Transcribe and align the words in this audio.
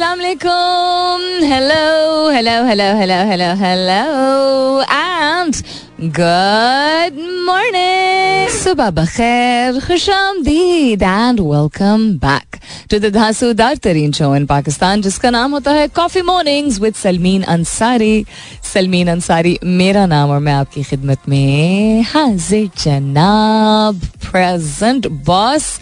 अस्सलाम 0.00 0.18
वालेकुम 0.18 1.44
hello 1.44 2.30
hello 2.32 2.52
hello 2.66 2.84
hello 2.98 3.16
hello 3.30 3.48
hello 3.62 4.82
and 4.82 5.54
good 6.16 7.18
morning 7.46 8.48
सुबह 8.54 8.90
बखैर 8.98 9.80
खुशामदीद 9.86 11.02
and 11.02 11.40
welcome 11.40 12.08
back 12.24 12.56
to 12.90 12.98
the 12.98 13.12
धांसूदार 13.14 13.76
तरीन 13.84 14.12
शो 14.18 14.34
इन 14.36 14.46
पाकिस्तान 14.46 15.02
जिसका 15.02 15.30
नाम 15.30 15.52
होता 15.54 15.72
है 15.72 15.86
coffee 16.00 16.22
mornings 16.32 16.80
with 16.80 16.94
Salmeen 17.02 17.42
Ansari 17.56 18.24
Salmeen 18.72 19.08
Ansari 19.10 19.58
मेरा 19.80 20.06
नाम 20.14 20.30
और 20.30 20.38
मैं 20.48 20.52
आपकी 20.54 20.82
खिदमत 20.82 21.28
में 21.28 22.02
हाजिर 22.14 22.70
जनाब 22.84 24.00
प्रेजेंट 24.30 25.06
बॉस 25.26 25.72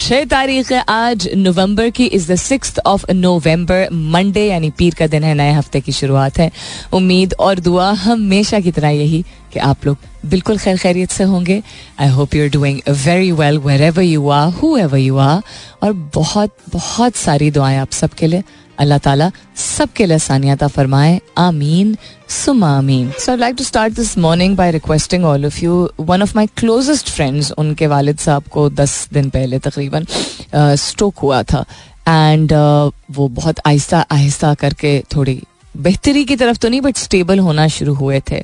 छह 0.00 0.24
तारीख 0.24 0.70
है 0.72 0.82
आज, 0.88 1.28
नवंबर 1.36 1.88
की 1.90 2.04
is 2.06 2.30
the 2.32 2.36
six 2.36 2.78
of 2.86 3.04
November 3.12 3.88
Monday 3.92 4.44
यानी 4.46 4.70
पीर 4.70 4.94
का 4.94 5.06
दिन 5.06 5.24
है, 5.24 5.34
नए 5.34 5.52
हफ़्ते 5.52 5.80
की 5.80 5.92
शुरुआत 5.92 6.38
है। 6.38 6.50
उम्मीद 6.92 7.34
और 7.40 7.58
दुआ 7.60 7.90
हमेशा 8.04 8.60
की 8.60 8.70
तरह 8.72 8.88
यही 8.88 9.22
कि 9.52 9.58
आप 9.60 9.86
लोग 9.86 9.96
बिल्कुल 10.26 10.58
खैर 10.58 10.76
खैरियत 10.78 11.10
से 11.10 11.24
होंगे। 11.24 11.62
I 12.00 12.08
hope 12.08 12.34
you 12.34 12.44
are 12.44 12.50
doing 12.50 12.80
very 12.88 13.30
well 13.32 13.58
wherever 13.82 14.02
you 14.02 14.28
are 14.28 14.48
whoever 14.76 14.98
you 14.98 15.16
are 15.18 15.42
और 15.82 15.92
बहुत 16.14 16.56
बहुत 16.72 17.16
सारी 17.16 17.50
दुआएँ 17.50 17.78
आप 17.78 17.92
सबके 17.92 18.26
लिए। 18.26 18.42
अल्लाह 18.80 18.98
ताला 18.98 19.30
सबके 19.56 20.06
लिए 20.06 20.18
सानियाता 20.18 20.66
फरमाए। 20.68 21.20
आमीन। 21.38 21.96
सुमा 22.28 22.70
आमीन। 22.78 23.10
So 23.18 23.32
I 23.32 23.38
like 23.38 23.56
to 23.56 23.64
start 23.64 23.94
this 23.94 24.16
morning 24.18 24.56
by 24.56 24.70
requesting 24.72 25.24
all 25.24 25.46
of 25.46 25.60
you 25.64 25.90
one 26.00 26.22
of 26.22 26.32
my 26.36 26.46
closest 26.56 27.10
friends 27.10 27.52
उनके 27.58 27.86
वालिद 27.86 28.18
साहब 28.18 28.44
को 28.52 28.68
दस 28.70 29.08
दिन 29.12 29.30
पहले 29.30 29.58
तकरीबन 29.58 30.06
स्ट्रोक 30.54 31.18
हुआ 31.18 31.42
था। 31.42 31.64
एंड 32.08 32.52
वो 33.10 33.28
बहुत 33.30 33.60
आहिस्ता 33.66 34.00
आहिस्ता 34.12 34.54
करके 34.54 34.98
थोड़ी 35.14 35.40
बेहतरी 35.76 36.24
की 36.24 36.36
तरफ़ 36.36 36.58
तो 36.58 36.68
नहीं 36.68 36.80
बट 36.80 36.96
स्टेबल 36.96 37.38
होना 37.38 37.66
शुरू 37.68 37.94
हुए 37.94 38.20
थे। 38.30 38.42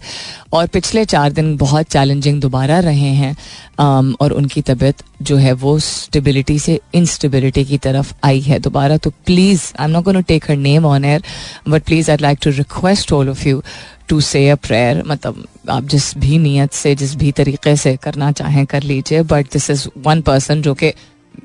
और 0.52 0.66
पिछले 0.66 1.04
चार 1.04 1.32
दिन 1.32 1.56
बहुत 1.56 1.86
चैलेंजिंग 1.86 2.40
दोबारा 2.40 2.78
रहे 2.78 3.10
हैं। 3.12 3.34
Um, 3.34 4.14
और 4.20 4.32
उनकी 4.32 4.62
तबीयत 4.62 5.02
जो 5.22 5.36
है 5.36 5.52
वो 5.52 5.78
स्टेबिलिटी 5.78 6.58
से 6.58 6.80
इंस्टेबिलिटी 6.94 7.64
की 7.64 7.78
तरफ़ 7.78 8.12
आई 8.24 8.40
है। 8.40 8.58
दोबारा 8.58 8.96
तो 8.96 9.10
please 9.26 9.62
I 9.78 9.84
am 9.84 9.90
not 9.90 10.04
going 10.04 10.18
to 10.18 10.24
take 10.28 10.50
her 10.50 10.56
name 10.56 10.86
on 10.86 11.04
air 11.04 11.22
but 11.68 11.82
please 11.82 12.10
I 12.10 12.16
like 12.20 12.38
to 12.42 12.50
request 12.50 13.12
all 13.12 13.28
of 13.28 13.46
you 13.48 13.62
to 14.08 14.20
say 14.20 14.48
a 14.48 14.54
prayer 14.56 15.02
मतलब 15.06 15.46
आप 15.70 15.84
जिस 15.84 16.16
भी 16.18 16.38
नीयत 16.38 16.72
से 16.72 16.94
जिस 16.94 17.14
भी 17.14 17.32
तरीके 17.32 17.76
से 17.76 17.96
करना 17.96 18.32
चाहें 18.32 18.64
कर 18.66 18.82
लीजिए। 18.82 19.22
But 19.22 19.46
this 19.52 19.70
is 19.70 19.86
one 19.98 20.20
person 20.22 20.62
जो 20.62 20.74
कि 20.74 20.92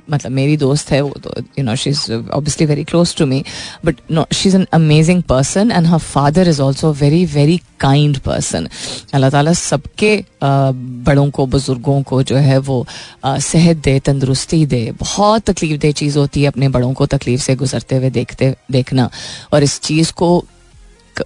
मतलब 0.09 0.31
मेरी 0.31 0.57
दोस्त 0.57 0.91
है, 0.91 1.01
वो 1.01 1.13
तो 1.23 1.33
you 1.59 1.63
know 1.63 1.75
she 1.75 1.89
is 1.89 2.11
obviously 2.13 2.65
very 2.65 2.83
close 2.83 3.15
to 3.17 3.25
me 3.25 3.43
but 3.85 3.99
no 4.11 4.25
she 4.33 4.49
is 4.49 4.55
an 4.55 4.65
amazing 4.73 5.23
person 5.29 5.71
and 5.71 5.87
her 5.87 5.99
father 5.99 6.49
is 6.49 6.61
also 6.61 6.91
very 6.93 7.25
very 7.33 7.59
kind 7.79 8.17
person 8.19 8.67
Allah 9.13 9.29
ताला 9.29 9.53
सबके 9.53 10.13
बड़ों 10.43 11.29
को, 11.29 11.45
बुज़ुर्गों 11.47 12.01
को 12.03 12.21
जो 12.23 12.35
है 12.37 12.57
वो 12.59 12.85
सेहत 13.23 13.77
दे, 13.77 13.99
तंदरुस्ती 13.99 14.65
दे, 14.65 14.81
बहुत 14.99 15.49
तकलीफ़ 15.49 15.79
दे 15.81 15.91
चीज़ 15.93 16.17
होती 16.17 16.41
है 16.41 16.47
अपने 16.47 16.69
बड़ों 16.69 16.93
को 16.93 17.05
तकलीफ़ 17.07 17.41
से 17.41 17.55
गुजरते 17.55 17.95
हुए 17.95 18.09
देखते, 18.11 18.53
देखना। 18.71 19.09
और 19.53 19.63
इस 19.63 19.79
चीज़ 19.81 20.11
को 20.13 20.29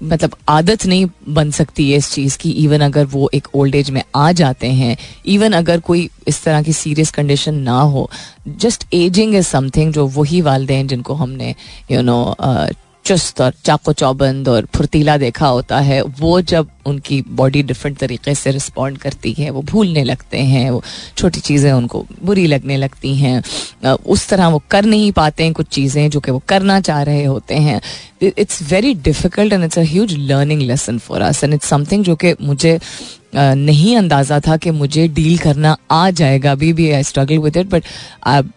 मतलब 0.03 0.35
आदत 0.49 0.85
नहीं 0.85 1.05
बन 1.29 1.51
सकती 1.51 1.91
है 1.91 1.97
इस 1.97 2.11
चीज़ 2.11 2.37
की 2.37 2.51
इवन 2.51 2.81
अगर 2.81 3.05
वो 3.05 3.29
एक 3.33 3.47
ओल्ड 3.55 3.75
एज 3.75 3.89
में 3.89 4.01
आ 4.15 4.31
जाते 4.31 4.67
हैं 4.67 4.97
इवन 5.25 5.53
अगर 5.53 5.79
कोई 5.79 6.09
इस 6.27 6.43
तरह 6.43 6.61
की 6.63 6.73
सीरियस 6.73 7.11
कंडीशन 7.11 7.55
ना 7.55 7.79
हो 7.79 8.09
जस्ट 8.47 8.85
एजिंग 8.93 9.35
इज़ 9.35 9.45
समथिंग 9.45 9.93
जो 9.93 10.07
वही 10.07 10.41
वालदे 10.41 10.83
जिनको 10.83 11.13
हमने 11.13 11.55
यू 11.91 12.01
नो 12.01 12.35
know, 12.37 12.75
चुस्त 13.05 13.41
और 13.41 13.53
चाको 13.65 13.93
चौबंद 13.93 14.47
और 14.49 14.67
फुर्तीला 14.75 15.17
देखा 15.17 15.47
होता 15.47 15.79
है, 15.79 16.01
वो 16.01 16.39
जब 16.43 16.69
उनकी 16.85 17.21
बॉडी 17.31 17.61
डिफरेंट 17.63 17.97
तरीके 17.97 18.33
से 18.35 18.51
रिस्पॉन्ड 18.51 18.97
करती 18.97 19.33
है, 19.33 19.49
वो 19.49 19.61
भूलने 19.63 20.03
लगते 20.03 20.37
हैं, 20.39 20.69
वो 20.69 20.81
छोटी 21.17 21.39
चीज़ें 21.39 21.71
उनको 21.73 22.05
बुरी 22.23 22.45
लगने 22.47 22.77
लगती 22.77 23.15
हैं 23.15 23.93
उस 23.95 24.27
तरह 24.29 24.47
वो 24.47 24.61
कर 24.71 24.85
नहीं 24.85 25.11
पाते 25.11 25.43
हैं 25.43 25.53
कुछ 25.53 25.67
चीज़ें 25.69 26.09
जो 26.09 26.19
कि 26.19 26.31
वो 26.31 26.41
करना 26.49 26.79
चाह 26.81 27.01
रहे 27.03 27.23
होते 27.25 27.55
हैं। 27.57 27.81
It's 28.23 28.61
very 28.71 28.93
difficult 29.03 29.53
and 29.53 29.63
it's 29.63 29.79
a 29.79 29.83
huge 29.83 30.15
learning 30.19 30.61
lesson 30.61 30.97
for 30.99 31.21
us 31.21 31.43
and 31.43 31.53
it's 31.53 31.67
something 31.69 32.03
जो 32.03 32.15
कि 32.15 32.35
मुझे 32.41 32.79
नहीं 33.35 33.95
अंदाज़ा 33.97 34.39
था 34.39 34.57
कि 34.57 34.71
मुझे 34.71 35.07
डील 35.07 35.37
करना 35.37 35.75
आ 35.91 36.09
जाएगा, 36.11 36.51
अभी 36.51 36.73
भी 36.73 36.91
I 36.91 37.03
struggle 37.03 37.37
with 37.39 37.57
it 37.57 37.67
but 37.69 37.83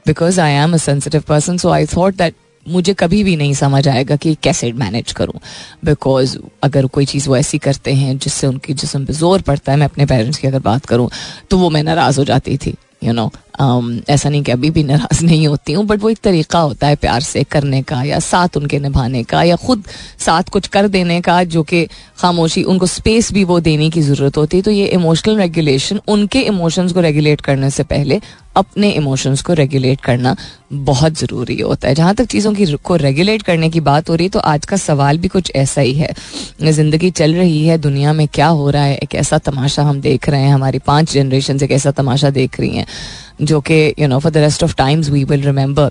because 0.06 0.40
I 0.40 0.52
am 0.54 0.74
a 0.74 0.76
sensitive 0.78 1.22
person 1.28 1.56
so 1.58 1.70
I 1.70 1.86
thought 1.86 2.16
that 2.16 2.34
मुझे 2.68 2.94
कभी 2.94 3.22
भी 3.24 3.36
नहीं 3.36 3.54
समझ 3.54 3.86
आएगा 3.88 4.16
कि 4.16 4.34
कैसे 4.42 4.72
मैनेज 4.72 5.12
करूँ। 5.12 5.40
बिकॉज़ 5.84 6.36
अगर 6.62 6.86
कोई 6.86 7.04
चीज़ 7.04 7.28
वो 7.28 7.36
ऐसी 7.36 7.58
करते 7.58 7.94
हैं 7.94 8.16
जिससे 8.18 8.46
उनकी 8.46 8.74
जिसम 8.74 9.04
पे 9.04 9.12
ज़ोर 9.12 9.42
पड़ता 9.42 9.72
है 9.72 9.78
मैं 9.78 9.86
अपने 9.86 10.06
पेरेंट्स 10.06 10.38
की 10.38 10.48
अगर 10.48 10.58
बात 10.60 10.86
करूँ 10.86 11.10
तो 11.50 11.58
वो 11.58 11.70
मैं 11.70 11.82
नाराज़ 11.82 12.18
हो 12.18 12.24
जाती 12.24 12.56
थी 12.56 12.70
यू 12.70 13.08
you 13.08 13.16
नो 13.16 13.26
know, 13.26 13.47
ऐसा 13.58 14.28
नहीं 14.28 14.42
कि 14.42 14.52
अभी 14.52 14.70
भी 14.70 14.82
नाराज़ 14.84 15.24
नहीं 15.24 15.46
होती 15.48 15.72
हूँ 15.72 15.84
बट 15.86 16.02
वो 16.02 16.10
एक 16.10 16.18
तरीका 16.18 16.58
होता 16.60 16.86
है 16.86 16.96
प्यार 16.96 17.20
से 17.20 17.42
करने 17.44 17.82
का, 17.82 18.02
या 18.02 18.18
साथ 18.20 18.56
उनके 18.56 18.78
निभाने 18.78 19.22
का, 19.24 19.42
या 19.42 19.56
खुद 19.56 19.84
साथ 20.18 20.50
कुछ 20.52 20.66
कर 20.68 20.88
देने 20.88 21.20
का, 21.20 21.42
जो 21.44 21.62
कि 21.62 21.86
खामोशी, 22.18 22.62
उनको 22.64 22.86
स्पेस 22.88 23.32
भी 23.32 23.44
वो 23.44 23.58
देने 23.60 23.90
की 23.90 24.02
ज़रूरत 24.02 24.36
होती 24.36 24.56
है। 24.56 24.62
तो 24.62 24.70
ये 24.70 24.86
इमोशनल 24.88 25.38
रेगुलेशन 25.38 26.00
उनके 26.08 26.40
इमोशंस 26.42 26.92
को 26.92 27.00
रेगुलेट 27.00 27.40
करने 27.40 27.70
से 27.70 27.82
पहले 27.84 28.20
अपने 28.56 28.90
इमोशंस 28.90 29.42
को 29.42 29.52
रेगुलेट 29.54 30.00
करना 30.00 30.34
बहुत 30.72 31.18
ज़रूरी 31.18 31.58
होता 31.60 31.88
है। 31.88 31.94
जहाँ 31.94 32.14
तक 32.14 32.24
चीज़ों 32.26 32.52
की 32.54 32.66
को 32.74 32.96
रेगुलेट 32.96 33.42
करने 33.42 33.68
की 33.70 33.80
बात 33.82 34.10
हो 34.10 34.14
रही 34.14 34.26
है 34.26 34.30
तो 34.30 34.38
आज 34.40 34.64
का 34.66 34.76
सवाल 34.76 35.18
भी 35.18 35.28
कुछ 35.28 35.52
ऐसा 35.56 35.80
ही 35.80 35.92
है। 35.94 36.12
ज़िंदगी 36.62 37.10
चल 37.12 37.34
रही 37.34 37.66
है, 37.66 37.78
दुनिया 37.78 38.12
में 38.12 38.26
क्या 38.28 38.46
हो 38.48 38.70
रहा 38.70 38.82
है, 38.82 38.96
एक 38.96 39.14
ऐसा 39.14 39.38
तमाशा 39.40 39.82
हम 39.82 40.00
देख 40.00 40.28
रहे 40.28 40.40
हैं, 40.40 40.52
हमारी 40.52 40.78
पाँच 40.80 41.12
जनरेशन 41.12 41.60
एक 41.64 41.70
ऐसा 41.72 41.90
तमाशा 41.92 42.30
देख 42.32 42.60
रही 42.60 42.76
हैं। 42.76 42.86
जो 43.40 43.60
कि 43.60 43.94
you 43.98 44.08
know 44.08 44.18
for 44.18 44.32
the 44.32 44.36
rest 44.38 44.64
of 44.64 44.74
times 44.76 45.10
we 45.10 45.24
will 45.24 45.42
remember 45.42 45.90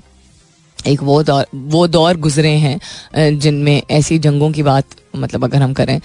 एक 0.77 1.01
वो 1.03 1.21
दौर 1.23 1.45
वो 1.53 1.87
दौर 1.87 2.17
गुजरे 2.17 2.51
हैं 2.57 3.39
जिनमें 3.39 3.81
ऐसी 3.91 4.17
जंगों 4.19 4.51
की 4.51 4.63
बात 4.63 4.95
मतलब 5.15 5.43
अगर 5.43 5.61
हम 5.61 5.73
करें 5.73 5.99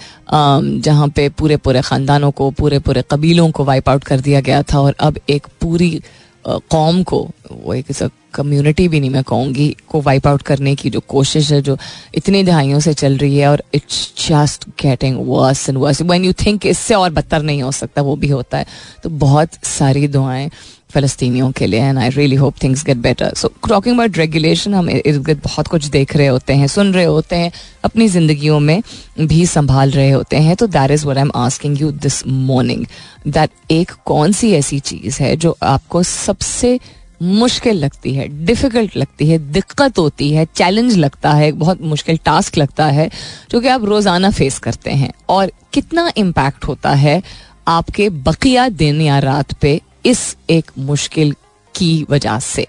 जहाँ 0.81 1.07
पे 1.07 1.27
पूरे 1.29 1.57
पूरे 1.57 1.81
ख़ानदानों 1.81 2.31
को, 2.31 2.49
पूरे 2.51 2.79
पूरे 2.79 3.03
कबीलों 3.11 3.49
को 3.51 3.63
वाइप 3.63 3.89
आउट 3.89 4.03
कर 4.03 4.19
दिया 4.19 4.41
गया 4.41 4.61
था 4.63 4.79
और 4.79 4.95
अब 4.99 5.19
एक 5.29 5.47
पूरी 5.61 6.01
कौम 6.45 7.01
को, 7.03 7.27
वो 7.51 7.73
एक 7.73 7.91
कम्युनिटी 8.33 8.87
भी 8.87 8.99
नहीं 8.99 9.09
मैं 9.09 9.23
कहूँगी, 9.23 9.75
को 9.89 10.01
वाइप 10.01 10.27
आउट 10.27 10.41
करने 10.41 10.73
की 10.75 10.89
जो 10.89 10.99
कोशिश 10.99 11.51
है, 11.51 11.61
जो 11.61 11.77
इतनी 12.15 12.43
दहाइयों 12.43 12.79
से 12.79 12.93
चल 12.93 13.17
रही 13.17 13.37
है 13.37 13.47
और 13.47 13.63
it's 13.73 14.13
just 14.19 14.67
getting 14.81 15.17
worse 15.27 15.67
and 15.69 15.77
worse 15.77 16.01
when 16.01 16.25
you 16.25 16.33
think 16.45 16.65
इससे 16.65 16.95
और 16.95 17.09
बदतर 17.11 17.41
नहीं 17.41 17.61
हो 17.63 17.71
सकता, 17.71 18.01
वो 18.01 18.15
भी 18.15 18.29
होता 18.29 18.57
है। 18.57 18.65
तो 19.03 19.09
बहुत 19.09 19.65
सारी 19.65 20.07
दुआएँ 20.07 20.49
फ़लस्तीनियों 20.93 21.51
के 21.51 21.67
लिए 21.67 21.79
and 21.79 21.99
I 21.99 22.09
really 22.09 22.35
hope 22.35 22.55
things 22.63 22.83
get 22.85 22.97
better 22.99 23.33
so 23.37 23.51
talking 23.67 23.95
about 23.95 24.17
regulation 24.17 24.73
हम 24.73 24.89
इर्द 24.89 25.23
गिर्द 25.25 25.41
बहुत 25.43 25.67
कुछ 25.67 25.85
देख 25.87 26.15
रहे 26.15 26.27
होते 26.27 26.53
हैं, 26.53 26.67
सुन 26.67 26.93
रहे 26.93 27.05
होते 27.05 27.35
हैं, 27.35 27.51
अपनी 27.83 28.07
ज़िंदगियों 28.07 28.59
में 28.59 28.81
भी 29.19 29.45
संभाल 29.45 29.91
रहे 29.91 30.09
होते 30.11 30.37
हैं 30.37 30.55
तो 30.55 30.67
that 30.69 30.91
is 30.91 31.05
where 31.07 31.17
I 31.17 31.21
am 31.21 31.31
asking 31.35 31.81
you 31.81 31.91
this 31.91 32.25
morning 32.27 32.85
that 33.27 33.71
एक 33.71 33.91
कौन 34.05 34.31
सी 34.31 34.51
ऐसी 34.53 34.79
चीज़ 34.81 35.21
है 35.23 35.35
जो 35.35 35.57
आपको 35.63 36.03
सबसे 36.03 36.79
मुश्किल 37.21 37.75
लगती 37.75 38.13
है 38.13 38.27
डिफ़िकल्ट 38.45 38.95
लगती 38.97 39.27
है, 39.29 39.37
दिक्कत 39.51 39.99
होती 39.99 40.29
है 40.31 40.45
चैलेंज 40.55 40.95
लगता 40.97 41.31
है, 41.33 41.51
बहुत 41.51 41.81
मुश्किल 41.81 42.17
टास्क 42.25 42.57
लगता 42.57 42.85
है, 42.87 43.09
जो 43.51 43.59
कि 43.61 43.67
आप 43.67 43.83
रोज़ाना 43.85 44.29
फेस 44.31 44.57
करते 44.59 44.91
हैं, 44.91 45.11
और 45.29 45.51
कितना 45.73 46.11
इम्पैक्ट 46.17 46.65
होता 46.65 46.91
है 46.95 47.21
आपके 47.67 48.09
बकिया 48.09 48.67
दिन 48.71 49.01
या 49.01 49.19
रात 49.19 49.53
पे 49.53 49.79
इस 50.05 50.35
एक 50.49 50.71
मुश्किल 50.77 51.33
की 51.75 52.05
वजह 52.09 52.39
से। 52.39 52.65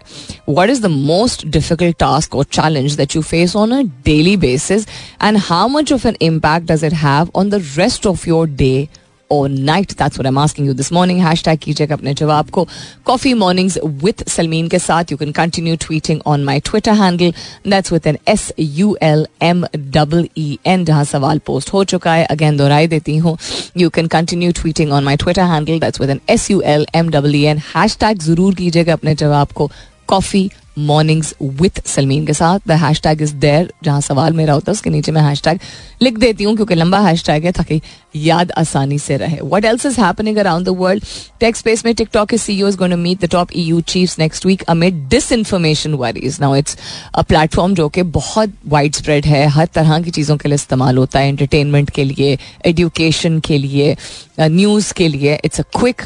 What 0.49 0.71
is 0.71 0.83
the 0.83 0.87
most 0.87 1.47
difficult 1.47 1.97
task 1.99 2.34
or 2.34 2.45
challenge 2.45 2.97
that 2.97 3.17
you 3.17 3.22
face 3.22 3.56
on 3.56 3.72
a 3.72 3.81
daily 4.05 4.37
basis 4.37 4.87
and 5.22 5.39
how 5.39 5.69
much 5.69 5.92
of 5.92 6.07
an 6.09 6.16
impact 6.22 6.71
does 6.72 6.84
it 6.84 6.92
have 7.03 7.31
on 7.34 7.51
the 7.51 7.63
rest 7.77 8.07
of 8.07 8.28
your 8.28 8.48
day 8.48 8.89
or 9.34 9.48
night 9.51 9.92
that's 9.92 10.19
what 10.19 10.27
I 10.27 10.28
am 10.28 10.39
asking 10.39 10.66
you 10.69 10.75
this 10.75 10.92
morning 10.92 11.21
hashtag 11.25 11.59
कीजिएगा 11.63 11.95
अपने 11.95 12.15
जवाब 12.15 12.51
को 12.51 12.66
coffee 13.07 13.34
mornings 13.34 13.78
with 14.04 14.25
Salmeen 14.28 14.69
के 14.69 14.78
साथ 14.78 15.13
you 15.13 15.16
can 15.19 15.33
continue 15.33 15.77
tweeting 15.86 16.21
on 16.27 16.45
my 16.45 16.60
Twitter 16.60 16.92
handle 17.03 17.33
that's 17.69 17.92
with 17.92 18.07
an 18.07 18.19
S 18.28 18.51
U 18.59 18.97
L 19.03 19.27
M 19.42 19.65
double 19.77 20.28
E 20.39 20.59
N 20.66 20.84
जहाँ 20.84 21.04
सवाल 21.04 21.39
post 21.47 21.72
हो 21.72 21.84
चुका 21.84 22.13
है. 22.15 22.25
अगेन 22.27 22.57
दोहराई 22.57 22.86
देती 22.86 23.16
हूँ. 23.16 23.36
You 23.78 23.89
can 23.91 24.07
continue 24.09 24.53
tweeting 24.53 24.92
on 24.92 25.04
my 25.04 25.16
Twitter 25.16 25.42
handle 25.53 25.78
that's 25.80 26.01
with 26.01 26.10
an 26.10 26.21
S 26.30 26.51
U 26.51 26.60
L 26.66 26.87
M 26.95 27.10
double 27.10 27.34
E 27.34 27.42
N 27.45 27.63
hash 27.75 27.98
ज़रूर 28.03 28.54
कीजिएगा 28.54 28.92
अपने 28.92 29.15
जवाब 29.15 29.53
को. 29.54 29.71
कॉफ़ी 30.09 30.51
मॉर्निंग्स 30.78 31.34
विथ 31.42 31.80
सलमीन 31.86 32.26
के 32.26 32.32
साथ। 32.34 32.68
The 32.68 32.72
hash 32.82 33.00
tag 33.03 33.22
is 33.22 33.34
there 33.36 33.72
जहाँ 33.84 34.00
सवाल 34.00 34.32
मेरा 34.32 34.54
होता 34.54 34.71
है, 34.71 34.72
उसके 34.72 34.91
नीचे 34.91 35.12
मैं 35.12 35.22
हैश 35.22 35.42
टैग 35.42 35.59
लिख 36.03 36.18
देती 36.18 36.44
हूँ, 36.44 36.54
क्योंकि 36.56 36.74
लंबा 36.74 36.98
हैश 37.00 37.24
टैग 37.26 37.44
है, 37.44 37.53
ताकि 37.53 37.80
याद 38.16 38.53
आसानी 38.53 38.98
से 38.98 39.16
रहे। 39.16 39.38
What 39.44 39.65
else 39.65 39.86
is 39.86 40.00
happening 40.00 40.36
around 40.38 40.66
the 40.66 40.76
world 40.78 41.04
tech 41.41 41.56
space 41.56 41.84
में 41.84 41.94
टिकटॉक 41.94 42.28
के 42.28 42.38
CEO 42.38 42.68
is 42.68 42.76
going 42.78 42.94
meet 42.94 43.24
the 43.24 43.28
top 43.30 43.48
EU 43.56 43.80
chiefs 43.82 44.18
next 44.18 44.47
week 44.47 44.62
amid 44.68 45.09
disinformation 45.32 45.94
worries 45.97 46.38
now 46.41 46.54
it's 46.56 46.77
a 47.15 47.22
platform 47.22 47.74
जो 47.74 47.88
कि 47.88 48.03
बहुत 48.03 48.53
वाइड 48.68 48.94
स्प्रेड 48.94 49.27
है, 49.27 49.47
हर 49.48 49.68
तरह 49.74 50.00
की 50.03 50.10
चीज़ों 50.10 50.36
के 50.36 50.48
लिए 50.48 50.54
इस्तेमाल 50.54 50.98
होता 50.98 51.18
है 51.18 51.28
एंटरटेनमेंट 51.28 51.91
के 51.91 52.04
लिए 52.04 52.38
एडुकेशन 52.66 53.38
के 53.41 53.59
लिए 53.59 53.97
न्यूज़ 54.41 54.92
के 54.94 55.09
लिए। 55.09 55.38
It's 55.44 55.60
a 55.60 55.65
quick 55.77 56.03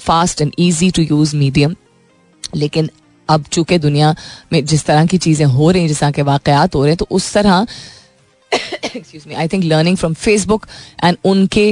fast 0.00 0.40
and 0.42 0.52
easy 0.58 0.90
to 0.90 1.02
use 1.02 1.36
medium 1.36 1.74
लेकिन 2.54 2.90
अब 3.32 3.44
चूँकि 3.52 3.78
दुनिया 3.78 4.14
में 4.52 4.64
जिस 4.64 4.84
तरह 4.84 5.06
की 5.06 5.18
चीज़ें 5.18 5.46
हो 5.46 5.70
रही 5.70 5.82
हैं, 5.82 5.88
जिस 5.88 6.00
तरह 6.00 6.10
के 6.10 6.22
वाकयात 6.22 6.74
हो 6.74 6.82
रहे 6.82 6.90
हैं 6.90 6.96
तो 6.96 7.06
उस 7.10 7.32
तरह 7.32 7.66
excuse 8.52 9.22
me 9.28 9.34
I 9.34 9.48
think 9.48 9.64
learning 9.64 9.96
from 9.96 10.14
Facebook 10.14 10.66
and 11.04 11.16
उनके 11.24 11.68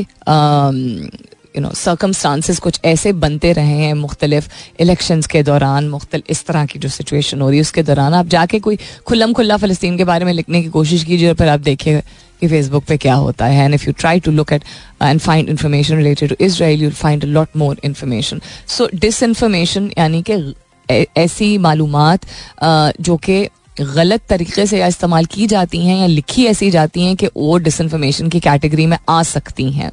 यू 1.56 1.60
नो 1.62 1.70
सर्कमस्टांसिस 1.74 2.58
कुछ 2.58 2.80
ऐसे 2.84 3.12
बनते 3.14 3.52
रहे 3.52 3.76
हैं 3.76 3.94
मुख्तलिफ़ 3.94 4.48
इलेक्शंस 4.80 5.26
के 5.26 5.42
दौरान, 5.42 5.88
मुख्तल, 5.88 6.22
इस 6.30 6.44
तरह 6.46 6.66
की 6.66 6.78
जो 6.78 6.88
सिचुएशन 6.88 7.40
हो 7.40 7.48
रही 7.48 7.58
है, 7.58 7.60
उसके 7.60 7.82
दौरान 7.82 8.14
आप 8.14 8.26
जाके 8.26 8.58
कोई 8.60 8.78
खुल्लम 9.06 9.32
खुल्ला 9.32 9.56
फ़लस्तीन 9.56 9.96
के 9.98 10.04
बारे 10.04 10.24
में 10.24 10.32
लिखने 10.32 10.62
की 10.62 10.68
कोशिश 10.68 11.04
कीजिए 11.04 11.28
और 11.28 11.34
फिर 11.34 11.48
आप 11.48 11.60
देखिए 11.60 12.00
कि 12.40 12.48
फेसबुक 12.48 12.84
पे 12.84 12.96
क्या 12.96 13.14
होता 13.14 13.46
है। 13.46 13.64
And 13.64 13.74
if 13.74 13.86
you 13.86 13.92
try 13.98 14.20
to 14.20 14.30
look 14.30 14.52
at 14.52 14.64
and 15.02 15.20
find 15.20 15.48
information 15.48 15.96
related 15.96 16.28
to 16.28 16.44
Israel 16.44 16.82
you 16.82 16.90
find 17.02 17.24
lot 17.26 17.56
more 17.56 17.80
information 17.84 18.40
so 18.68 18.88
this 18.94 19.22
यानी 19.98 20.22
कि 20.22 20.36
ऐसी 20.90 21.56
मालूम 21.58 21.96
जो 23.00 23.16
कि 23.16 23.48
गलत 23.80 24.22
तरीके 24.28 24.64
से 24.66 24.78
या 24.78 24.86
इस्तेमाल 24.86 25.24
की 25.24 25.46
जाती 25.46 25.78
हैं 25.86 25.96
या 26.00 26.06
लिखी 26.06 26.44
ऐसी 26.46 26.70
जाती 26.70 27.02
हैं 27.02 27.14
कि 27.16 27.26
वो 27.36 27.56
डिसइंफॉर्मेशन 27.58 28.28
की 28.28 28.40
कैटेगरी 28.40 28.86
में 28.86 28.96
आ 29.08 29.22
सकती 29.22 29.70
हैं। 29.72 29.90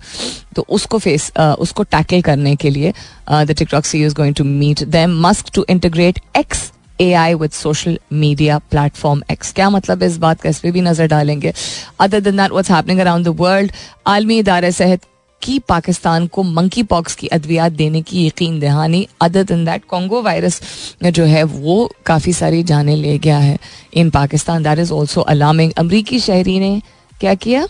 तो 0.55 0.65
उसको 0.69 0.97
फेस 0.99 1.31
उसको 1.59 1.83
टैकल 1.83 2.21
करने 2.21 2.55
के 2.55 2.69
लिए 2.69 2.93
the 3.31 3.55
TikTok 3.57 3.85
CEO 3.85 4.03
is 4.05 4.15
going 4.15 4.35
to 4.35 4.43
meet 4.43 4.83
them 4.95 5.19
Musk 5.27 5.45
to 5.55 5.65
integrate 5.69 6.19
X 6.37 6.71
A 7.01 7.11
I 7.13 7.33
with 7.33 7.51
social 7.51 7.99
media 8.13 8.57
platform 8.71 9.21
X 9.31 9.51
क्या 9.53 9.69
मतलब 9.69 10.03
इस 10.03 10.17
बात 10.17 10.41
का 10.41 10.49
इस 10.49 10.59
पर 10.59 10.71
भी 10.71 10.81
नज़र 10.81 11.07
डालेंगे? 11.07 11.53
Other 11.99 12.19
than 12.19 12.37
that 12.37 12.71
happening 12.71 12.99
around 12.99 13.25
the 13.25 13.35
world 13.39 13.71
आलमी 14.07 14.37
इदारे 14.39 14.71
सेहत 14.71 15.01
की 15.41 15.59
पाकिस्तान 15.59 16.27
को 16.27 16.43
मंकी 16.43 16.83
पॉक्स 16.83 17.15
की 17.15 17.27
अद्वियात 17.27 17.71
देने 17.71 18.01
की 18.01 18.25
यकीन 18.27 18.59
दहानी। 18.59 19.07
अदर 19.21 19.43
दिन 19.43 19.65
दैट 19.65 19.85
कॉन्गो 19.85 20.21
वायरस 20.21 20.61
जो 21.03 21.25
है, 21.25 21.43
वो 21.43 21.91
काफ़ी 22.05 22.33
सारी 22.33 22.63
जाने 22.63 22.95
ले 22.95 23.17
गया 23.17 23.37
है 23.37 23.57
in 23.93 24.09
Pakistan. 24.09 24.63
That 24.63 24.79
is 24.79 24.93
also 24.93 25.21
alarming 25.21 25.71
अमरीकी 25.77 26.19
शहरी 26.19 26.59
ने 26.59 26.81
क्या 27.19 27.33
किया? 27.33 27.67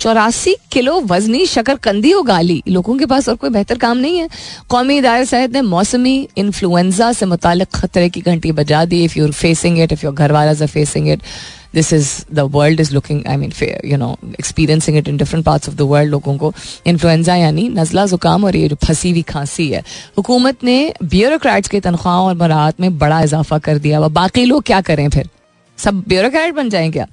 चौरासी 0.00 0.56
किलो 0.72 1.00
वजनी 1.00 1.46
शकरकंदी 1.46 2.12
उगाली। 2.12 2.62
लोगों 2.68 2.96
के 2.98 3.06
पास 3.06 3.28
और 3.28 3.34
कोई 3.36 3.50
बेहतर 3.50 3.78
काम 3.78 3.98
नहीं 3.98 4.18
है। 4.18 4.28
कौमी 4.68 4.96
इदारे 4.96 5.24
सहित 5.24 5.50
ने 5.50 5.60
मौसमी 5.60 6.28
इन्फ्लुएंजा 6.36 7.12
से 7.12 7.26
मुतल 7.26 7.64
खतरे 7.64 8.08
की 8.08 8.20
घंटी 8.20 8.52
बजा 8.52 8.84
दी। 8.84 9.04
If 9.04 9.18
you're 9.18 9.32
facing 9.32 9.78
it 9.78 9.92
if 9.92 10.04
your 10.04 10.14
घर 10.14 10.32
वाला 10.32 10.66
facing 10.66 11.08
it 11.08 11.22
this 11.74 11.92
is 11.92 12.10
the 12.34 12.40
world 12.54 12.80
is 12.80 12.92
looking 12.94 13.22
I 13.28 13.36
mean 13.36 13.52
you 13.84 13.96
know 13.96 14.16
experiencing 14.30 14.96
it 14.98 15.08
in 15.08 15.16
different 15.16 15.44
parts 15.46 15.68
of 15.68 15.76
the 15.76 15.80
world 15.90 16.10
लोगों 16.10 16.36
को 16.38 16.52
इन्फ्लुएंजा 16.86 17.34
यानी 17.36 17.68
नजला, 17.70 18.06
जुकाम 18.06 18.44
और 18.44 18.56
ये 18.56 18.68
जो 18.68 18.76
फंसी 18.84 19.10
हुई 19.10 19.22
खांसी 19.22 19.68
है। 19.70 19.82
हुकूमत 20.18 20.64
ने 20.64 20.94
ब्यूरोक्रेट्स 21.04 21.68
की 21.68 21.80
तनख्वाह 21.80 22.16
और 22.16 22.34
मराहत 22.36 22.80
में 22.80 22.98
बड़ा 22.98 23.20
इजाफा 23.22 23.58
कर 23.58 23.78
दिया। 23.78 24.00
बाकी 24.00 24.44
लोग 24.44 24.62
क्या 24.62 24.80
करें 24.80 25.08
फिर? 25.10 25.28
सब 25.78 26.02
ब्यूरोक्रेट 26.08 26.54
बन 26.54 26.68
जाएँ 26.70 26.90
क्या? 26.92 27.06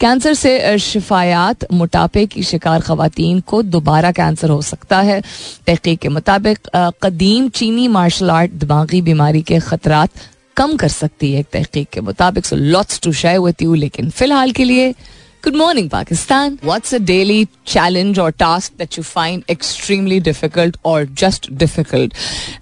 कैंसर 0.00 0.34
से 0.34 0.78
शिफायात, 0.78 1.64
मोटापे 1.72 2.24
की 2.26 2.42
शिकार 2.42 2.80
खातन 2.80 3.40
को 3.46 3.62
दोबारा 3.64 4.12
कैंसर 4.12 4.50
हो 4.50 4.60
सकता 4.62 5.00
है। 5.00 5.20
तहकीक 5.66 5.98
के 6.00 6.08
मुताबिक 6.08 6.68
कदीम 7.02 7.48
चीनी 7.50 7.88
मार्शल 7.88 8.30
आर्ट 8.30 8.52
दिमागी 8.52 9.00
बीमारी 9.02 9.42
के 9.42 9.58
खतरात 9.60 10.10
कम 10.56 10.76
कर 10.76 10.88
सकती 10.88 11.32
है 11.32 11.40
एक 11.40 11.46
तहकीक 11.52 11.88
के 11.92 12.00
मुताबिक। 12.00 12.46
So 12.46 12.56
lots 12.56 13.00
to 13.00 13.12
share 13.14 13.38
with 13.40 13.62
you 13.62 13.74
लेकिन 13.74 14.10
फ़िलहाल 14.10 14.52
के 14.52 14.64
लिए 14.64 14.94
good 15.44 15.56
morning 15.56 15.88
Pakistan 15.90 16.58
what's 16.64 16.94
a 16.94 16.98
daily 16.98 17.44
challenge 17.66 18.18
or 18.18 18.30
task 18.30 18.72
that 18.78 18.98
you 18.98 19.04
find 19.04 19.42
extremely 19.50 20.18
difficult 20.20 20.76
or 20.86 21.06
just 21.18 21.50
difficult 21.52 22.14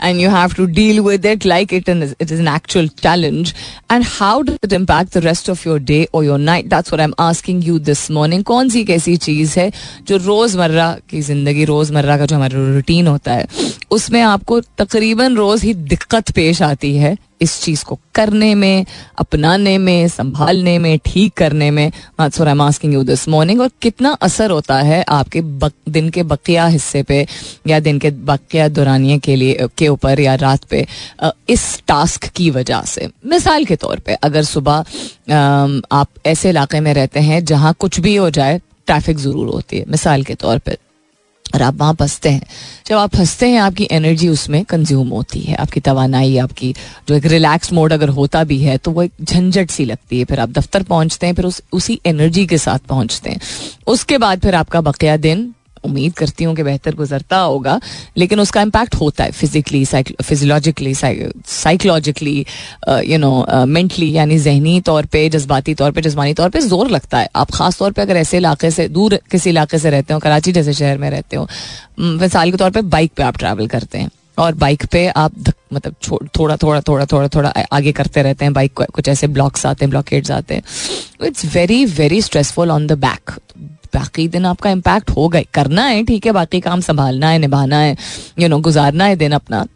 and 0.02 0.20
you 0.20 0.30
have 0.30 0.52
to 0.56 0.64
deal 0.78 1.00
with 1.00 1.26
it 1.26 1.46
like 1.46 1.74
it 1.74 1.88
in 1.88 2.02
it 2.02 2.22
is 2.22 2.40
an 2.40 2.48
actual 2.48 2.88
challenge 3.02 3.54
and 3.92 4.04
how 4.08 4.42
do 4.42 4.52
it 4.64 4.72
impact 4.72 5.18
the 5.18 5.24
rest 5.24 5.50
of 5.50 5.68
your 5.68 5.78
day 5.80 6.02
or 6.14 6.24
your 6.24 6.38
night 6.38 6.68
that's 6.70 6.92
what 6.92 7.00
I 7.00 7.04
am 7.04 7.14
asking 7.26 7.64
you 7.64 7.78
this 7.78 8.10
morning 8.10 8.44
कौन 8.44 8.68
सी 8.68 8.84
कैसी 8.84 9.16
चीज़ 9.18 9.58
है 9.60 9.70
जो 10.08 10.16
रोज़मर्रा 10.16 10.96
की 11.10 11.20
ज़िंदगी, 11.22 11.64
रोज़मर्रा 11.64 12.18
का 12.18 12.26
जो 12.26 12.36
हमारा 12.36 12.72
रूटीन 12.74 13.06
होता 13.06 13.32
है, 13.32 13.46
उसमें 13.90 14.20
आपको 14.22 14.60
तकरीबन 14.60 15.36
रोज़ 15.36 15.66
ही 15.66 15.74
दिक्कत 15.74 16.30
पेश 16.30 16.62
आती 16.62 16.96
है? 16.96 17.16
इस 17.40 17.60
चीज़ 17.62 17.84
को 17.84 17.98
करने 18.14 18.54
में 18.54 18.84
अपनाने 19.18 19.76
में 19.78 20.08
संभालने 20.08 20.78
में 20.78 20.98
ठीक 21.04 21.32
करने 21.36 21.70
में। 21.70 21.90
आस्किंग 22.20 22.94
यू 22.94 23.02
दिस 23.04 23.28
मॉर्निंग 23.28 23.60
और 23.60 23.70
कितना 23.82 24.10
असर 24.22 24.50
होता 24.50 24.78
है 24.78 25.02
आपके 25.08 25.40
बक, 25.40 25.72
दिन 25.88 26.08
के 26.10 26.22
बकिया 26.24 26.66
हिस्से 26.66 27.02
पे 27.02 27.26
या 27.66 27.80
दिन 27.80 27.98
के 27.98 28.10
बकिया 28.10 28.68
दुरानिए 28.70 29.18
के 29.18 29.36
लिए 29.36 29.66
के 29.78 29.88
ऊपर 29.88 30.20
या 30.20 30.34
रात 30.36 30.64
पे 30.64 30.86
इस 31.48 31.82
टास्क 31.88 32.26
की 32.26 32.50
वजह 32.50 32.82
से। 32.86 33.08
मिसाल 33.26 33.64
के 33.64 33.76
तौर 33.76 33.98
पे 33.98 34.14
अगर 34.14 34.42
सुबह 34.44 34.84
आप 35.92 36.08
ऐसे 36.26 36.48
इलाके 36.48 36.80
में 36.80 36.92
रहते 36.94 37.20
हैं 37.20 37.44
जहाँ 37.44 37.74
कुछ 37.78 38.00
भी 38.00 38.16
हो 38.16 38.30
जाए 38.30 38.60
ट्रैफ़िक 38.86 39.18
ज़रूर 39.18 39.48
होती 39.48 39.78
है। 39.78 39.84
मिसाल 39.88 40.22
के 40.22 40.34
तौर 40.34 40.58
पर 40.58 40.76
और 41.54 41.62
आप 41.62 41.74
वहाँ 41.74 41.94
फंसते 41.94 42.28
हैं। 42.28 42.42
जब 42.86 42.96
आप 42.96 43.14
फंसते 43.16 43.48
हैं, 43.48 43.58
आपकी 43.58 43.88
एनर्जी 43.90 44.28
उसमें 44.28 44.64
कंज्यूम 44.64 45.08
होती 45.08 45.40
है। 45.40 45.54
आपकी 45.54 45.80
तोानाई 45.80 46.36
आपकी 46.36 46.74
जो 47.08 47.14
एक 47.14 47.26
रिलैक्स 47.26 47.72
मोड 47.72 47.92
अगर 47.92 48.08
होता 48.08 48.44
भी 48.44 48.58
है 48.58 48.76
तो 48.78 48.90
वो 48.90 49.02
एक 49.02 49.12
झंझट 49.22 49.70
सी 49.70 49.84
लगती 49.84 50.18
है। 50.18 50.24
फिर 50.24 50.40
आप 50.40 50.50
दफ्तर 50.50 50.82
पहुँचते 50.82 51.26
हैं, 51.26 51.34
फिर 51.34 51.44
उस, 51.44 51.62
उसी 51.72 52.00
एनर्जी 52.06 52.46
के 52.46 52.58
साथ 52.58 52.78
पहुँचते 52.78 53.30
हैं। 53.30 53.40
उसके 53.86 54.18
बाद 54.18 54.40
फिर 54.40 54.54
आपका 54.54 54.80
बकिया 54.80 55.16
दिन 55.16 55.52
उम्मीद 55.84 56.12
करती 56.14 56.44
हूँ 56.44 56.54
कि 56.56 56.62
बेहतर 56.62 56.94
गुजरता 56.94 57.38
होगा, 57.38 57.78
लेकिन 58.16 58.40
उसका 58.40 58.62
इम्पैक्ट 58.62 58.94
होता 58.96 59.24
है 59.24 59.30
physically 59.32 59.84
physiologically 59.84 60.94
psychologically 60.94 62.44
you 63.04 63.18
know 63.18 63.64
mentally 63.68 64.10
यानी 64.12 64.38
जहनी 64.40 64.80
तौर 64.82 65.06
पे, 65.06 65.28
जज्बाती 65.30 65.74
तौर 65.74 65.90
पे, 65.92 66.00
जज्बानी 66.00 66.34
तौर 66.34 66.50
पे 66.50 66.60
ज़ोर 66.60 66.90
लगता 66.90 67.18
है। 67.18 67.28
आप 67.36 67.50
खास 67.50 67.78
तौर 67.78 67.92
पे 67.92 68.02
अगर 68.02 68.16
ऐसे 68.16 68.36
इलाके 68.36 68.70
से, 68.70 68.88
दूर 68.90 69.18
किसी 69.30 69.50
इलाके 69.50 69.78
से 69.78 69.90
रहते 69.90 70.14
हो, 70.14 70.20
कराची 70.20 70.52
जैसे 70.52 70.72
शहर 70.74 70.98
में 70.98 71.10
रहते 71.10 71.36
हो 71.36 71.48
मिसाल 72.00 72.50
के 72.50 72.56
तौर 72.56 72.70
पर 72.70 72.82
बाइक 72.82 73.12
पे 73.16 73.22
आप 73.22 73.36
ट्रैवल 73.38 73.66
करते 73.68 73.98
हैं, 73.98 74.10
और 74.38 74.54
बाइक 74.56 74.84
पे 74.92 75.06
आप 75.08 75.32
मतलब 75.72 75.94
थोड़ा 76.38 76.56
थोड़ा 76.56 76.80
थोड़ा 76.80 77.04
थोड़ा 77.06 77.28
थोड़ा 77.28 77.52
आगे 77.72 77.92
करते 77.92 78.22
रहते 78.22 78.44
हैं 78.44 78.52
बाइक 78.54 78.80
कुछ 78.84 79.08
ऐसे 79.08 79.26
ब्लॉक्स 79.28 79.66
आते 79.66 79.84
हैं 79.84 79.90
ब्लॉकेट्स 79.90 80.30
आते 80.30 80.54
हैं। 80.54 80.62
It's 81.26 81.44
very 81.54 81.84
very 81.86 82.22
stressful 82.22 82.70
on 82.70 82.86
the 82.86 82.92
back 83.00 83.30
बाकी 83.94 84.28
दिन 84.28 84.46
आपका 84.46 84.70
इम्पैक्ट 84.70 85.10
हो 85.10 85.28
गए। 85.28 85.44
करना 85.54 85.84
है, 85.84 86.02
ठीक 86.04 86.26
है, 86.26 86.32
बाकी 86.32 86.60
काम 86.60 86.80
संभालना 86.80 87.28
है, 87.28 87.38
निभाना 87.38 87.78
है 87.78 87.96
यू 88.38 88.48
नो 88.48 88.58
गुजारना 88.60 89.04
है 89.04 89.16
दिन 89.16 89.32
अपना। 89.32 89.66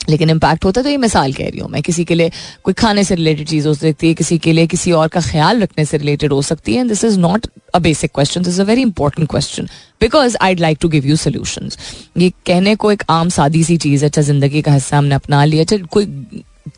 लेकिन 0.00 0.30
इम्पैक्ट 0.30 0.64
होता 0.64 0.80
है 0.80 0.84
तो 0.84 0.90
ये 0.90 0.96
मिसाल 0.96 1.32
कह 1.32 1.48
रही 1.48 1.60
हूँ 1.60 1.68
मैं। 1.70 1.80
किसी 1.82 2.04
के 2.04 2.14
लिए 2.14 2.30
कोई 2.64 2.74
खाने 2.74 3.04
से 3.04 3.14
रिलेटेड 3.14 3.48
चीज़ 3.48 3.66
हो 3.68 3.72
सकती 3.74 4.08
है, 4.08 4.14
किसी 4.14 4.38
के 4.38 4.52
लिए 4.52 4.66
किसी 4.66 4.92
और 4.92 5.08
का 5.08 5.20
ख्याल 5.20 5.62
रखने 5.62 5.84
से 5.84 5.98
रिलेटेड 5.98 6.32
हो 6.32 6.40
सकती 6.42 6.74
है। 6.74 6.86
This 6.88 7.04
is 7.04 7.18
not 7.18 7.46
a 7.74 7.78
basic 7.78 8.10
question 8.14 8.42
this 8.42 8.54
is 8.54 8.60
a 8.60 8.64
very 8.64 8.82
important 8.82 9.28
question 9.30 9.68
because 10.00 10.36
I 10.40 10.54
like 10.56 10.78
to 10.80 10.88
give 10.88 11.06
you 11.06 11.16
solution 11.16 11.70
ये 12.18 12.30
कहने 12.46 12.74
को 12.76 12.92
एक 12.92 13.02
आम 13.10 13.28
सादी 13.28 13.64
सी 13.64 13.76
चीज़ 13.76 14.04
है 14.04 14.08
अच्छा 14.08 14.22
ज़िंदगी 14.22 14.62
का 14.62 14.72
हिस्सा 14.72 14.98
हमने 14.98 15.14
अपना 15.14 15.44
लिया। 15.44 15.62
अच्छा 15.62 15.76
कोई 15.90 16.06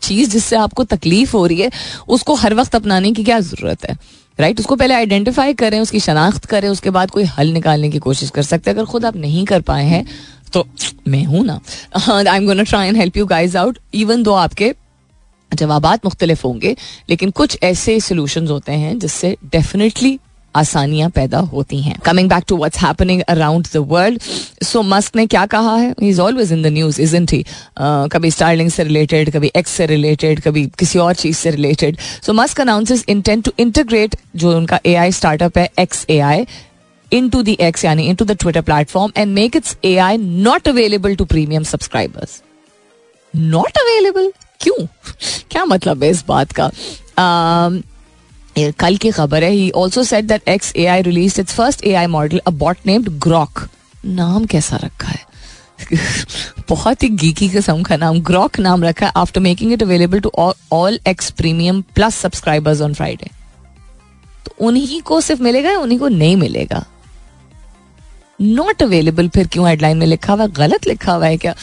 चीज़ 0.02 0.30
जिससे 0.30 0.56
आपको 0.56 0.85
तकलीफ़ 0.85 1.37
हो 1.37 1.47
रही 1.47 1.61
है, 1.61 1.70
उसको 2.08 2.35
हर 2.35 2.54
वक्त 2.54 2.75
अपनाने 2.75 3.12
की 3.12 3.25
क्या 3.25 3.38
ज़रूरत 3.40 3.88
है? 3.90 3.97
राइट 4.38 4.59
उसको 4.61 4.76
पहले 4.76 4.95
आइडेंटिफाई 4.95 5.54
करें, 5.54 5.78
उसकी 5.80 6.00
शनाख्त 6.00 6.45
करें, 6.47 6.68
उसके 6.68 6.90
बाद 6.90 7.11
कोई 7.11 7.25
हल 7.26 7.49
निकालने 7.52 7.90
की 7.90 7.99
कोशिश 7.99 8.30
कर 8.30 8.42
सकते 8.45 8.71
हैं। 8.71 8.76
अगर 8.76 8.87
खुद 8.87 9.04
आप 9.04 9.16
नहीं 9.16 9.45
कर 9.45 9.61
पाए 9.62 9.85
हैं 9.87 10.07
तो 10.52 10.66
मैं 11.09 11.25
हूँ 11.25 11.45
ना। 11.45 11.61
I 12.09 12.37
am 12.37 12.47
gonna 12.47 12.62
try 12.62 12.88
and 12.88 12.97
help 12.97 13.16
you 13.16 13.26
guys 13.26 13.57
out 13.57 13.78
even 13.95 14.23
though 14.23 14.33
आपके 14.35 14.75
जवाब 15.52 15.87
मुख्तलिफ़ 16.04 16.47
होंगे, 16.47 16.76
लेकिन 17.11 17.30
कुछ 17.30 17.59
ऐसे 17.62 17.99
सोल्यूशन 18.00 18.47
होते 18.49 18.73
हैं 18.75 18.99
जिससे 18.99 19.37
डेफिनेटली 19.52 20.18
आसानियाँ 20.54 21.10
पैदा 21.10 21.38
होती 21.38 21.80
हैं। 21.80 21.98
Coming 21.98 22.28
back 22.28 22.44
to 22.48 22.56
what's 22.56 22.78
happening 22.78 23.22
around 23.22 23.66
the 23.74 23.76
world 23.76 24.22
so 24.62 24.82
Musk 24.82 25.16
ने 25.16 25.26
क्या 25.26 25.46
कहा 25.46 25.76
है? 25.76 25.94
He 26.02 26.08
is 26.08 26.20
always 26.20 26.52
in 26.52 26.62
the 26.62 26.66
news 26.66 27.02
is 27.02 27.16
he 27.16 27.44
कभी 27.80 28.30
स्टार्लिंग 28.30 28.70
से 28.70 28.84
रिलेटेड 28.84 29.32
कभी 29.32 29.52
एक्स 29.56 29.70
से 29.70 29.86
रिलेटेड 29.86 30.40
कभी 30.40 30.66
किसी 30.78 30.98
और 30.98 31.14
चीज़ 31.14 31.36
से 31.36 31.50
related 31.50 31.98
so 32.22 32.32
Musk 32.32 32.60
announces 32.60 33.04
intent 33.08 33.44
to 33.44 33.52
integrate 33.58 34.16
जो 34.36 34.56
उनका 34.56 34.80
ए 34.86 34.94
आई 34.94 35.12
स्टार्टअप 35.12 35.58
है 35.58 35.70
X 35.78 36.06
A 36.10 36.18
I 36.18 36.46
into 37.14 37.36
the 37.36 37.56
X 37.60 37.74
yani 37.74 38.08
into 38.08 38.24
the 38.24 38.34
Twitter 38.34 38.62
platform 38.62 39.12
and 39.16 39.34
make 39.38 39.56
its 39.60 39.76
AI 39.84 40.16
not 40.16 40.66
available 40.66 41.16
to 41.16 41.26
premium 41.26 41.64
subscribers. 41.64 42.42
Not 43.36 43.80
available? 43.84 44.32
क्यों? 44.60 44.86
क्या 45.50 45.64
मतलब 45.64 46.04
है 46.04 46.10
इस 46.10 46.24
बात 46.28 46.52
का? 46.60 46.70
Um, 47.18 47.97
कल 48.78 48.96
की 48.96 49.10
खबर 49.10 49.44
है 49.44 49.50
he 49.50 49.70
also 49.76 50.04
said 50.04 50.24
that 50.24 50.48
X 50.48 50.72
A 50.76 50.86
I 50.86 51.02
release 51.02 51.40
its 51.40 51.54
first 51.54 51.84
A 51.84 51.92
I 51.94 52.06
model 52.08 52.40
a 52.46 52.50
bot 52.56 52.86
named 52.86 53.08
Grok 53.22 53.66
नाम 54.06 54.44
कैसा 54.46 54.76
रखा 54.76 55.08
है 55.08 55.26
बहुत 56.68 57.02
ही 57.02 57.08
गीकी 57.16 57.48
किस्म 57.48 57.82
का 57.82 57.96
नाम 57.96 58.20
ग्रॉक 58.22 58.58
नाम 58.60 58.84
रखा 58.84 59.06
है 59.06 59.12
after 59.16 59.40
making 59.40 59.72
it 59.72 59.82
available 59.82 60.20
to 60.20 60.32
all 60.72 60.98
X 61.08 61.30
premium 61.32 61.82
plus 61.94 62.14
subscribers 62.16 62.80
on 62.80 62.94
Friday 62.94 63.30
तो 64.46 64.66
उन्हीं 64.66 65.00
को 65.02 65.20
सिर्फ़ 65.20 65.42
मिलेगा 65.42 65.70
या 65.70 65.78
उन्हीं 65.78 65.98
को 65.98 66.08
नहीं 66.08 66.36
मिलेगा 66.36 66.84
नॉट 68.40 68.82
अवेलेबल 68.82 69.28
फिर 69.28 69.46
क्यों 69.52 69.68
हेडलाइन 69.68 69.96
में 69.98 70.06
लिखा 70.06 70.32
हुआ 70.32 70.46
गलत 70.56 70.86
लिखा 70.88 71.12
हुआ 71.12 71.26
है 71.26 71.36
क्या 71.36 71.54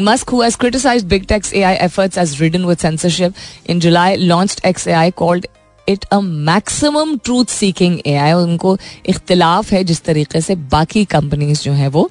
Musk 0.00 0.30
who 0.30 0.40
has 0.42 0.56
criticized 0.58 1.08
big 1.08 1.26
tech's 1.28 1.52
AI 1.54 1.74
efforts 1.74 2.18
as 2.18 2.40
ridden 2.40 2.64
with 2.64 2.78
censorship 2.78 3.34
in 3.70 3.80
July 3.80 4.16
launched 4.16 4.64
X 4.66 4.88
AI 4.88 5.10
called 5.16 5.46
it 5.88 6.04
a 6.04 6.20
maximum 6.20 7.16
truth 7.24 7.52
seeking 7.52 7.98
A 8.06 8.14
I 8.16 8.32
उनको 8.34 8.76
इख्तलाफ 9.06 9.72
है 9.72 9.82
जिस 9.84 10.02
तरीके 10.04 10.40
से 10.40 10.54
बाकी 10.70 11.04
कंपनीज़ 11.06 11.62
जो 11.62 11.72
है 11.72 11.88
वो 11.88 12.10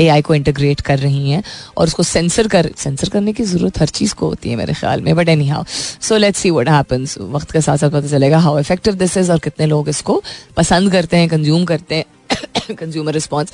ए 0.00 0.06
आई 0.08 0.22
को 0.22 0.34
इंटीग्रेट 0.34 0.80
कर 0.80 0.98
रही 0.98 1.30
हैं 1.30 1.42
और 1.76 1.86
उसको 1.86 2.02
सेंसर 2.02 2.48
कर 2.48 2.70
सेंसर 2.76 3.08
करने 3.08 3.32
की 3.32 3.42
ज़रूरत 3.44 3.78
हर 3.80 3.88
चीज़ 3.90 4.14
को 4.14 4.28
होती 4.28 4.50
है 4.50 4.56
मेरे 4.56 4.74
ख्याल 4.74 5.00
में 5.00 5.14
but 5.16 5.28
anyhow 5.48 5.64
so 5.68 6.16
let's 6.16 6.38
see 6.38 6.50
what 6.50 6.68
happens 6.68 7.16
वक्त 7.20 7.50
के 7.50 7.60
साथ 7.60 7.76
साथ 7.76 7.90
पता 7.90 8.08
चलेगा 8.08 8.38
हाउ 8.38 8.58
इफ़ेक्टिव 8.58 8.94
दिस 8.96 9.16
इज़ 9.16 9.32
और 9.32 9.38
कितने 9.40 9.66
लोग 9.66 9.88
इसको 9.88 10.22
पसंद 10.56 10.92
करते 10.92 11.16
हैं 11.16 11.28
कंज्यूम 11.28 11.64
करते 11.64 11.94
हैं 11.94 12.74
कंज्यूमर 12.76 13.12
रिस्पॉन्स 13.12 13.52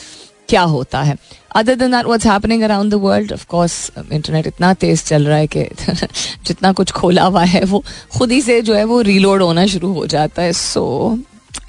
क्या 0.50 0.62
होता 0.62 1.02
है? 1.02 1.16
Other 1.56 1.74
than 1.74 1.90
that 1.92 2.06
what's 2.06 2.26
happening 2.26 2.62
around 2.62 2.90
the 2.90 2.94
world 2.94 3.32
of 3.32 3.46
course 3.46 3.90
internet 4.12 4.46
इतना 4.46 4.72
तेज 4.74 5.04
चल 5.04 5.26
रहा 5.26 5.36
है 5.36 5.46
कि 5.46 5.62
जितना 6.46 6.72
कुछ 6.72 6.90
खोला 6.92 7.24
हुआ 7.24 7.44
है, 7.44 7.64
वो 7.64 7.84
खुद 8.18 8.32
ही 8.32 8.40
से 8.42 8.60
जो 8.62 8.74
है 8.74 8.84
वो 8.84 9.00
रीलोड 9.00 9.42
होना 9.42 9.66
शुरू 9.66 9.92
हो 9.92 10.06
जाता 10.06 10.42
है। 10.42 10.52
So 10.52 11.18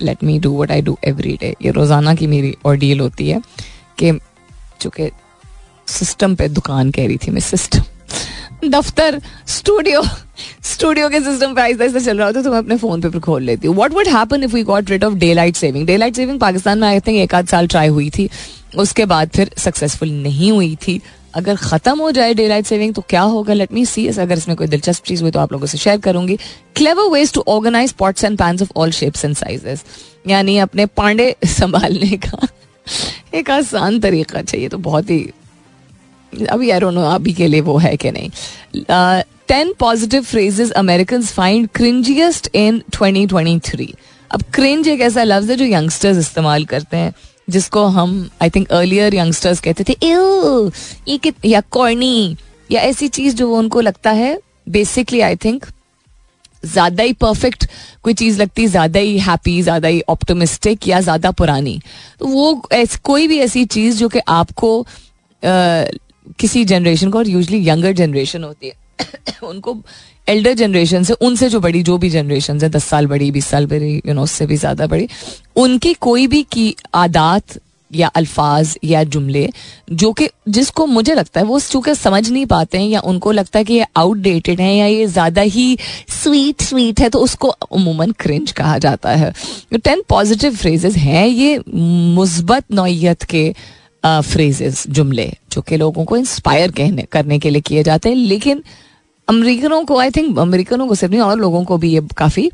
let 0.01 0.23
me 0.23 0.39
do 0.39 0.57
what 0.61 0.71
I 0.71 0.81
do 0.81 0.97
every 1.03 1.37
day 1.41 1.55
ये 1.61 1.71
रोज़ाना 1.71 2.15
की 2.15 2.27
मेरी 2.27 2.55
और 2.65 2.75
डील 2.77 2.99
होती 2.99 3.29
है 3.29 3.41
कि 3.99 4.11
चूँकि 4.81 5.09
सिस्टम 5.87 6.35
पे 6.35 6.47
दुकान 6.49 6.91
कह 6.91 7.07
रही 7.07 7.17
थी 7.17 7.31
मैं 7.31 7.41
सिस्टम 7.41 7.83
दफ्तर 8.63 9.19
स्टूडियो 9.47 10.01
स्टूडियो 10.63 11.09
के 11.09 11.19
सिस्टम 11.21 11.53
पे 11.55 11.61
आहिस्ता 11.61 11.83
आहिस्ता 11.83 11.99
चल 11.99 12.17
रहा 12.17 12.27
होता 12.27 12.41
तो 12.41 12.51
मैं 12.51 12.57
अपने 12.57 12.77
फ़ोन 12.77 13.01
पे 13.01 13.19
खोल 13.19 13.43
लेती 13.43 13.67
हूँ। 13.67 13.75
What 13.77 13.93
would 13.93 14.07
happen 14.07 14.43
if 14.43 14.53
we 14.53 14.63
got 14.63 14.89
rid 14.89 15.03
of 15.03 15.13
daylight 15.33 15.55
saving 15.55 15.85
daylight 15.97 16.15
saving 16.15 16.39
Pakistan 16.39 16.79
में 16.79 16.87
आई 16.87 16.99
थिंक 16.99 17.17
एक 17.17 17.35
आध 17.35 17.47
साल 17.47 17.67
ट्राई 17.67 17.87
हुई 17.87 18.09
थी। 18.09 18.29
उसके 18.77 19.05
बाद 19.05 19.29
फिर 19.29 19.51
सक्सेसफुल 19.57 20.11
नहीं 20.11 20.51
हुई 20.51 20.75
थी। 20.87 21.01
अगर 21.35 21.55
खत्म 21.55 21.97
हो 21.99 22.11
जाए 22.11 22.33
डे 22.33 22.47
लाइट 22.47 22.65
सेविंग 22.65 22.93
तो 22.93 23.01
क्या 23.09 23.21
होगा? 23.33 23.53
लेट 23.53 23.73
मी 23.73 23.85
सी 23.85 24.07
अगर 24.09 24.37
इसमें 24.37 24.55
कोई 24.57 24.67
दिलचस्प 24.67 25.03
चीज़ 25.05 25.21
हुई 25.21 25.31
तो 25.31 25.39
आप 25.39 25.51
लोगों 25.51 25.67
से 25.67 25.77
शेयर 25.77 25.99
करूँगी। 25.99 26.37
Clever 26.75 27.09
ways 27.11 27.33
to 27.33 27.43
organize 27.47 27.91
pots 27.91 28.23
and 28.23 28.37
pans 28.37 28.61
of 28.61 28.71
all 28.75 28.91
shapes 28.91 29.25
and 29.25 29.35
sizes 29.35 29.83
यानी 30.27 30.57
अपने 30.59 30.85
पांडे 30.85 31.35
संभालने 31.47 32.17
का 32.17 32.47
एक 33.33 33.49
आसान 33.51 33.99
तरीका 33.99 34.41
चाहिए। 34.41 34.69
तो 34.69 34.77
बहुत 34.79 35.09
ही 35.09 35.19
अभी 36.49 36.69
आई 36.69 36.79
डोंट 36.79 36.93
नो 36.93 37.01
अभी 37.09 37.33
के 37.33 37.47
लिए 37.47 37.61
वो 37.61 37.77
है 37.77 37.95
कि 37.97 38.11
नहीं। 38.11 38.29
Ten 39.47 39.73
positive 39.79 40.23
phrases 40.23 40.71
American 40.73 41.21
find 41.23 41.67
cringiest 41.75 42.49
in 42.55 42.81
2023 42.93 43.93
अब 44.31 44.43
क्रिंज 44.53 44.87
एक 44.87 45.01
ऐसा 45.01 45.23
लफ्ज 45.23 45.49
है 45.51 45.55
जो 45.57 45.65
यंगस्टर्स 45.65 46.17
इस्तेमाल 46.17 46.65
करते 46.65 46.97
हैं, 46.97 47.13
जिसको 47.47 47.85
हम 47.87 48.29
आई 48.41 48.49
थिंक 48.49 48.71
अर्लियर 48.71 49.15
यंगस्टर्स 49.15 49.59
कहते 49.59 49.83
थे 49.83 49.95
ये 51.09 51.61
कॉर्नी 51.71 52.37
या 52.69 52.81
ऐसी 52.81 53.07
चीज़ 53.09 53.35
जो 53.35 53.53
उनको 53.55 53.81
लगता 53.81 54.11
है 54.11 54.37
बेसिकली 54.69 55.21
आई 55.21 55.35
थिंक 55.35 55.65
ज़्यादा 56.63 57.03
ही 57.03 57.13
परफेक्ट 57.13 57.65
कोई 58.03 58.13
चीज़ 58.13 58.41
लगती, 58.41 58.67
ज़्यादा 58.67 58.99
ही 58.99 59.17
हैप्पी 59.19 59.61
ज़्यादा 59.61 59.87
ही 59.87 60.01
ऑप्टोमिस्टिक 60.09 60.87
या 60.87 60.99
ज़्यादा 61.01 61.31
पुरानी। 61.31 61.79
तो 62.19 62.27
वो 62.27 62.53
कोई 63.03 63.27
भी 63.27 63.39
ऐसी 63.39 63.65
चीज़ 63.67 63.97
जो 63.97 64.09
कि 64.09 64.19
आपको 64.29 64.85
किसी 66.39 66.63
जनरेशन 66.65 67.09
को 67.09 67.17
और 67.17 67.27
यूजली 67.27 67.67
यंगर 67.69 67.91
जनरेशन 67.93 68.43
होती 68.43 68.67
है। 68.67 68.79
उनको 69.43 69.77
एल्डर 70.27 70.53
जनरेशन 70.53 71.03
से, 71.03 71.13
उनसे 71.13 71.49
जो 71.49 71.59
बड़ी, 71.59 71.81
जो 71.83 71.97
भी 71.97 72.09
जनरेशन 72.09 72.59
है, 72.61 72.69
दस 72.69 72.83
साल 72.83 73.07
बड़ी, 73.07 73.31
बीस 73.31 73.45
साल 73.45 73.65
बड़ी 73.65 73.95
यू 73.97 74.13
नो 74.13 74.23
उससे 74.23 74.45
भी 74.45 74.57
ज़्यादा 74.57 74.87
बड़ी, 74.87 75.07
उनकी 75.55 75.93
कोई 75.93 76.27
भी 76.27 76.43
की 76.43 76.75
आदात 76.95 77.59
या 77.91 78.07
अल्फाज 78.07 78.77
या 78.83 79.03
जुमले, 79.03 79.49
जो 79.91 80.11
कि 80.13 80.27
जिसको 80.49 80.85
मुझे 80.85 81.13
लगता 81.13 81.39
है 81.39 81.45
वो 81.45 81.59
चूँकि 81.59 81.95
समझ 81.95 82.29
नहीं 82.29 82.45
पाते 82.45 82.77
हैं 82.77 82.87
या 82.87 82.99
उनको 83.01 83.31
लगता 83.31 83.59
है 83.59 83.65
कि 83.65 83.73
ये 83.73 83.85
आउटडेटेड 83.97 84.61
है 84.61 84.75
या 84.75 84.85
ये 84.85 85.05
ज़्यादा 85.07 85.41
ही 85.41 85.77
स्वीट 86.11 86.61
स्वीट 86.61 86.99
है 86.99 87.09
तो 87.09 87.19
उसको 87.19 87.47
अमूमन 87.47 88.11
क्रिंज 88.11 88.51
कहा 88.51 88.77
जाता 88.77 89.15
है। 89.15 89.33
टेन 89.75 90.03
पॉजिटिव 90.09 90.55
फ्रेजेस 90.55 90.95
हैं, 90.95 91.27
ये 91.27 91.61
मुस्बत 91.67 92.71
नौत 92.71 93.23
के 93.23 93.53
फ्रेजेस 94.03 94.83
जुमले, 94.89 95.31
जो 95.51 95.61
कि 95.61 95.77
लोगों 95.77 96.05
को 96.05 96.17
इंस्पायर 96.17 96.71
कहने, 96.71 97.03
करने 97.11 97.39
के 97.39 97.49
लिए 97.49 97.61
किए 97.61 97.83
जाते 97.83 98.09
हैं। 98.09 98.15
लेकिन 98.15 98.63
अमरीकनों 99.27 99.83
को 99.85 99.97
आई 99.99 100.11
थिंक 100.11 100.39
अमरीकनों 100.39 100.87
को 100.87 100.95
सिर्फ़ 100.95 101.11
नहीं, 101.11 101.21
और 101.21 101.37
लोगों 101.39 101.63
को 101.65 101.77
भी 101.77 101.93
ये 101.93 102.01
काफ़ी 102.17 102.49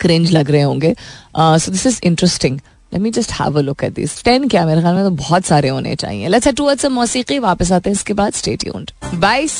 क्रेंज 0.00 0.30
लग 0.30 0.50
रहे 0.50 0.62
होंगे। 0.62 0.94
So 1.36 1.72
this 1.72 1.86
is 1.86 2.00
interesting 2.04 2.58
let 2.92 3.00
me 3.02 3.10
just 3.10 3.32
have 3.32 3.58
a 3.58 3.62
look 3.62 3.84
at 3.84 3.94
this 3.94 4.22
ten 4.24 4.48
क्या 4.48 4.64
मेरे 4.66 4.80
ख्याल 4.80 4.94
में 4.94 5.04
तो 5.04 5.10
बहुत 5.12 5.44
सारे 5.44 5.68
होने 5.68 5.94
चाहिए। 5.94 6.28
लेट्स 6.28 6.48
टू 6.48 6.64
अट्स 6.64 6.86
मौसीकी 6.86 7.38
वापस 7.38 7.72
आते 7.72 7.90
हैं 7.90 7.94
इसके 7.94 8.14
बाद 8.14 8.32
स्टेट 8.32 8.64
22 9.16 9.56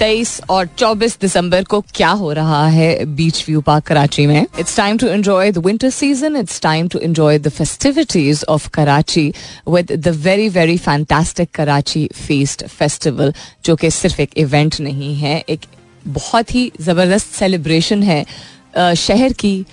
तेईस 0.00 0.40
और 0.50 0.68
24 0.78 1.16
दिसंबर 1.20 1.64
को 1.64 1.80
क्या 1.94 2.10
हो 2.10 2.32
रहा 2.32 2.66
है 2.68 3.04
बीच 3.06 3.44
व्यू 3.48 3.60
पार्क 3.60 3.84
कराची 3.86 4.26
में? 4.26 4.46
It's 4.58 4.76
time 4.76 4.98
to 4.98 5.06
enjoy 5.06 5.50
the 5.52 5.58
winter 5.66 5.90
season 5.90 6.36
it's 6.36 6.60
time 6.60 6.88
to 6.88 6.98
enjoy 6.98 7.38
the 7.38 7.48
festivities 7.48 8.44
of 8.48 8.68
Karachi 8.74 9.26
with 9.68 9.92
the 9.98 10.08
very 10.24 10.48
very 10.48 10.76
fantastic 10.78 11.50
Karachi 11.54 12.08
feast 12.16 12.66
festival 12.68 13.34
जो 13.64 13.76
कि 13.76 13.90
सिर्फ़ 13.90 14.20
एक 14.20 14.30
इवेंट 14.36 14.80
नहीं 14.80 15.14
है, 15.16 15.38
एक 15.48 15.60
बहुत 16.08 16.54
ही 16.54 16.70
ज़बरदस्त 16.80 17.34
सेलिब्रेशन 17.34 18.02
है। 18.02 18.24
शहर 18.96 19.32
की 19.32 19.64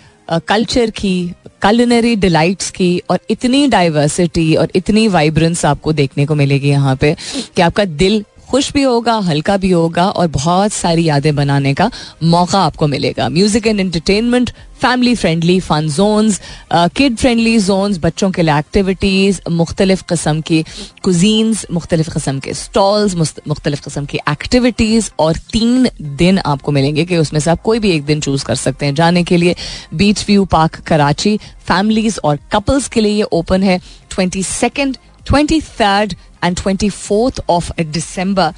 कल्चर 0.48 0.90
की 0.92 1.32
कलनरी 1.62 2.16
डिलाइट्स 2.16 2.72
की 2.72 2.98
और 3.10 3.20
इतनी 3.30 3.68
डाइवर्सिटी 3.68 4.54
और 4.56 4.72
इतनी 4.76 5.08
वाइब्रेंस 5.08 5.66
आपको 5.66 5.94
देखने 5.94 6.26
को 6.26 6.36
मिलेगी 6.36 6.70
यहाँ 6.70 6.96
पे 6.96 7.16
कि 7.56 7.62
आपका 7.62 7.86
दिल 7.86 8.24
खुश 8.50 8.72
भी 8.74 8.84
होगा, 8.84 9.16
हल्का 9.20 9.58
भी 9.58 9.72
होगा 9.72 10.08
और 10.10 10.28
बहुत 10.30 10.74
सारी 10.74 11.04
यादें 11.06 11.36
बनाने 11.36 11.74
का 11.74 11.90
मौका 12.26 12.60
आपको 12.62 12.88
मिलेगा। 12.88 13.30
Music 13.30 13.68
and 13.68 13.80
entertainment 13.80 14.52
family 14.82 15.14
friendly 15.16 15.60
fun 15.60 15.88
zones 15.90 16.40
kid 16.74 17.16
friendly 17.18 17.58
zones 17.60 17.98
बच्चों 18.00 18.30
के 18.32 18.42
लिए 18.42 18.58
एक्टिविटीज़ 18.58 19.40
मुख्तलिफ़ 19.52 20.04
कस्म 20.10 20.42
की 20.42 20.64
कुजीन्स 21.04 21.66
मुख्तलिफ़ 21.72 22.10
कस्म 22.10 22.40
के 22.40 22.54
स्टॉल्स 22.54 23.16
मुख्तलिफ़ 23.48 23.82
कस्म 23.86 24.06
की 24.06 24.20
एक्टिविटीज़ 24.30 25.10
और 25.20 25.38
तीन 25.52 25.90
दिन 26.18 26.40
आपको 26.40 26.72
मिलेंगे 26.72 27.06
कि 27.06 27.18
उसमें 27.18 27.40
से 27.40 27.52
आप 27.52 27.62
कोई 27.62 27.80
भी 27.80 27.92
एक 27.92 28.06
दिन 28.06 28.20
चूज़ 28.22 28.46
कर 28.46 28.56
सकते 28.56 28.86
हैं। 28.86 28.96
जाने 28.96 29.24
के 29.24 29.38
लिए 29.38 29.56
beach 29.94 30.26
view 30.28 30.46
park 30.46 30.80
Karachi 30.88 31.38
families 31.68 32.20
और 32.24 32.40
कपल्स 32.52 32.88
के 32.88 33.02
लिए 33.02 33.14
ये 33.14 33.24
ओपन 33.34 33.64
है। 33.64 33.80
Twenty 34.12 34.44
second 34.44 34.98
twenty 35.28 35.62
third 35.62 36.14
and 36.44 36.58
twenty 36.58 36.90
fourth 36.90 37.44
of 37.50 37.72
December 37.82 38.54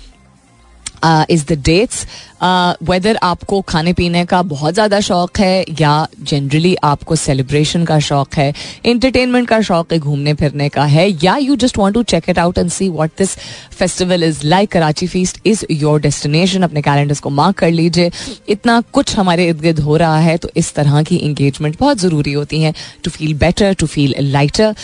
is 1.31 1.45
the 1.47 1.53
dates 1.65 2.05
whether 2.83 3.17
आपको 3.23 3.59
खाने 3.67 3.91
पीने 3.93 4.23
का 4.25 4.41
बहुत 4.43 4.73
ज़्यादा 4.73 4.99
शौक 4.99 5.39
है 5.39 5.65
या 5.79 6.07
जनरली 6.21 6.75
आपको 6.83 7.15
सेलिब्रेशन 7.15 7.85
का 7.85 7.99
शौक 7.99 8.35
है 8.35 8.53
इंटरटेनमेंट 8.85 9.47
का 9.47 9.59
शौक 9.61 9.93
है, 9.93 9.99
घूमने 9.99 10.33
फिरने 10.33 10.67
का 10.69 10.85
है, 10.85 11.07
या 11.23 11.35
you 11.37 11.55
just 11.55 11.77
want 11.77 11.95
to 11.95 12.03
check 12.03 12.29
it 12.29 12.39
out 12.39 12.57
and 12.57 12.69
see 12.69 12.87
what 12.89 13.11
this 13.17 13.35
festival 13.77 14.23
is 14.23 14.45
like 14.45 14.71
Karachi 14.71 15.07
feast 15.07 15.39
is 15.45 15.65
your 15.71 16.01
destination 16.01 16.63
अपने 16.63 16.81
कैलेंडर्स 16.81 17.19
को 17.19 17.29
मार्क 17.31 17.57
कर 17.57 17.71
लीजिए। 17.71 18.11
इतना 18.49 18.79
कुछ 18.93 19.15
हमारे 19.17 19.47
इर्द 19.49 19.61
गिर्द 19.61 19.79
हो 19.79 19.97
रहा 19.97 20.17
है 20.19 20.37
तो 20.37 20.49
इस 20.57 20.73
तरह 20.73 21.01
की 21.03 21.15
इंगेजमेंट 21.17 21.77
बहुत 21.79 21.99
ज़रूरी 21.99 22.33
होती 22.33 22.61
है 22.61 22.73
to 23.03 23.11
feel 23.11 23.33
better 23.37 23.73
to 23.73 23.87
feel 23.87 24.15
lighter 24.19 24.75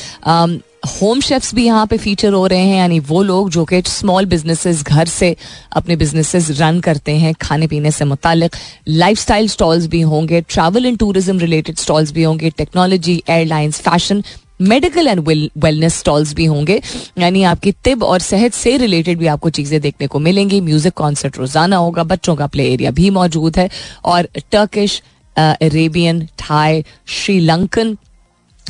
home 0.85 1.19
chefs 1.21 1.53
भी 1.55 1.65
यहाँ 1.65 1.85
पे 1.87 1.97
फीचर 1.97 2.33
हो 2.33 2.45
रहे 2.47 2.59
हैं, 2.59 2.77
यानी 2.77 2.99
वो 3.01 3.21
लोग 3.23 3.49
जो 3.49 3.65
कि 3.65 3.81
स्मॉल 3.87 4.25
बिजनेसेस 4.25 4.83
घर 4.83 5.07
से 5.07 5.35
अपने 5.73 5.95
बिजनेसेस 5.95 6.49
रन 6.59 6.79
करते 6.79 7.11
हैं, 7.13 7.33
खाने 7.41 7.67
पीने 7.67 7.91
से 7.91 8.05
मुतालिक। 8.05 8.55
लाइफ 8.87 9.19
स्टाइल 9.19 9.47
स्टॉल्स 9.49 9.87
भी 9.87 10.01
होंगे 10.03 10.41
travel 10.43 10.85
and 10.85 10.97
tourism 10.99 11.39
related 11.39 11.77
stalls 11.79 12.11
भी 12.11 12.23
होंगे 12.23 12.49
technology 12.57 13.21
airlines 13.29 13.81
fashion 13.81 14.23
medical 14.61 15.07
and 15.07 15.19
wellness 15.19 15.97
stalls 15.99 16.33
भी 16.33 16.45
होंगे। 16.45 16.81
यानी 17.19 17.43
आपकी 17.45 17.71
तिब 17.83 18.03
और 18.03 18.19
सेहत 18.21 18.53
से 18.53 18.75
रिलेटेड 18.77 19.17
भी 19.19 19.27
आपको 19.27 19.49
चीज़ें 19.49 19.79
देखने 19.81 20.07
को 20.07 20.19
मिलेंगी। 20.19 20.61
म्यूज़िक 20.61 20.93
कॉन्सर्ट 20.93 21.37
रोज़ाना 21.37 21.77
होगा, 21.77 22.03
बच्चों 22.05 22.35
का 22.35 22.47
प्ले 22.47 22.71
एरिया 22.73 22.91
भी 22.91 23.09
मौजूद 23.11 23.57
है। 23.57 23.69
और 24.05 24.27
Turkish 24.51 25.01
Arabian 25.35 26.25
Thai 26.41 26.83
Sri Lankan 27.07 27.95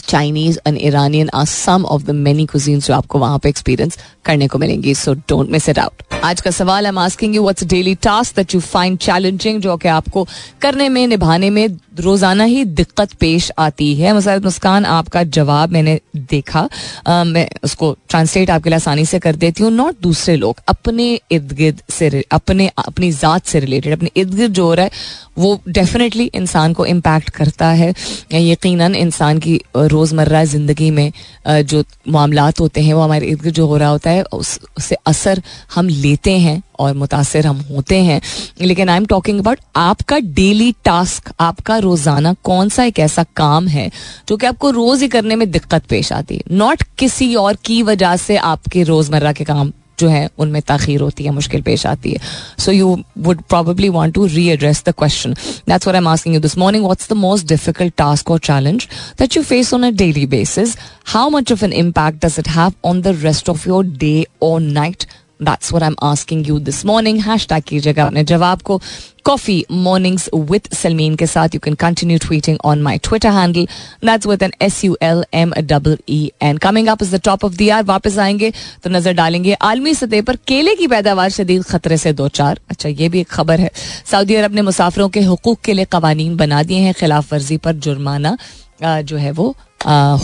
Chinese 0.08 0.60
and 0.68 0.78
Iranian 0.82 1.30
are 1.34 1.46
some 1.46 1.86
of 1.86 2.04
the 2.04 2.12
many 2.20 2.46
cuisines 2.46 2.88
जो 2.88 2.94
आपको 2.94 3.20
वहाँ 3.20 3.40
पे 3.40 3.50
एक्सपीरियंस 3.50 3.98
करने 4.26 4.48
को 4.48 4.60
मिलेंगी 4.60 4.94
so 4.96 5.14
don't 5.30 5.50
miss 5.52 5.70
it 5.70 5.80
out 5.80 6.04
आज 6.24 6.42
का 6.42 6.52
सवाल 6.52 6.86
am 6.86 7.00
asking 7.00 7.36
you 7.36 7.42
what's 7.42 7.64
daily 7.64 7.96
task 8.04 8.36
that 8.36 8.54
you 8.56 8.60
find 8.62 8.98
challenging 9.00 9.62
जो 9.62 9.78
कि 9.78 9.88
आपको 9.88 10.28
करने 10.62 10.90
में 10.90 11.06
निभाने 11.08 11.50
में 11.50 11.68
रोज़ाना 12.00 12.44
ही 12.44 12.64
दिक्कत 12.66 13.12
पेश 13.20 13.52
आती 13.60 13.94
है? 13.96 14.14
मसरत 14.14 14.44
मुस्कान 14.44 14.86
आपका 14.86 15.22
जवाब 15.26 15.72
मैंने 15.72 16.00
देखा। 16.16 16.68
आ, 17.08 17.24
मैं 17.24 17.48
उसको 17.64 17.92
ट्रांसलेट 18.10 18.50
आपके 18.52 18.70
लिए 18.70 18.76
आसानी 18.76 19.06
से 19.06 19.20
कर 19.20 19.36
देती 19.36 19.64
हूँ। 19.64 19.72
नॉट 19.72 20.02
दूसरे 20.02 20.36
लोग 20.36 20.58
अपने 20.68 21.08
इर्द 21.32 21.52
गिर्द 21.52 21.82
से 21.90 22.24
अपने 22.32 22.70
अपनी 22.78 23.12
ज़ात 23.12 23.46
से 23.46 23.60
रिलेटेड 23.60 23.94
अपने 23.94 24.10
इर्द 24.16 24.34
गिर्द 24.36 24.54
जो 24.54 24.66
हो 24.66 24.74
रहा 24.74 24.86
है 24.86 24.92
वो 25.38 25.60
डेफिनेटली 25.68 26.26
इंसान 26.36 26.74
को 26.74 26.86
इम्पैक्ट 26.86 27.30
करता 27.30 27.70
है। 27.72 27.94
यकीनन 28.34 28.96
इंसान 28.96 29.40
की 29.40 29.60
रोज़मर्रा 29.96 30.44
ज़िंदगी 30.46 30.92
में 30.92 31.12
जो 31.48 31.84
मामला 32.10 32.50
होते 32.60 32.82
हैं, 32.82 32.94
वो 32.94 33.02
हमारे 33.02 33.28
इर्द 33.28 33.50
जो 33.50 33.68
हो 33.68 33.78
रहा 33.78 33.90
होता 33.90 34.10
है, 34.10 34.24
उस, 34.24 34.60
उससे 34.78 34.96
असर 35.06 35.42
हम 35.76 35.90
लेते 35.90 36.38
हैं 36.40 36.62
और 36.80 36.94
मुतासर 36.96 37.46
हम 37.48 37.60
होते 37.70 38.00
हैं। 38.04 38.22
लेकिन 38.62 38.90
आई 38.90 38.98
एम 38.98 39.06
टॉकिंग 39.06 39.40
अबाउट 39.40 39.60
आपका 39.76 40.20
डेली 40.20 40.72
टास्क 40.86 41.32
आपका 41.40 41.78
रोज़ाना 41.80 42.34
कौन 42.44 42.70
सा 42.70 42.84
एक 42.84 43.00
ऐसा 43.00 43.24
काम 43.36 43.68
है, 43.68 43.90
जो 44.30 44.38
कि 44.38 44.46
आपको 44.46 44.70
रोज 44.72 45.02
ही 45.02 45.08
करने 45.08 45.36
में 45.36 45.50
दिक्कत 45.52 45.86
पेश 45.90 46.12
आती 46.14 46.36
है। 46.36 46.56
नॉट 46.58 46.84
किसी 46.98 47.34
और 47.38 47.58
की 47.66 47.82
वजह 47.84 48.16
से 48.18 48.38
आपके 48.38 48.84
रोज़मर्रा 48.84 49.32
के 49.32 49.44
काम 49.44 49.72
जो 50.00 50.08
है, 50.10 50.30
उनमें 50.40 50.62
तखीर 50.68 51.02
होती 51.02 51.24
है, 51.24 51.32
मुश्किल 51.32 51.62
पेश 51.62 51.86
आती 51.86 52.12
है। 52.12 52.20
So 52.60 52.72
you 52.72 52.98
would 53.18 53.42
probably 53.50 53.90
want 53.90 54.14
to 54.16 54.26
readdress 54.50 54.84
the 54.88 54.94
question 54.98 55.34
that's 55.70 55.88
where 55.88 55.96
am 55.96 56.08
asking 56.08 56.36
you 56.36 56.42
this 56.42 56.58
morning 56.58 56.84
what's 56.84 57.10
the 57.10 57.18
most 57.18 57.48
difficult 57.48 57.94
task 57.98 58.32
और 58.32 58.40
challenge 58.46 58.88
that 59.20 59.38
you 59.38 59.44
face 59.44 59.74
on 59.74 59.84
a 59.84 59.90
daily 59.98 60.26
basis 60.28 60.78
how 61.08 61.30
much 61.30 61.52
of 61.52 61.66
an 61.66 61.74
impact 61.74 62.26
does 62.26 62.36
it 62.40 62.48
have 62.50 62.74
on 62.86 63.02
the 63.02 63.18
rest 63.22 63.50
of 63.50 63.68
your 63.70 63.86
day 63.98 64.16
और 64.44 64.60
night 64.62 65.04
that's 65.42 65.74
where 65.74 65.84
I 65.84 65.90
am 65.90 65.96
asking 66.04 66.48
you 66.48 66.60
this 66.60 66.86
morning 66.86 67.20
hashtag 67.48 67.64
कीजिएगा 67.64 68.06
अपने 68.06 68.24
जवाब 68.24 68.62
को 68.62 68.82
coffee 69.26 69.66
mornings 69.72 70.30
with 70.36 70.68
Salmeen 70.74 71.16
के 71.16 71.28
साथ. 71.28 71.50
You 71.54 71.60
can 71.64 71.74
continue 71.76 72.18
tweeting 72.26 72.58
on 72.66 72.82
my 72.82 72.98
Twitter 73.04 73.30
handle 73.32 73.68
that's 74.06 74.28
with 74.28 74.44
an 74.44 74.52
S 74.62 74.84
U 74.84 74.98
L 75.04 75.24
M 75.34 75.54
double 75.62 75.98
E 76.10 76.32
N 76.44 76.58
coming 76.58 76.88
up 76.88 77.04
is 77.04 77.16
the 77.16 77.22
top 77.26 77.46
of 77.46 77.56
the 77.56 77.62
year 77.62 77.84
वापस 77.84 78.18
आएँगे 78.18 78.52
तो 78.84 78.90
नज़र 78.90 79.14
डालेंगे 79.14 79.54
आलमी 79.70 79.94
सतह 79.96 80.22
पर 80.22 80.36
केले 80.48 80.76
की 80.76 80.88
पैदावार 80.88 81.30
शदीद 81.30 81.64
खतरे 81.66 81.98
से 81.98 82.14
दो 82.14 82.28
चार. 82.30 82.60
अच्छा 82.70 82.90
ये 82.90 83.10
भी 83.10 83.20
एक 83.20 83.30
खबर 83.30 83.60
है. 83.60 83.72
सऊदी 84.12 84.36
अरब 84.36 84.56
ने 84.56 84.62
मुसाफरों 84.62 85.10
के 85.10 85.22
हकूक 85.22 85.60
के 85.66 85.74
लिए 85.74 85.86
कवानीन 85.92 86.36
बना 86.38 86.64
दिए 86.64 86.80
हैं. 86.80 86.94
खिलाफ 86.94 87.34
वर्जी 87.34 87.58
पर 87.58 87.74
जुर्माना 87.78 88.38
जो 88.84 89.18
है 89.18 89.32
वो 89.32 89.56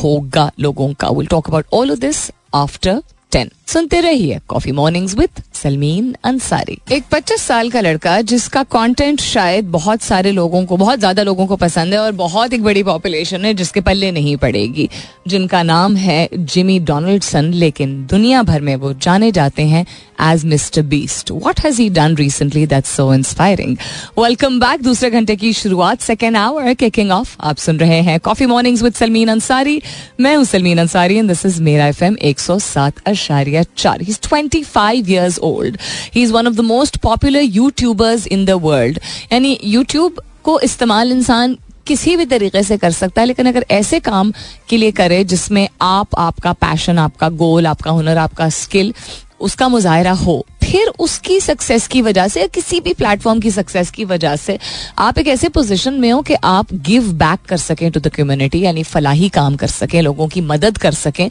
होगा 0.01 0.51
लोगों 0.60 0.93
का. 0.93 1.10
Will 1.10 1.27
talk 1.27 1.48
about 1.50 1.65
all 1.74 1.91
of 1.91 2.00
this 2.00 2.29
after 2.55 3.01
ten 3.31 3.50
सुनते 3.72 4.00
रहिए 4.01 4.40
coffee 4.48 4.72
mornings 4.72 5.16
with 5.16 5.42
Salmeen 5.54 6.16
Ansari 6.24 6.78
एक 6.92 7.04
पच्चीस 7.12 7.42
साल 7.42 7.70
का 7.70 7.82
लड़का 7.82 8.20
जिसका 8.22 8.63
कंटेंट 8.63 9.22
शायद 9.22 9.66
बहुत 9.66 10.01
सारे 10.01 10.32
लोगों 10.32 10.66
को, 10.66 10.78
बहुत 10.78 11.00
ज़्यादा 11.00 11.24
लोगों 11.24 11.46
को 11.48 11.56
पसंद 11.56 11.94
है 11.94 12.00
और 12.00 12.12
बहुत 12.12 12.54
एक 12.54 12.63
बड़ी 12.63 12.84
पॉपुलेशन 12.84 13.46
है 13.46 13.54
जिसके 13.54 13.82
पल्ले 13.82 14.12
नहीं 14.12 14.36
पड़ेगी। 14.38 14.90
जिनका 15.28 15.62
नाम 15.63 15.96
है 15.96 16.28
जिमी 16.34 16.80
डोनाल्डसन 16.80 17.51
लेकिन 17.54 17.96
दुनिया 18.06 18.42
भर 18.44 18.62
में 18.62 18.75
वो 18.75 18.94
जाने 18.94 19.32
जाते 19.32 19.63
हैं 19.63 19.86
as 20.22 20.46
mister 20.46 20.82
Beast 20.82 21.32
what 21.32 21.60
has 21.60 21.82
he 21.82 21.90
done 21.90 22.16
recently 22.16 22.66
that 22.68 22.86
so 22.86 23.13
inspiring 23.13 23.78
welcome 24.20 24.60
back 24.60 24.84
दूसरे 24.84 25.10
घंटे 25.10 25.36
की 25.36 25.54
शुरुआत 25.54 26.01
सेकेंड 26.01 26.38
आवर 26.38 26.74
किकिंग 26.74 27.12
ऑफ़ 27.12 27.36
आप 27.42 27.58
सुन 27.58 27.80
रहे 27.80 28.01
हैं 28.01 28.20
coffee 28.20 28.46
mornings 28.46 28.84
with 28.84 28.94
Salmeen 28.94 29.30
Ansari 29.30 29.82
मैं 30.20 30.36
हूँ 30.36 30.46
Salmeen 30.46 30.78
Ansari 30.78 31.18
and 31.18 31.28
this 31.28 31.46
is 31.46 31.62
मेरा 31.63 31.88
एफ़ 31.88 32.04
एम 32.04 32.18
एक 32.22 32.40
सौ 32.40 32.60
सात 32.60 33.01
अशारिया 33.06 33.61
he 33.62 34.13
twenty 34.24 34.63
five 34.63 35.10
years 35.10 35.39
old 35.39 35.77
he 36.15 36.24
is 36.24 36.34
one 36.34 36.48
of 36.48 36.56
the 36.56 36.60
most 36.60 36.98
popular 36.98 37.41
YouTubers 37.41 38.27
in 38.27 38.46
the 38.46 38.60
world 38.62 39.00
यानी 39.34 39.58
यूट्यूब 39.63 40.22
को 40.44 40.60
इस्तेमाल 40.60 41.12
इंसान 41.12 41.58
किसी 41.88 42.15
भी 42.18 42.25
तरीके 42.25 42.62
से 42.63 42.77
कर 42.77 42.91
सकता 42.91 43.22
है, 43.22 43.27
लेकिन 43.27 43.48
अगर 43.48 43.65
ऐसे 43.72 44.00
काम 44.00 44.32
के 44.70 44.77
लिए 44.77 44.91
करे 44.91 45.24
जिसमें 45.24 45.68
आप, 45.82 46.08
आपका 46.18 46.53
पैशन 46.53 47.00
आपका 47.00 47.30
गोल 47.30 47.68
आपका 47.68 47.91
हुनर 47.91 48.18
आपका 48.18 48.50
स्किल 48.50 48.94
उसका 49.41 49.67
मुजाहरा 49.67 50.12
हो। 50.12 50.43
फिर 50.63 50.88
उसकी 51.00 51.39
सक्सेस 51.39 51.88
की 51.88 52.01
वजह 52.01 52.27
से 52.27 52.41
या 52.41 52.48
किसी 52.48 52.79
भी 52.79 52.93
प्लेटफॉर्म 52.93 53.39
की 53.39 53.51
सक्सेस 53.51 53.89
की 53.91 54.05
वजह 54.05 54.36
से 54.36 54.57
आप 54.98 55.17
एक 55.17 55.27
ऐसे 55.27 55.50
पोजीशन 55.50 55.93
में 55.93 56.12
हो 56.12 56.21
कि 56.21 56.33
आप 56.43 56.74
गिव 56.74 57.12
बैक 57.13 57.39
कर 57.48 57.57
सकें 57.57 57.89
टू 57.91 58.00
द 58.00 58.07
कम्युनिटी 58.07 58.60
यानी 58.60 58.83
फलाही 58.83 59.29
काम 59.29 59.55
कर 59.55 59.67
सकें, 59.67 60.01
लोगों 60.01 60.27
की 60.27 60.41
मदद 60.41 60.77
कर 60.77 60.93
सकें 60.93 61.29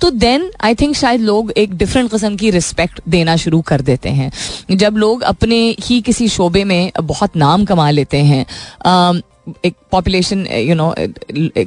तो 0.00 0.10
देन 0.10 0.50
आई 0.60 0.74
थिंक 0.74 0.96
शायद 0.96 1.20
लोग 1.20 1.52
एक 1.52 1.74
डिफरेंट 1.74 2.10
कस्म 2.10 2.36
की 2.36 2.50
रिस्पेक्ट 2.50 3.00
देना 3.08 3.36
शुरू 3.36 3.60
कर 3.60 3.80
देते 3.80 4.08
हैं। 4.08 4.30
जब 4.70 4.96
लोग 4.96 5.22
अपने 5.22 5.56
ही 5.80 6.00
किसी 6.00 6.28
शोबे 6.28 6.64
में 6.64 6.90
बहुत 7.00 7.36
नाम 7.36 7.64
कमा 7.64 7.90
लेते 7.90 8.18
हैं 8.18 8.46
एक 9.64 9.74
population 9.92 10.46
you 10.48 10.74
know 10.74 10.94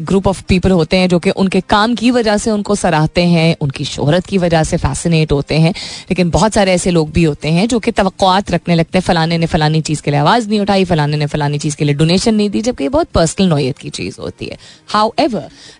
group 0.01 0.27
of 0.27 0.41
people 0.47 0.71
होते 0.71 0.97
हैं 0.97 1.07
जो 1.09 1.19
कि 1.19 1.29
उनके 1.31 1.61
काम 1.69 1.95
की 1.95 2.11
वजह 2.11 2.37
से 2.37 2.51
उनको 2.51 2.75
सराहते 2.75 3.23
हैं, 3.23 3.55
उनकी 3.61 3.85
शोहरत 3.85 4.25
की 4.25 4.37
वजह 4.37 4.63
से 4.63 4.77
फैसिनेट 4.77 5.31
होते 5.31 5.57
हैं, 5.59 5.73
लेकिन 6.09 6.29
बहुत 6.29 6.53
सारे 6.53 6.73
ऐसे 6.73 6.91
लोग 6.91 7.11
भी 7.11 7.23
होते 7.23 7.49
हैं 7.49 7.67
जो 7.67 7.79
कि 7.79 7.91
तवक़ात 7.93 8.51
रखने 8.51 8.75
लगते 8.75 8.97
हैं, 8.97 9.03
फलाने 9.03 9.37
ने 9.37 9.45
फलानी 9.45 9.81
चीज़ 9.81 10.01
के 10.01 10.11
लिए 10.11 10.19
आवाज़ 10.19 10.49
नहीं 10.49 10.59
उठाई, 10.59 10.85
फलाने 10.85 11.17
ने 11.17 11.25
फलानी 11.27 11.57
चीज़ 11.57 11.75
के 11.77 11.85
लिए 11.85 11.95
डोनेशन 11.95 12.35
नहीं 12.35 12.49
दी, 12.49 12.61
जबकि 12.61 12.83
ये 12.83 12.89
बहुत 12.89 13.07
पर्सनल 13.13 13.47
नोयत 13.47 13.77
की 13.77 13.89
चीज़ 13.91 14.21
होती 14.21 14.45
है। 14.45 14.57
हाउ 14.87 15.11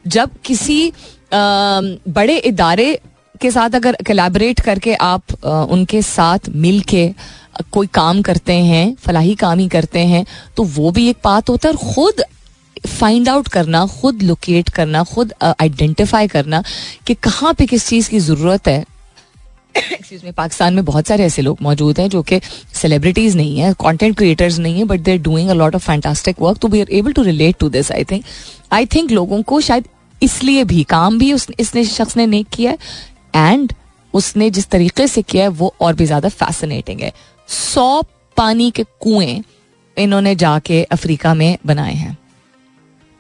जब 0.08 0.30
किसी 0.46 0.92
बड़े 1.34 2.38
इदारे 2.38 2.98
के 3.42 3.50
साथ 3.52 3.70
अगर 3.76 3.96
कलेबरेट 4.06 4.60
करके 4.60 4.94
आप 4.96 5.34
उनके 5.46 6.02
साथ 6.02 6.50
मिल 6.58 6.80
के 6.90 7.10
कोई 7.64 7.88
काम 7.94 8.22
करते 8.22 8.54
हैं, 8.54 8.96
फलाही 8.96 9.36
काम 9.38 9.60
ही 9.60 9.68
करते 9.70 10.00
हैं 10.06 10.26
तो 10.58 10.64
वो 10.66 10.92
भी 10.92 11.08
एक 11.10 11.18
बात 11.24 11.50
होता 11.50 11.70
है 11.70 11.76
और 11.76 11.94
खुद 11.94 12.24
फाइंड 12.88 13.30
आउट 13.30 13.48
करना, 13.48 13.86
खुद 13.92 14.22
लोकेट 14.24 14.70
करना, 14.70 15.04
खुद 15.06 15.34
आइडेंटिफाई 15.44 16.28
करना 16.28 16.64
कि 17.08 17.14
कहाँ 17.16 17.54
पे 17.54 17.66
किस 17.66 17.88
चीज़ 17.88 18.10
की 18.10 18.20
ज़रूरत 18.22 18.68
है। 18.68 18.84
एक्सक्यूज 19.76 20.24
में 20.24 20.34
पाकिस्तान 20.34 20.74
में 20.74 20.84
बहुत 20.86 21.08
सारे 21.08 21.24
ऐसे 21.24 21.42
लोग 21.42 21.58
मौजूद 21.62 22.00
हैं 22.00 22.08
जो 22.10 22.22
कि 22.24 22.40
सेलिब्रिटीज 22.74 23.36
नहीं 23.36 23.58
है 23.60 23.74
कंटेंट 23.82 24.16
क्रिएटर्स 24.18 24.60
नहीं 24.60 24.78
है 24.78 24.84
but 24.86 25.00
they're 25.02 25.22
doing 25.22 25.50
a 25.50 25.54
lot 25.54 25.76
of 25.76 25.86
fantastic 25.86 26.42
work 26.42 26.58
तो 26.58 26.68
we 26.68 26.82
are 26.82 26.92
able 26.92 27.14
to 27.14 27.24
relate 27.24 27.58
to 27.60 27.70
this 27.70 27.92
I 27.92 28.04
think 28.04 28.24
I 28.74 28.86
think 28.86 29.12
लोगों 29.12 29.42
को 29.44 29.60
शायद 29.62 29.88
इसलिए 30.22 30.64
भी 30.64 30.84
काम 30.86 31.18
भी 31.20 31.32
उस, 31.34 31.48
इसने, 31.60 31.84
शख्स 31.86 32.18
ने 32.18 32.26
नहीं 32.26 32.44
किया 32.54 32.72
है 32.72 33.52
एंड 33.52 33.74
उसने 34.14 34.50
जिस 34.50 34.70
तरीके 34.70 35.08
से 35.08 35.22
किया 35.22 35.44
है, 35.44 35.50
वो 35.50 35.74
और 35.82 35.96
भी 35.96 36.06
ज़्यादा 36.06 36.30
फैसिनेटिंग 36.30 37.00
है। 37.02 37.12
सौ 37.50 38.02
पानी 38.38 38.70
के 38.72 38.84
कुएँ 38.84 39.44
इन्होंने 39.98 40.36
जाके 40.36 40.84
अफ्रीका 40.84 41.34
में 41.34 41.58
बनाए 41.66 41.94
हैं। 41.94 42.18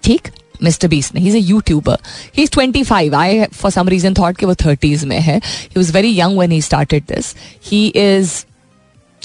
ठीक? 0.03 0.29
मिस्टर 0.63 0.87
बीस 0.87 1.13
ने 1.15 1.21
he 1.21 1.27
is 1.27 1.35
a 1.35 1.39
YouTuber 1.39 1.97
he 2.37 2.43
is 2.43 2.51
twenty 2.51 2.83
five 2.83 3.15
I 3.15 3.43
for 3.45 3.71
some 3.71 3.87
reason 3.89 4.13
thought 4.13 4.37
कि 4.37 4.45
वो 4.45 4.55
थर्टीज 4.55 5.03
में 5.05 5.19
है। 5.19 5.37
He 5.37 5.77
was 5.77 5.91
very 5.93 6.19
young 6.19 6.39
when 6.39 6.51
he 6.51 6.61
started 6.61 7.03
this 7.03 7.35
he 7.65 7.87
is 7.87 8.33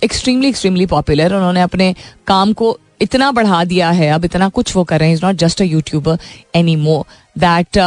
extremely 0.04 0.48
extremely 0.48 0.86
popular 0.86 1.34
उन्होंने 1.34 1.60
अपने 1.60 1.94
काम 2.26 2.52
को 2.52 2.78
इतना 3.00 3.30
बढ़ा 3.32 3.62
दिया 3.64 3.90
है। 3.90 4.10
अब 4.10 4.24
इतना 4.24 4.48
कुछ 4.48 4.74
वो 4.76 4.84
कर 4.84 5.00
रहे 5.00 5.08
हैं। 5.08 5.16
Is 5.16 5.24
not 5.24 5.36
just 5.36 5.62
a 5.62 5.64
YouTuber 5.64 6.18
anymore 6.76 7.04
that 7.38 7.78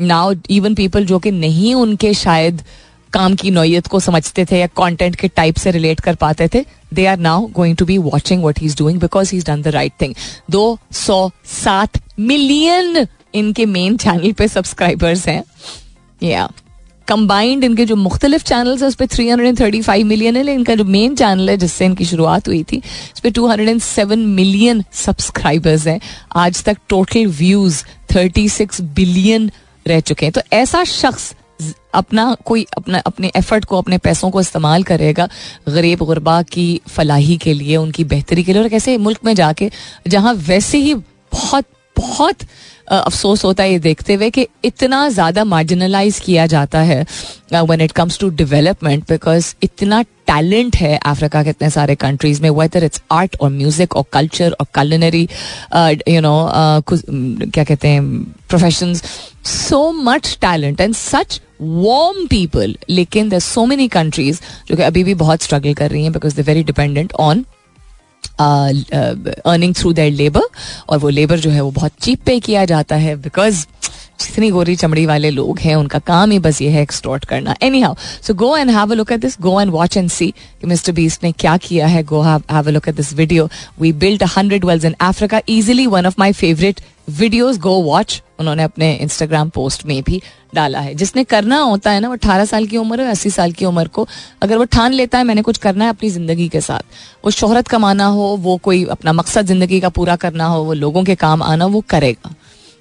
now 0.00 0.34
even 0.50 0.74
people 0.74 1.06
जो 1.06 1.18
कि 1.18 1.30
नहीं, 1.30 1.74
उनके 1.74 2.14
शायद 2.14 2.62
काम 3.16 3.34
की 3.34 3.50
नोयत 3.50 3.86
को 3.86 4.00
समझते 4.00 4.44
थे 4.44 4.58
या 4.58 4.66
कंटेंट 4.76 5.16
के 5.16 5.28
टाइप 5.36 5.56
से 5.56 5.70
रिलेट 5.70 6.00
कर 6.00 6.14
पाते 6.16 6.48
थे 6.54 6.64
they 6.94 7.06
are 7.06 7.18
now 7.18 7.46
going 7.54 7.76
to 7.76 7.84
be 7.86 7.98
watching 8.00 8.44
what 8.44 8.58
he 8.60 8.66
is 8.66 8.76
doing 8.78 9.00
because 9.00 9.30
he 9.32 9.38
is 9.38 9.46
done 9.46 9.62
the 9.62 9.68
right 9.76 9.92
thing 10.00 10.14
दो 10.50 10.78
सौ 10.96 11.18
सात 11.54 12.00
मिलियन 12.18 13.06
इनके 13.34 13.66
मेन 13.66 13.96
चैनल 13.96 14.32
पे 14.32 14.48
सब्सक्राइबर्स 14.48 15.26
हैं। 15.28 15.42
या 16.22 16.48
कंबाइंड 17.08 17.64
इनके 17.64 17.84
जो 17.86 17.96
मुख्तलिफ़ 17.96 18.42
चैनल 18.44 18.76
है, 18.78 18.86
उस 18.86 18.94
पर 18.94 19.06
three 19.06 19.28
hundred 19.28 19.48
and 19.48 19.58
thirty 19.60 19.80
five 19.82 20.06
million 20.06 20.36
है 20.36 20.54
इनका 20.54 20.74
जो 20.74 20.84
मेन 20.86 21.14
चैनल 21.16 21.50
है, 21.50 21.56
जिससे 21.56 21.84
इनकी 21.84 22.04
शुरुआत 22.04 22.48
हुई 22.48 22.62
थी 22.72 22.76
इस 22.76 23.20
पर 23.24 23.30
two 23.30 23.46
hundred 23.46 23.68
and 23.68 23.80
seven 23.80 24.26
million 24.36 24.84
subscribers 25.04 25.86
हैं। 25.86 26.00
आज 26.36 26.62
तक 26.64 26.78
total 26.88 27.26
views 27.38 27.82
thirty 28.14 28.48
six 28.48 28.80
billion 28.96 29.50
रह 29.86 30.00
चुके 30.02 30.26
हैं। 30.26 30.32
तो 30.32 30.40
ऐसा 30.52 30.84
शख्स 30.84 31.34
अपना 31.94 32.36
कोई 32.44 32.66
अपना, 32.76 32.98
अपने 32.98 33.30
एफर्ट 33.36 33.64
को, 33.64 33.78
अपने 33.78 33.98
पैसों 33.98 34.30
को 34.30 34.40
इस्तेमाल 34.40 34.82
करेगा 34.84 35.28
गरीब 35.68 36.02
गुरबा 36.04 36.40
की 36.44 36.80
फलाही 36.88 37.36
के 37.38 37.54
लिए, 37.54 37.76
उनकी 37.76 38.04
बेहतरी 38.04 38.44
के 38.44 38.52
लिए। 38.52 38.62
और 38.62 38.68
कैसे 38.68 38.96
मुल्क 38.98 39.24
में 39.24 39.34
जाके, 39.34 39.70
जहाँ 40.08 40.34
वैसे 40.46 40.78
ही 40.78 40.94
बहुत 40.94 41.64
बहुत 41.96 42.42
अफसोस 42.88 43.44
होता 43.44 43.62
है 43.62 43.70
ये 43.72 43.78
देखते 43.78 44.14
हुए 44.14 44.28
कि 44.30 44.46
इतना 44.64 45.08
ज़्यादा 45.08 45.44
मार्जिनलाइज 45.44 46.18
किया 46.20 46.46
जाता 46.46 46.80
है 46.80 47.04
when 47.52 47.80
it 47.80 47.92
comes 47.92 48.18
to 48.18 48.28
development 48.30 49.04
because 49.08 49.54
इतना 49.62 50.02
टैलेंट 50.26 50.76
है 50.76 50.96
अफ्रीका 50.98 51.42
के 51.42 51.50
इतने 51.50 51.70
सारे 51.70 51.94
कंट्रीज़ 51.94 52.42
में 52.42 52.48
वेदर 52.50 52.84
इट्स 52.84 53.02
आर्ट 53.12 53.36
और 53.40 53.50
म्यूज़िक 53.50 53.96
और 53.96 54.04
कल्चर 54.12 54.56
और 54.60 54.66
कलनरी 54.74 55.22
यू 56.08 56.20
नो 56.20 56.36
क्या 56.82 57.64
कहते 57.64 57.88
हैं 57.88 58.04
profession 58.48 58.94
so 59.46 59.90
much 59.92 60.36
talent 60.40 60.80
and 60.80 60.94
such 60.94 61.40
warm 61.60 62.26
people 62.26 62.76
लेकिन 62.90 63.28
दर 63.28 63.38
सो 63.38 63.66
मेनी 63.66 63.88
कंट्रीज़ 63.88 64.40
जो 64.68 64.76
कि 64.76 64.82
अभी 64.82 65.04
भी 65.04 65.14
बहुत 65.14 65.42
स्ट्रगल 65.42 65.74
कर 65.74 65.90
रही 65.90 66.02
हैं 66.02 66.12
because 66.12 66.36
they 66.36 66.42
very 66.42 66.64
dependent 66.64 67.12
on 67.20 67.44
earning 68.40 69.74
through 69.74 69.92
that 69.92 70.12
labour 70.12 70.42
और 70.88 70.98
वो 70.98 71.08
लेबर 71.08 71.38
जो 71.38 71.50
है 71.50 71.60
वो 71.60 71.70
बहुत 71.70 71.92
चीप 72.00 72.22
पे 72.26 72.38
किया 72.40 72.64
जाता 72.64 72.96
है 72.96 73.16
बिकॉज़ 73.20 73.66
जितनी 74.20 74.50
गोरी 74.50 74.74
चमड़ी 74.76 75.04
वाले 75.06 75.30
लोग 75.30 75.58
हैं, 75.58 75.74
उनका 75.76 75.98
काम 76.00 76.30
ही 76.30 76.38
बस 76.38 76.60
ये 76.62 76.68
है 76.70 76.82
एक्सटोर्ट 76.82 77.24
करना। 77.24 77.54
Anyhow 77.80 77.94
so 78.22 78.34
go 78.34 78.56
and 78.56 78.70
have 78.70 78.92
a 78.92 78.94
look 78.94 79.12
at 79.12 79.20
this 79.20 79.36
go 79.40 79.60
and 79.60 79.70
watch 79.70 79.96
and 79.96 80.10
see 80.10 80.30
कि 80.60 80.66
मिस्टर 80.66 80.92
बीस्ट 80.92 81.24
ने 81.24 81.32
क्या 81.34 81.56
किया 81.58 81.86
है। 81.86 82.02
Go 82.04 82.20
have 82.22 82.42
a 82.58 82.70
look 82.70 82.88
at 82.88 82.94
this 82.94 83.12
video 83.14 83.48
we 83.80 83.92
built 83.94 84.22
hundred 84.36 84.64
wells 84.64 84.84
in 84.84 84.94
Africa 85.00 85.40
easily 85.48 85.86
one 85.86 86.06
of 86.06 86.14
my 86.18 86.32
favourite 86.32 86.80
videos 87.10 87.58
go 87.60 87.72
watch 87.82 88.22
उन्होंने 88.40 88.62
अपने 88.62 88.92
Instagram 88.94 89.48
post 89.48 89.84
में 89.86 90.02
भी 90.02 90.20
डाला 90.54 90.80
है। 90.80 90.94
जिसने 90.94 91.24
करना 91.24 91.58
होता 91.58 91.90
है 91.90 92.00
ना, 92.00 92.08
वो 92.08 92.14
अठारह 92.14 92.44
साल 92.44 92.66
की 92.66 92.76
उम्र 92.76 93.00
है, 93.00 93.10
अस्सी 93.10 93.30
साल 93.30 93.52
की 93.52 93.64
उम्र 93.64 93.88
को, 93.88 94.06
अगर 94.42 94.58
वो 94.58 94.64
ठान 94.64 94.92
लेता 94.92 95.18
है, 95.18 95.24
मैंने 95.24 95.42
कुछ 95.42 95.58
करना 95.58 95.84
है 95.84 95.90
अपनी 95.90 96.10
ज़िंदगी 96.10 96.48
के 96.48 96.60
साथ। 96.60 96.82
वो 97.24 97.30
शोहरत 97.30 97.68
कमाना 97.68 98.06
हो, 98.06 98.26
वो 98.36 98.56
कोई 98.56 98.84
अपना 98.84 99.12
मकसद 99.12 99.46
ज़िंदगी 99.46 99.80
का 99.80 99.88
पूरा 99.88 100.16
करना 100.16 100.46
हो, 100.46 100.62
वो 100.64 100.72
लोगों 100.72 101.04
के 101.04 101.14
काम 101.14 101.42
आना, 101.42 101.66
वो 101.66 101.84
करेगा। 101.88 102.34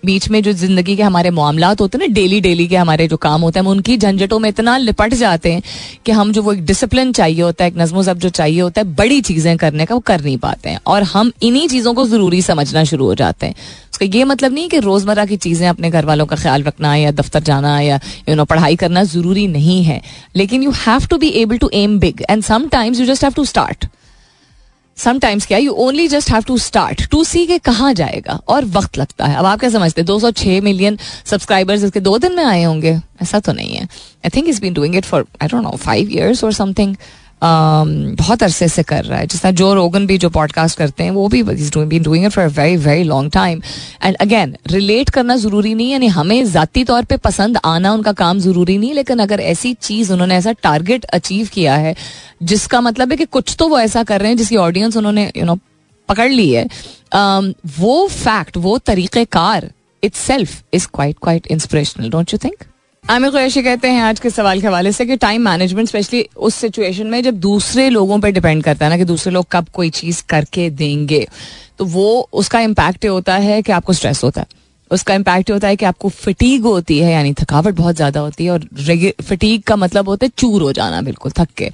बीच 0.06 0.30
में 0.30 0.42
जो 0.44 0.52
ज़िंदगी 0.54 0.96
के 0.96 1.04
हमारे 1.04 1.30
मामला 1.32 1.68
होते 1.70 1.98
हैं 1.98 2.08
ना, 2.08 2.14
डेली 2.14 2.40
डेली 2.42 2.68
के 2.68 2.76
हमारे 2.76 3.08
जो 3.08 3.18
काम 3.18 3.42
होते 3.42 3.60
हैं, 3.60 3.66
हम 3.66 3.72
उनकी 3.72 3.98
झंझटों 3.98 4.40
में 4.40 4.50
इतना 4.50 4.78
लिपट 4.78 5.14
जाते 5.14 5.54
हैं 5.54 5.62
कि 6.06 6.12
हम 6.12 6.32
जो 6.32 6.42
वो 6.42 6.54
एक 6.54 6.66
डिसिप्लिन 6.66 7.12
चाहिए 7.14 7.42
होता 7.42 7.64
है, 7.64 7.72
एक 7.72 7.78
नजमो 7.78 8.04
जब 8.04 8.20
जो 8.20 8.30
चाहिए 8.32 8.60
होता 8.62 8.82
है, 8.82 8.94
बड़ी 8.96 9.22
चीज़ें 9.22 9.56
करने 9.58 9.86
का 9.86 9.96
वो 9.96 10.02
कर 10.02 10.22
नहीं 10.22 10.38
पाते 10.38 10.70
हैं। 10.70 10.80
और 10.88 11.04
हम 11.06 11.32
इन्हीं 11.42 11.68
चीज़ों 11.68 11.94
को 11.94 12.08
ज़रूरी 12.08 12.42
समझना 12.42 12.84
शुरू 12.84 13.06
हो 13.06 13.16
जाते 13.16 13.46
हैं। 13.46 13.56
उसका 13.94 14.06
ये 14.08 14.24
मतलब 14.24 14.54
नहीं 14.54 14.70
कि 14.70 14.80
रोज़मर्रा 14.80 15.26
की 15.26 15.38
चीज़ें 15.38 15.68
अपने 15.68 15.90
घर 15.90 16.06
वालों 16.06 16.26
का 16.26 16.36
ख्याल 16.36 16.64
रखना 16.64 16.96
या 16.96 17.12
दफ्तर 17.14 17.44
जाना 17.44 17.80
या 17.82 18.00
यू 18.30 18.36
नो 18.36 18.46
पढ़ाई 18.46 18.76
करना 18.76 19.04
ज़रूरी 19.06 19.48
नहीं 19.48 19.84
है। 19.84 20.02
लेकिन 20.36 20.64
you 20.64 20.72
have 20.78 21.06
to 21.10 21.18
be 21.18 21.30
able 21.42 21.58
to 21.58 21.70
aim 21.74 22.00
big 22.00 22.24
and 22.30 22.44
sometimes 22.44 23.00
you 23.00 23.06
just 23.06 23.24
have 23.24 23.34
to 23.34 23.46
start 23.46 23.86
sometimes 24.98 25.46
क्या 25.46 25.58
you 25.58 25.72
only 25.72 26.08
just 26.08 26.32
have 26.32 26.44
to 26.44 26.58
start 26.58 27.08
to 27.10 27.24
see 27.24 27.46
के 27.48 27.58
कहाँ 27.58 27.94
जाएगा? 27.94 28.40
और 28.48 28.66
वक्त 28.66 28.98
लगता 28.98 29.26
है। 29.26 29.36
अब 29.36 29.46
आप 29.46 29.60
क्या 29.60 29.70
समझते 29.70 30.02
हैं? 30.02 30.06
दो 30.06 30.20
सौ 30.20 30.32
छह 30.32 30.62
मिलियन 30.62 30.98
सब्सक्राइबर्स 31.26 31.84
इसके 31.84 32.00
दो 32.00 32.18
दिन 32.18 32.36
में 32.36 32.44
आए 32.44 32.64
होंगे। 32.64 33.00
ऐसा 33.22 33.40
तो 33.40 33.54
नहीं 33.54 33.76
है। 33.76 33.84
I 33.84 34.30
think 34.36 34.48
is 34.50 34.62
been 34.62 34.74
doing 34.74 34.96
it 34.96 35.06
for 35.06 35.26
I 35.42 35.48
don't 35.48 35.64
know 35.64 35.76
five 35.78 36.12
years 36.12 36.44
और 36.44 36.54
समथिंग 36.54 36.96
बहुत 37.44 38.44
अरसे 38.44 38.68
से 38.68 38.84
कर 38.84 39.04
रहा 39.04 39.20
है। 39.20 39.28
जिस 39.28 39.42
तरह 39.42 39.52
जो 39.52 39.74
रोगन 39.74 40.08
भी 40.08 40.18
जो 40.18 40.30
पॉडकास्ट 40.30 40.78
करते 40.78 41.04
हैं 41.04 41.12
वो 41.12 41.28
भी 41.28 41.44
been 41.44 42.04
doing 42.04 42.26
it 42.26 42.32
for 42.32 42.48
very 42.48 42.78
very 42.78 43.04
long 43.04 43.32
time 43.32 43.62
and 44.04 44.16
again 44.16 44.56
relate 44.68 45.10
करना 45.10 45.36
ज़रूरी 45.36 45.74
नहीं 45.74 45.92
यानी 45.92 46.08
हमें 46.08 46.52
जाती 46.52 46.84
तौर 46.84 47.04
पे 47.04 47.18
पसंद 47.18 47.58
आना 47.66 47.94
उनका 47.94 48.12
काम 48.14 48.40
ज़रूरी 48.40 48.78
नहीं 48.78 48.94
लेकिन 48.94 49.20
अगर 49.20 49.40
ऐसी 49.40 49.74
चीज़ 49.74 50.14
उन्होंने 50.14 50.36
ऐसा 50.36 50.52
टारगेट 50.52 51.06
अचीव 51.06 51.50
किया 51.54 51.76
है 51.76 51.96
जिसका 52.44 52.82
मतलब 52.82 53.12
है 53.12 53.18
कि 53.18 53.26
कुछ 53.26 53.56
तो 53.60 53.68
वो 53.68 53.80
ऐसा 53.80 54.04
कर 54.04 54.20
रहे 54.20 54.30
हैं 54.30 54.38
जिसकी 54.38 54.56
ऑडियंस 54.56 54.98
उन्होंने 54.98 55.32
यू 55.38 55.46
नो 55.46 55.60
पकड़ 56.10 56.30
ली 56.32 56.52
है। 56.52 56.68
Um, 57.16 57.54
वो 57.80 58.08
फैक्ट 58.08 58.58
वो 58.58 58.78
तरीक़ेकार 58.78 59.72
itself 60.14 60.64
is 60.74 60.88
quite 60.94 61.16
quite 61.22 61.48
inspirational 61.48 62.10
don't 62.10 62.34
you 62.34 62.40
think 62.44 62.64
Aamir 63.10 63.30
Qureshi 63.32 63.62
कहते 63.64 63.88
हैं 63.88 64.02
आज 64.02 64.20
के 64.20 64.30
सवाल 64.30 64.62
के 64.62 64.68
हवाले 64.68 64.92
से 64.92 65.06
कि 65.06 65.16
टाइम 65.16 65.42
मैनेजमेंट 65.42 65.88
स्पेशली 65.88 66.22
उस 66.38 66.56
सिचुएशन 66.56 67.08
में 67.08 67.22
जब 67.24 67.34
दूसरे 67.40 67.90
लोगों 67.90 68.20
पर 68.20 68.30
डिपेंड 68.30 68.64
करता 68.64 68.86
है 68.86 68.92
ना 68.92 68.98
कि 68.98 69.06
दूसरे 69.06 69.34
लोग 69.34 69.46
कब 69.52 69.68
कोई 69.74 69.90
चीज़ 69.90 70.24
करके 70.30 70.70
देंगे 70.70 71.26
तो 71.80 71.86
वो 71.86 72.30
उसका 72.34 72.60
इम्पैक्ट 72.60 73.06
होता 73.06 73.36
है 73.38 73.62
कि 73.62 73.72
आपको 73.72 73.94
स्ट्रेस 73.94 74.24
होता 74.24 74.42
है। 74.42 74.48
उसका 74.92 75.14
इम्पैक्ट 75.16 75.52
होता 75.52 75.68
है 75.68 75.76
कि 75.76 75.86
आपको 75.86 76.10
फिटीग 76.10 76.66
होती 76.66 76.98
है, 77.00 77.12
यानी 77.12 77.34
थकावट 77.34 77.74
बहुत 77.76 77.96
ज़्यादा 77.96 78.20
होती 78.20 78.46
है 78.46 78.52
और 78.52 78.68
फिटीग 79.22 79.62
का 79.64 79.76
मतलब 79.76 80.10
होता 80.10 80.26
है 80.26 80.32
चूर 80.38 80.62
हो 80.62 80.72
जाना, 80.74 81.02
बिल्कुल, 81.02 81.32
थक 81.40 81.50
के। 81.58 81.70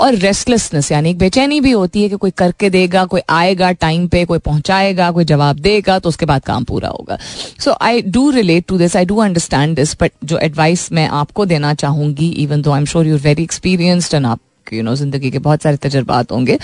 और 0.00 0.14
रेस्टलेसनेस 0.16 0.90
यानी 0.92 1.10
एक 1.10 1.18
बेचैनी 1.18 1.60
भी 1.60 1.70
होती 1.70 2.02
है 2.02 2.08
कि 2.08 2.16
कोई 2.16 2.30
करके 2.38 2.70
देगा, 2.70 3.04
कोई 3.06 3.20
आएगा 3.30 3.70
टाइम 3.74 4.06
पे, 4.08 4.24
कोई 4.24 4.38
पहुंचाएगा, 4.40 5.10
कोई 5.10 5.24
जवाब 5.24 5.58
देगा 5.60 5.98
तो 5.98 6.08
उसके 6.08 6.26
बाद 6.26 6.44
काम 6.44 6.64
पूरा 6.64 6.88
होगा। 6.88 7.18
So 7.60 7.76
I 7.80 8.02
do 8.04 8.30
relate 8.30 8.66
to 8.68 8.78
this 8.78 8.96
I 8.96 9.04
do 9.04 9.16
understand 9.20 9.76
this 9.76 9.96
but 10.00 10.12
जो 10.24 10.38
एडवाइस 10.38 10.90
मैं 10.92 11.08
आपको 11.14 11.46
देना 11.46 11.74
चाहूँगी 11.76 12.28
even 12.38 12.62
though 12.62 12.72
I 12.72 12.80
am 12.80 12.86
sure 12.86 13.06
you're 13.06 13.20
very 13.20 13.42
experienced 13.42 14.14
and 14.14 14.26
आप 14.26 14.40
यू 14.72 14.82
नो 14.82 14.94
ज़िंदगी 14.96 15.30
के 15.30 15.38
बहुत 15.40 15.62
सारे 15.62 15.76
तजर्बात 15.78 16.32
होंगे 16.32 16.58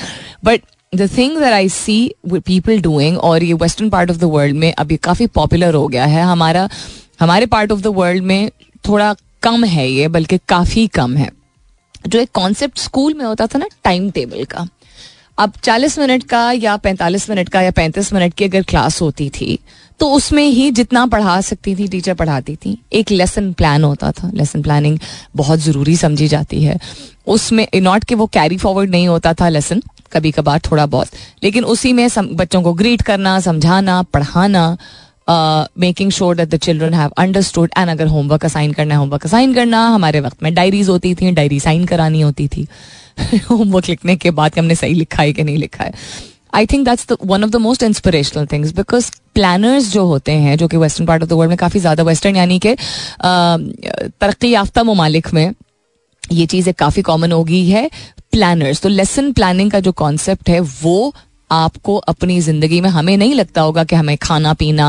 but 0.45 0.61
the 0.93 1.09
thing 1.17 1.37
that 1.39 1.53
I 1.53 1.69
see 1.69 1.95
people 2.27 2.81
doing 2.81 3.19
और 3.19 3.43
ये 3.43 3.53
western 3.53 3.91
part 3.91 4.11
of 4.11 4.17
the 4.17 4.25
world 4.25 4.57
में 4.57 4.73
अभी 4.73 4.97
काफ़ी 4.97 5.27
पॉपुलर 5.27 5.75
हो 5.75 5.87
गया 5.89 6.05
है, 6.05 6.23
हमारा, 6.23 6.69
हमारे 7.21 7.47
पार्ट 7.47 7.73
ऑफ़ 7.73 7.81
द 7.81 7.87
वर्ल्ड 7.89 8.23
में 8.23 8.51
थोड़ा 8.85 9.15
कम 9.43 9.65
है 9.65 9.89
ये, 9.91 10.09
बल्कि 10.09 10.39
काफ़ी 10.49 10.87
कम 10.89 11.17
है। 11.17 11.31
जो 12.09 12.19
एक 12.21 12.31
कॉन्सेप्ट 12.35 12.79
स्कूल 12.79 13.15
में 13.15 13.25
होता 13.25 13.47
था 13.47 13.59
ना 13.59 13.67
टाइम 13.85 14.11
टेबल 14.11 14.45
का, 14.45 14.67
अब 15.39 15.53
40 15.65 15.99
मिनट 15.99 16.25
का 16.25 16.51
या 16.53 16.77
45 16.79 17.29
मिनट 17.31 17.49
का 17.49 17.61
या 17.63 17.71
35 17.71 18.13
मिनट 18.13 18.35
की 18.35 18.45
अगर 18.45 18.63
क्लास 18.65 19.01
होती 19.03 19.29
थी 19.31 19.59
तो 20.01 20.11
उसमें 20.13 20.45
ही 20.45 20.71
जितना 20.71 21.05
पढ़ा 21.07 21.41
सकती 21.41 21.75
थी 21.77 21.87
टीचर 21.89 22.15
पढ़ाती 22.15 22.55
थी। 22.57 22.77
एक 22.93 23.11
लेसन 23.11 23.53
प्लान 23.53 23.85
होता 23.85 24.11
था 24.13 24.31
लेसन 24.35 24.63
प्लानिंग 24.63 24.99
बहुत 25.37 25.59
ज़रूरी 25.61 25.97
समझी 25.97 26.29
जाती 26.29 26.63
है। 26.65 26.79
उसमें 27.27 27.67
नॉट 27.77 28.05
कि 28.05 28.15
वो 28.15 28.27
कैरी 28.27 28.57
फॉरवर्ड 28.59 28.91
नहीं 28.91 29.09
होता 29.09 29.33
था 29.35 29.49
लेसन 29.49 29.83
कभी 30.13 30.31
कभार 30.31 30.61
थोड़ा 30.71 30.87
बहुत। 30.87 31.09
लेकिन 31.43 31.65
उसी 31.67 31.93
में 31.93 32.09
सम, 32.09 32.29
बच्चों 32.33 32.63
को 32.63 32.73
ग्रीट 32.75 33.03
करना 33.03 33.39
समझाना 33.41 34.03
पढ़ाना 34.15 34.77
making 35.79 36.11
sure 36.11 36.37
that 36.37 36.49
the 36.49 36.57
children 36.59 36.95
have 36.95 37.11
understood 37.19 37.71
and 37.79 37.91
अगर 37.91 38.07
होमवर्क 38.07 38.45
असाइन 38.45 38.73
करना 38.73 38.95
है 38.95 38.99
होमवर्क 39.01 39.25
असाइन 39.27 39.55
करना 39.55 39.87
हमारे 39.89 40.21
वक्त 40.21 40.43
में 40.43 40.53
डायरीज 40.55 40.89
होती 40.89 41.15
थी 41.15 41.31
डायरी 41.33 41.61
साइन 41.61 41.85
करानी 41.87 42.21
होती 42.21 42.49
थी। 42.49 42.67
होमवर्क 43.51 43.89
लिखने 43.89 44.17
के 44.17 44.31
बाद 44.33 44.59
हमने 44.59 44.75
सही 44.75 44.95
लिखा 44.95 45.23
है 45.23 45.33
कि 45.33 45.43
नहीं 45.43 45.57
लिखा 45.59 45.85
है। 45.85 45.93
I 46.55 46.67
think 46.67 46.85
that's 46.85 47.07
one 47.25 47.45
of 47.45 47.51
the 47.51 47.57
most 47.57 47.83
inspirational 47.83 48.47
things 48.47 48.73
because 48.75 49.11
planners 49.35 49.93
जो 49.93 50.05
होते 50.07 50.33
हैं 50.33 50.57
जो 50.59 50.69
कि 50.69 50.77
western 50.77 51.07
part 51.07 51.23
of 51.23 51.31
the 51.31 51.33
world 51.33 51.51
में 51.51 51.57
काफ़ी 51.59 51.81
ज़्यादा 51.81 52.03
वेस्टर्न 52.03 52.37
यानी 52.37 52.59
कि 52.59 52.75
तरक्की 53.23 54.51
याफ्ता 54.51 54.83
ममालिक 54.83 55.33
में 55.35 55.53
ये 56.31 56.47
चीज़ 56.47 56.71
काफ़ी 56.71 57.03
कॉमन 57.03 57.33
हो 57.33 57.43
गई 57.45 57.67
है। 57.69 57.91
प्लानर्स 58.33 58.81
तो 58.83 58.89
लेसन 58.89 59.33
प्लानिंग 59.33 59.71
का 59.71 59.81
जो 59.81 59.93
कॉन्सेप्ट 59.93 60.49
है 60.49 60.61
वो 60.61 61.15
आपको 61.51 61.97
अपनी 62.09 62.41
ज़िंदगी 62.41 62.81
में 62.81 62.89
हमें 62.91 63.17
नहीं 63.17 63.35
लगता 63.35 63.61
होगा 63.63 63.83
कि 63.85 63.97
हमें 63.97 64.17
खाना 64.19 64.53
पीना 64.55 64.87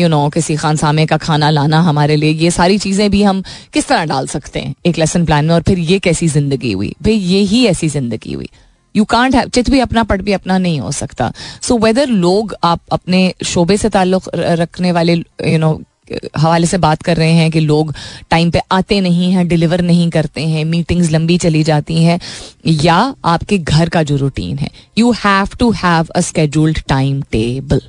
यू 0.00 0.06
you 0.06 0.10
नो 0.10 0.20
know, 0.20 0.34
किसी 0.34 0.56
खान 0.56 0.76
सामे 0.76 1.04
का 1.06 1.16
खाना 1.16 1.50
लाना 1.50 1.80
हमारे 1.80 2.16
लिए 2.16 2.30
ये 2.32 2.50
सारी 2.50 2.78
चीज़ें 2.78 3.10
भी 3.10 3.22
हम 3.22 3.42
किस 3.72 3.88
तरह 3.88 4.04
डाल 4.04 4.26
सकते 4.26 4.60
हैं 4.60 4.74
एक 4.86 4.98
लेसन 4.98 5.24
प्लान 5.24 5.44
में 5.44 5.54
और 5.54 5.62
फिर 5.62 5.78
ये 5.78 5.98
कैसी 5.98 6.28
ज़िंदगी 6.28 6.72
हुई? 6.72 6.94
भाई 7.02 7.14
ये 7.14 7.40
ही 7.40 7.64
ऐसी 7.66 7.88
ज़िंदगी 7.88 8.32
हुई। 8.32 8.48
यू 8.94 9.04
कांट 9.04 9.34
हैव 9.34 9.48
चित 9.48 9.70
भी 9.70 9.80
अपना 9.80 10.02
पट 10.04 10.22
भी 10.22 10.32
अपना 10.32 10.58
नहीं 10.58 10.80
हो 10.80 10.92
सकता। 10.92 11.32
सो 11.62 11.74
so, 11.74 11.82
वेदर 11.84 12.06
लोग 12.06 12.54
आप 12.64 12.80
अपने 12.92 13.32
शोबे 13.44 13.76
से 13.76 13.88
ताल्लुक 13.88 14.30
रखने 14.34 14.92
वाले 14.92 15.12
यू 15.12 15.50
you 15.50 15.58
नो 15.58 15.72
know, 15.72 15.84
हवाले 16.38 16.66
से 16.66 16.78
बात 16.78 17.02
कर 17.02 17.16
रहे 17.16 17.32
हैं 17.32 17.50
कि 17.50 17.60
लोग 17.60 17.94
टाइम 18.30 18.50
पे 18.50 18.60
आते 18.72 19.00
नहीं 19.00 19.32
हैं 19.32 19.48
डिलीवर 19.48 19.80
नहीं 19.82 20.10
करते 20.10 20.46
हैं 20.46 20.64
मीटिंग्स 20.64 21.10
लंबी 21.10 21.38
चली 21.38 21.62
जाती 21.62 22.02
हैं, 22.04 22.20
या 22.66 23.14
आपके 23.24 23.58
घर 23.58 23.88
का 23.88 24.02
जो 24.02 24.16
रूटीन 24.16 24.58
है 24.58 24.70
you 24.98 25.12
have 25.12 25.56
to 25.58 25.70
have 25.70 26.06
a 26.16 26.20
scheduled 26.20 26.82
time 26.88 27.22
table 27.22 27.80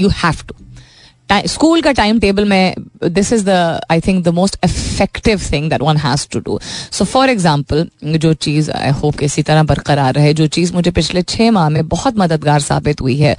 you 0.00 0.08
have 0.08 0.44
to 0.48 0.54
school 1.46 1.80
का 1.82 1.92
टाइम 1.92 2.18
टेबल 2.20 2.44
में 2.44 2.74
this 3.04 3.32
is 3.32 3.44
the 3.44 3.80
I 3.90 4.00
think 4.00 4.24
the 4.24 4.28
most 4.28 4.56
effective 4.64 5.40
thing 5.52 5.70
that 5.70 5.82
one 5.82 5.96
has 5.96 6.26
to 6.32 6.38
do 6.38 6.58
so 6.92 7.04
for 7.04 7.30
example 7.30 7.88
जो 8.04 8.32
चीज़ 8.34 8.70
I 8.70 8.90
hope 8.90 9.22
इसी 9.22 9.42
तरह 9.42 9.62
बरकरार 9.62 10.14
रहे, 10.14 10.34
जो 10.34 10.46
चीज़ 10.46 10.72
मुझे 10.74 10.90
पिछले 10.90 11.22
छः 11.22 11.50
माह 11.50 11.68
में 11.68 11.88
बहुत 11.88 12.18
मददगार 12.18 12.60
साबित 12.60 13.00
हुई 13.00 13.16
है 13.16 13.36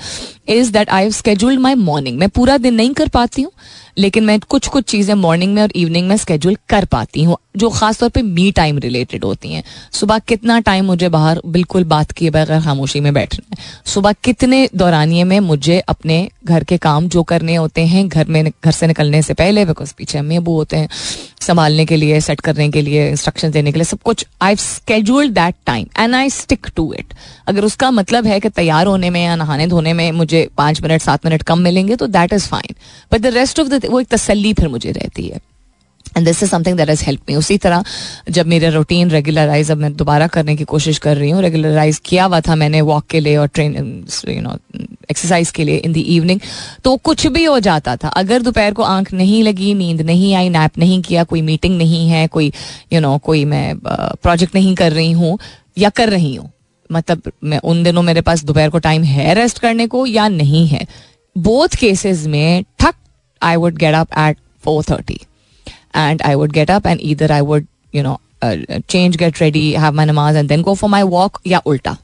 is 0.50 0.72
that 0.72 0.90
I 0.90 1.04
have 1.04 1.12
scheduled 1.12 1.60
my 1.60 1.76
morning 1.76 2.18
मैं 2.20 2.30
पूरा 2.30 2.58
दिन 2.58 2.74
नहीं 2.74 2.94
कर 2.94 3.08
पाती 3.08 3.42
हूँ 3.42 3.52
लेकिन 3.98 4.24
मैं 4.24 4.40
कुछ 4.40 4.68
कुछ 4.68 4.86
चीज़ें 4.86 5.14
मॉर्निंग 5.16 5.54
में 5.54 5.62
और 5.62 5.72
इवनिंग 5.76 6.08
में 6.08 6.16
स्केड्यूल 6.18 6.58
कर 6.70 6.86
पाती 6.86 7.24
हूँ, 7.24 7.38
जो 7.58 7.70
खासतौर 7.70 8.10
पे 8.10 8.22
मी 8.22 8.52
टाइम 8.52 8.78
रिलेटेड 8.78 9.24
होती 9.24 9.54
हैं। 9.54 9.64
सुबह 9.92 10.20
कितना 10.20 10.60
टाइम 10.60 10.86
मुझे 10.86 11.10
बाहर, 11.10 11.42
बिल्कुल 11.48 11.84
बात 11.84 12.12
किए 12.12 12.30
बगैर 12.30 12.60
खामोशी 12.62 13.00
में 13.00 13.14
बैठना 13.14 13.46
है। 13.52 13.66
सुबह 13.86 14.14
कितने 14.24 14.68
दौरानिए 14.76 15.24
में 15.24 15.40
मुझे 15.40 15.80
अपने 15.80 16.28
घर 16.46 16.64
के 16.64 16.78
काम 16.78 17.08
जो 17.08 17.24
करने 17.24 17.56
होते 17.56 17.82
हैं, 17.82 18.08
घर 18.08 18.28
में, 18.28 18.44
घर 18.66 18.72
से 18.72 18.88
निकलने 18.88 19.22
से 19.22 19.34
पहले 19.34 19.66
बिकॉज़ 19.66 19.94
पीछे 19.98 20.18
अम्मी 20.18 20.36
अबू 20.36 20.56
होते 20.56 20.78
हैं, 20.78 20.90
संभालने 21.42 21.86
के 21.86 21.96
लिए 21.96 22.20
सेट 22.22 22.40
करने 22.42 22.70
के 22.72 22.82
लिए 22.82 23.10
इंस्ट्रक्शन 23.10 23.52
देने 23.52 23.72
के 23.72 23.80
लिए, 23.80 23.86
सब 23.86 24.02
कुछ 24.04 24.26
I 24.42 24.56
scheduled 24.56 25.34
that 25.34 25.56
time 25.66 25.88
and 26.00 26.16
I 26.16 26.30
stick 26.30 26.68
to 26.76 26.92
it 26.94 27.14
अगर 27.48 27.66
उसका 27.66 27.92
मतलब 27.92 28.26
है 28.28 28.40
कि 28.40 28.50
तैयार 28.52 28.88
होने 28.88 29.10
में 29.10 29.24
या 29.24 29.36
नहाने 29.36 29.68
धोने 29.68 29.94
में 29.94 30.12
मुझे 30.12 30.48
पाँच 30.58 30.82
मिनट, 30.82 31.02
सात 31.02 31.26
मिनट 31.26 31.44
कम 31.44 31.60
मिलेंगे 31.60 31.96
तो 31.96 32.08
that 32.08 32.34
is 32.34 32.48
fine 32.48 32.76
but 33.12 33.22
the 33.22 33.34
rest 33.36 33.60
of 33.60 33.68
the 33.68 33.83
वो 33.88 34.00
एक 34.00 34.08
तसली 34.08 34.54
फिर 34.54 34.68
मुझे 34.68 34.92
रहती 34.92 35.28
है। 35.28 35.40
And 36.18 36.26
this 36.26 36.42
is 36.44 36.50
something 36.50 36.78
that 36.78 36.90
has 36.90 37.04
help 37.06 37.22
me 37.30 37.36
उसी 37.36 37.58
तरह 37.58 37.84
जब 38.30 38.48
मेरा 38.48 38.70
रूटीन 38.70 39.10
रेगुलराइज 39.10 39.72
अब 39.72 39.78
मैं 39.78 39.94
दोबारा 39.96 40.28
करने 40.28 40.56
की 40.56 40.64
कोशिश 40.64 40.98
कर 40.98 41.18
रही 41.18 41.30
हूँ 41.30 41.42
रेगुलराइज 41.42 42.02
किया 42.06 42.26
हुआ 42.26 42.40
था 42.40 42.56
मैंने 42.56 42.82
वॉक 42.82 43.06
के 43.10 43.20
लिए 43.20 43.38
और 43.38 43.48
ट्रेन 43.48 43.76
यू 44.30 44.42
नो 44.42 44.58
एक्सरसाइज 45.12 45.52
के 45.52 45.64
लिए 45.64 45.78
इन 45.78 45.94
द 45.94 45.98
इवनिंग 45.98 46.40
तो 46.84 46.96
कुछ 46.98 47.26
भी 47.28 47.44
हो 47.44 47.60
जाता 47.60 47.96
था। 47.96 48.08
अगर 48.08 48.42
दोपहर 48.42 48.74
को 48.74 48.84
आँख 48.84 49.14
नहीं 49.14 49.44
लगी 49.44 49.74
नींद 49.74 50.02
नहीं 50.02 50.34
आई 50.36 50.50
नैप 50.50 50.78
नहीं 50.78 51.02
किया 51.02 51.24
कोई 51.24 51.42
मीटिंग 51.42 51.78
नहीं 51.78 52.08
है 52.10 52.28
कोई 52.28 52.46
यू 52.46 52.52
you 52.92 53.02
नो 53.02 53.10
know, 53.10 53.22
कोई 53.26 53.46
मैं 53.46 53.76
प्रोजेक्ट 53.86 54.56
नहीं 54.56 54.76
कर 54.76 54.92
रही 54.92 55.12
हूँ 55.12 55.38
या 55.78 55.90
कर 55.90 56.10
रही 56.10 56.36
हूँ 56.36 56.52
मतलब 56.92 57.32
मैं 57.44 57.60
उन 57.60 57.84
दिनों 57.84 58.02
मेरे 58.02 58.22
पास 58.22 58.44
दोपहर 58.44 58.70
को 58.70 58.80
टाइम 58.80 59.04
है 59.04 59.34
रेस्ट 59.34 59.60
करने 59.60 59.88
को 59.88 60.06
या 60.06 60.28
नहीं 60.28 60.68
है 60.68 60.86
बोथ 61.36 61.76
केसेस 61.76 62.26
में 62.28 62.64
ठक 62.80 62.96
I 63.44 63.56
would 63.56 63.78
get 63.78 63.96
up 63.96 64.18
at 64.20 64.38
four 64.64 64.84
thirty 64.90 65.20
and 65.96 66.22
I 66.22 66.36
would 66.36 66.52
get 66.52 66.72
up 66.72 66.88
and 66.88 67.00
either 67.04 67.32
I 67.32 67.42
would 67.42 67.66
you 67.96 68.04
know 68.04 68.18
change 68.44 69.16
get 69.18 69.42
ready 69.42 69.72
have 69.74 69.94
my 69.94 70.06
namaz 70.06 70.38
and 70.38 70.50
then 70.50 70.62
go 70.62 70.74
for 70.74 70.90
my 70.90 71.04
walk 71.12 71.40
या 71.48 71.62
उल्टा 71.66 71.98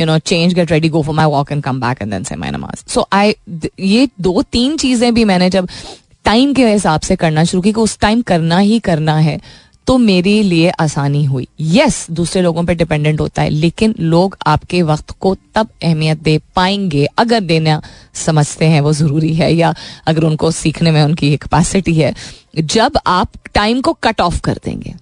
you 0.00 0.06
know 0.06 0.18
change 0.26 0.54
get 0.54 0.72
ready 0.72 0.88
go 0.88 1.02
for 1.02 1.14
my 1.14 1.26
walk 1.26 1.52
and 1.52 1.62
come 1.62 1.80
back 1.80 2.02
and 2.02 2.10
then 2.10 2.24
say 2.24 2.36
my 2.36 2.50
namaz 2.50 2.84
सो 2.90 3.06
आई 3.12 3.34
ये 3.80 4.08
दो 4.20 4.42
तीन 4.52 4.76
चीज़ें 4.76 5.12
भी 5.14 5.24
मैंने 5.24 5.50
जब 5.50 5.68
time 6.24 6.52
के 6.54 6.66
हिसाब 6.66 7.00
से 7.00 7.16
करना 7.16 7.44
शुरू 7.44 7.62
की 7.62 7.72
उस 7.78 7.98
टाइम 8.00 8.22
करना 8.22 8.58
ही 8.58 8.78
करना 8.80 9.16
है 9.18 9.40
तो 9.88 9.96
मेरे 9.98 10.42
लिए 10.42 10.70
आसानी 10.70 11.24
हुई। 11.24 11.46
यस 11.60 12.04
yes, 12.04 12.10
दूसरे 12.10 12.42
लोगों 12.42 12.64
पे 12.64 12.74
डिपेंडेंट 12.74 13.20
होता 13.20 13.42
है 13.42 13.50
लेकिन 13.50 13.94
लोग 14.00 14.36
आपके 14.46 14.82
वक्त 14.82 15.10
को 15.10 15.34
तब 15.54 15.68
अहमियत 15.82 16.22
दे 16.22 16.38
पाएँगे 16.56 17.06
अगर 17.18 17.40
देना 17.40 17.80
समझते 18.14 18.66
हैं 18.66 18.80
वो 18.80 18.92
ज़रूरी 18.92 19.34
है 19.34 19.52
या 19.54 19.74
अगर 20.06 20.24
उनको 20.24 20.50
सीखने 20.50 20.90
में 20.90 21.02
उनकी 21.02 21.36
कैपेसिटी 21.36 21.94
है। 21.94 22.14
जब 22.58 22.98
आप 23.06 23.32
टाइम 23.54 23.80
को 23.80 23.92
कट 23.92 24.20
ऑफ़ 24.20 24.40
कर 24.40 24.58
देंगे 24.64 24.94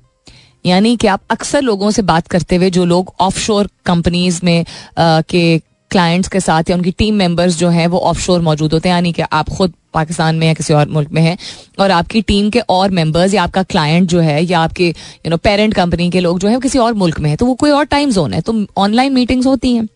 यानी 0.66 0.96
कि 0.96 1.07
आप 1.07 1.20
अक्सर 1.31 1.62
लोगों 1.62 1.90
से 1.90 2.03
बात 2.03 2.27
करते 2.27 2.57
हुए 2.57 2.70
जो 2.70 2.85
लोग 2.85 3.12
ऑफशोर 3.20 3.68
कंपनीज़ 3.87 4.40
में 4.44 4.64
आ, 4.99 5.20
के 5.20 5.61
क्लाइंट्स 5.90 6.29
के 6.29 6.40
साथ 6.40 6.70
या 6.70 6.77
उनकी 6.77 6.90
टीम 6.92 7.14
मेंबर्स 7.14 7.57
जो 7.59 7.68
हैं, 7.68 7.87
वो 7.87 7.99
ऑफशोर 8.01 8.40
मौजूद 8.42 8.72
होते 8.72 8.88
हैं, 8.88 8.94
यानी 8.94 9.12
कि 9.12 9.22
आप 9.22 9.49
खुद 9.49 9.72
पाकिस्तान 9.94 10.37
में 10.37 10.46
या 10.46 10.55
किसी 10.55 10.75
और 10.75 10.88
मुल्क 10.88 11.11
में 11.12 11.20
हैं, 11.22 11.37
और 11.79 11.90
आपकी 11.90 12.22
टीम 12.22 12.51
के 12.51 12.61
और 12.70 12.90
मेंबर्स 12.90 13.35
या 13.35 13.42
आपका 13.42 13.62
क्लाइंट 13.64 14.09
जो 14.09 14.20
है, 14.20 14.42
या 14.42 14.61
आपके 14.61 14.87
यू 14.87 15.31
नो 15.31 15.37
पेरेंट 15.38 15.75
कंपनी 15.75 16.11
के 16.11 16.20
लोग 16.20 16.38
जो 16.38 16.49
है 16.49 16.59
किसी 16.61 16.79
और 16.79 16.94
मुल्क 16.94 17.20
में 17.20 17.31
है 17.31 17.37
तो 17.37 17.46
वो 17.46 17.55
कोई 17.55 17.70
और 17.70 17.85
टाइम 17.87 18.11
जोन 18.12 18.33
है 18.35 18.40
तो 18.40 18.64
ऑनलाइन 18.77 19.12
मीटिंग्स 19.12 19.46
होती 19.46 19.75
हैं। 19.75 19.88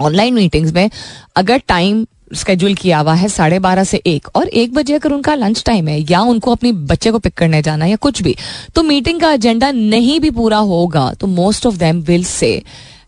ऑनलाइन 0.00 0.34
मीटिंग्स 0.34 0.72
में 0.72 0.88
अगर 1.36 1.62
टाइम 1.68 2.06
स्केड्यूल 2.34 2.74
किया 2.74 2.98
हुआ 2.98 3.14
है 3.14 3.28
साढ़े 3.28 3.58
बारह 3.58 3.84
से 3.84 3.96
एक, 4.06 4.28
और 4.34 4.48
एक 4.48 4.74
बजे 4.74 4.94
अगर 4.94 5.12
उनका 5.12 5.34
लंच 5.34 5.62
टाइम 5.66 5.88
है, 5.88 5.98
या 6.00 6.20
उनको 6.22 6.52
अपने 6.52 6.72
बच्चे 6.72 7.10
को 7.10 7.18
पिक 7.18 7.34
करने 7.34 7.62
जाना 7.62 7.84
है 7.84 7.90
या 7.90 7.96
कुछ 7.98 8.22
भी 8.22 8.36
तो 8.74 8.82
मीटिंग 8.82 9.20
का 9.20 9.32
एजेंडा 9.32 9.70
नहीं 9.72 10.18
भी 10.20 10.30
पूरा 10.30 10.58
होगा 10.70 11.12
तो 11.20 11.26
most 11.28 11.66
of 11.66 11.76
them 11.76 12.00
will 12.02 12.24
say 12.24 12.62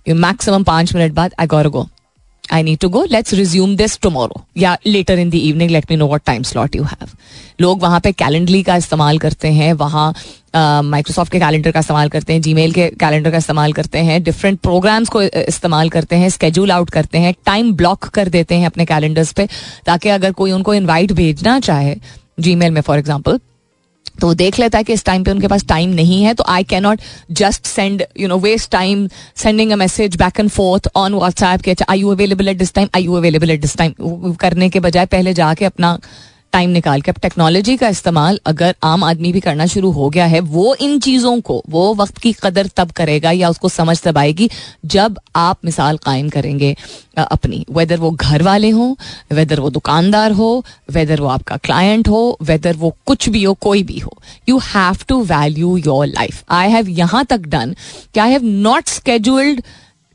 maximum 0.09 0.64
पाँच 0.64 0.94
मिनट 0.94 1.12
बाद 1.12 1.35
I 1.40 1.46
go 1.46 1.88
I 2.52 2.62
need 2.62 2.78
to 2.78 2.88
go 2.88 3.04
let's 3.10 3.34
resume 3.34 3.74
this 3.76 3.98
tomorrow 4.02 4.44
या 4.56 4.76
later 4.86 5.18
in 5.18 5.30
the 5.30 5.34
evening 5.34 5.70
let 5.70 5.90
me 5.90 5.96
know 5.96 6.06
what 6.06 6.22
time 6.26 6.42
slot 6.42 6.76
you 6.76 6.82
have 6.84 7.08
लोग 7.60 7.82
वहाँ 7.82 8.00
पे 8.00 8.12
कैलेंडली 8.12 8.62
का 8.62 8.76
इस्तेमाल 8.76 9.18
करते 9.18 9.48
हैं, 9.48 9.72
वहाँ 9.72 10.14
माइक्रोसॉफ्ट 10.84 11.32
के 11.32 11.38
कैलेंडर 11.38 11.70
का 11.70 11.80
इस्तेमाल 11.80 12.08
करते 12.08 12.32
हैं 12.32 12.40
जी 12.42 12.70
के 12.72 12.88
कैलेंडर 13.00 13.30
का 13.30 13.38
इस्तेमाल 13.38 13.72
करते 13.72 13.98
हैं 13.98 14.22
डिफरेंट 14.22 14.58
प्रोग्राम्स 14.60 15.08
को 15.08 15.22
इस्तेमाल 15.22 15.88
करते 15.90 16.16
हैं 16.16 16.28
स्केड्यूल 16.30 16.72
आउट 16.72 16.90
करते 16.90 17.18
हैं 17.18 17.34
टाइम 17.46 17.72
ब्लॉक 17.74 18.04
कर 18.14 18.28
देते 18.28 18.54
हैं 18.54 18.66
अपने 18.66 18.84
कैलेंडर्स 18.84 19.32
पे, 19.32 19.48
ताकि 19.86 20.08
अगर 20.08 20.32
कोई 20.32 20.52
उनको 20.52 20.74
इन्वाइट 20.74 21.12
भेजना 21.12 21.58
चाहे 21.60 21.96
जी 22.40 22.54
में 22.54 22.80
फॉर 22.80 22.98
एग्ज़ाम्पल 22.98 23.38
तो 24.20 24.32
देख 24.34 24.58
लेता 24.58 24.78
है 24.78 24.84
कि 24.84 24.92
इस 24.92 25.04
टाइम 25.04 25.24
पे 25.24 25.30
उनके 25.30 25.48
पास 25.48 25.64
टाइम 25.66 25.90
नहीं 25.90 26.22
है 26.24 26.34
तो 26.34 26.44
I 26.48 26.64
can 26.64 26.82
not 26.82 27.00
just 27.32 27.66
send 27.66 28.04
you 28.20 28.28
know 28.28 28.38
waste 28.38 28.70
time 28.70 29.06
sending 29.36 29.70
a 29.72 29.76
message 29.76 30.16
back 30.16 30.40
and 30.40 30.50
forth 30.50 30.88
on 30.96 31.14
WhatsApp 31.14 31.60
के 31.60 31.70
अच्छा 31.70 31.86
I 31.90 32.00
you 32.00 32.10
available 32.10 32.48
at 32.48 32.58
this 32.58 32.72
time 32.74 32.88
I 32.96 33.04
you 33.04 33.14
available 33.14 33.50
at 33.50 33.60
this 33.60 33.76
time 33.76 34.34
करने 34.40 34.68
के 34.70 34.80
बजाय 34.80 35.06
पहले 35.06 35.34
जाके 35.34 35.64
अपना 35.64 35.98
टाइम 36.52 36.70
निकाल 36.70 37.00
के, 37.00 37.10
अब 37.10 37.18
टेक्नोलॉजी 37.22 37.76
का 37.76 37.88
इस्तेमाल 37.88 38.38
अगर 38.46 38.74
आम 38.84 39.04
आदमी 39.04 39.32
भी 39.32 39.40
करना 39.40 39.66
शुरू 39.66 39.90
हो 39.92 40.08
गया 40.10 40.26
है, 40.26 40.40
वो 40.40 40.74
इन 40.76 40.98
चीज़ों 41.00 41.40
को, 41.40 41.62
वो 41.68 41.94
वक्त 41.94 42.18
की 42.18 42.32
कदर 42.42 42.66
तब 42.76 42.90
करेगा 42.92 43.30
या 43.32 43.48
उसको 43.50 43.68
समझ 43.70 44.00
तब 44.02 44.18
आएगी 44.18 44.48
जब 44.86 45.18
आप 45.36 45.58
मिसाल 45.64 45.96
कायम 45.98 46.28
करेंगे 46.28 46.74
अपनी। 47.18 47.64
वेदर 47.70 47.98
वो 47.98 48.10
घर 48.10 48.42
वाले 48.42 48.70
हों 48.70 48.94
वेदर 49.32 49.60
वो 49.60 49.70
दुकानदार 49.70 50.32
हो 50.32 50.64
वेदर 50.92 51.20
वो 51.20 51.28
आपका 51.28 51.56
क्लाइंट 51.58 52.08
हो 52.08 52.38
वेदर 52.42 52.76
वो 52.76 52.94
कुछ 53.06 53.28
भी 53.28 53.42
हो, 53.44 53.54
कोई 53.54 53.82
भी 53.82 53.98
हो 53.98 54.16
you 54.48 54.58
have 54.64 55.04
to 55.08 55.22
value 55.24 55.76
your 55.76 56.06
life 56.08 56.42
I 56.50 56.70
have 56.70 56.88
यहाँ 56.90 57.24
तक 57.24 57.46
डन 57.48 57.74
कि 58.14 58.20
I 58.20 58.30
have 58.30 58.44
not 58.44 58.88
scheduled 58.88 59.62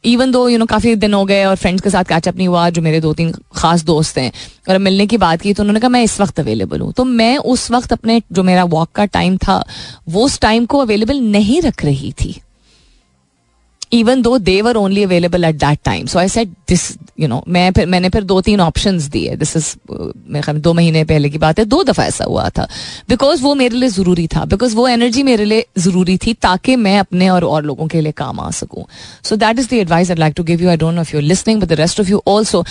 even 0.06 0.32
though 0.32 0.50
you 0.50 0.58
know 0.58 0.66
काफ़ी 0.66 0.96
दिन 0.96 1.14
हो 1.14 1.26
गए 1.26 1.46
और 1.46 1.56
फ्रेंड्स 1.56 1.84
के 1.84 1.90
साथ 1.90 2.04
कैचअप 2.04 2.38
नहीं 2.38 2.48
हुआ, 2.48 2.70
जो 2.70 2.82
मेरे 2.82 3.02
दो 3.02 3.14
तीन 3.14 3.34
खास 3.56 3.84
दोस्त 3.84 4.18
हैं, 4.18 4.32
और 4.70 4.78
मिलने 4.78 5.08
की 5.08 5.18
बात 5.18 5.42
की 5.42 5.54
तो 5.54 5.64
उन्होंने 5.64 5.80
कहा, 5.80 5.90
मैं 5.90 6.04
इस 6.04 6.22
वक्त 6.22 6.40
अवेलेबल 6.40 6.80
हूँ। 6.80 6.94
तो 6.94 7.06
मैं 7.06 7.38
उस 7.38 7.72
वक्त 7.72 7.94
अपने, 7.94 8.22
जो 8.32 8.44
मेरा 8.44 8.64
वॉक 8.64 8.92
का 8.92 9.06
टाइम 9.06 9.38
था, 9.38 9.66
वो 10.10 10.26
उस 10.26 10.40
टाइम 10.40 10.66
को 10.66 10.78
अवेलेबल 10.78 11.20
नहीं 11.20 11.62
रख 11.62 11.86
रही 11.86 12.12
थी। 12.12 12.42
Even 13.92 14.22
though 14.22 14.38
they're 14.38 14.78
only 14.78 15.04
available 15.04 15.44
at 15.44 15.56
that 15.56 15.80
time 15.86 16.06
so 16.06 16.20
I 16.20 16.30
set 16.30 16.48
this 16.70 16.92
you 17.20 17.28
know 17.28 17.44
मैं 17.48 17.72
फिर, 17.72 17.86
मैंने 17.86 18.10
फिर 18.10 18.24
दो 18.24 18.40
तीन 18.42 18.62
ऑप्शन 18.62 18.98
दिए 19.12 19.36
दिस 19.36 19.56
इज़ 19.58 19.76
मेरे 19.92 20.42
ख्याल 20.42 20.60
दो 20.62 20.74
महीने 20.74 21.04
पहले 21.04 21.30
की 21.30 21.38
बात 21.38 21.60
है. 21.60 21.66
दो 21.66 21.84
दफ़ा 21.84 22.06
ऐसा 22.06 22.26
हुआ 22.26 22.48
था. 22.50 22.68
बिकॉज़ 23.10 23.42
वो 23.44 23.54
मेरे 23.56 23.78
लिए 23.78 23.90
ज़रूरी 23.90 24.28
था. 24.28 24.46
बिकॉज़ 24.46 24.76
वो 24.76 24.88
एनर्जी 24.88 25.24
मेरे 25.24 25.46
लिए 25.46 25.66
ज़रूरी 25.78 26.18
थी 26.26 26.34
ताकि 26.34 26.76
मैं 26.76 26.98
अपने 27.00 27.30
और 27.30 27.44
और 27.46 27.64
लोगों 27.66 27.88
के 27.88 28.02
लिए 28.02 28.12
काम 28.12 28.40
आ 28.40 28.50
सकूँ. 28.52 28.86
So 29.24 29.36
that 29.36 29.60
is 29.60 29.70
the 29.70 29.74
advice 29.74 30.12
I 30.12 30.18
like 30.18 30.34
to 30.38 30.44
give 30.44 30.62
you 30.62 30.70
I 30.70 30.78
don't 30.78 30.96
know 30.96 31.02
if 31.02 31.16
you 31.16 31.22
listening 31.22 31.62
but 31.62 31.68
the 31.68 31.80
rest 31.82 32.00
of 32.00 32.10
you 32.10 32.22
also 32.28 32.64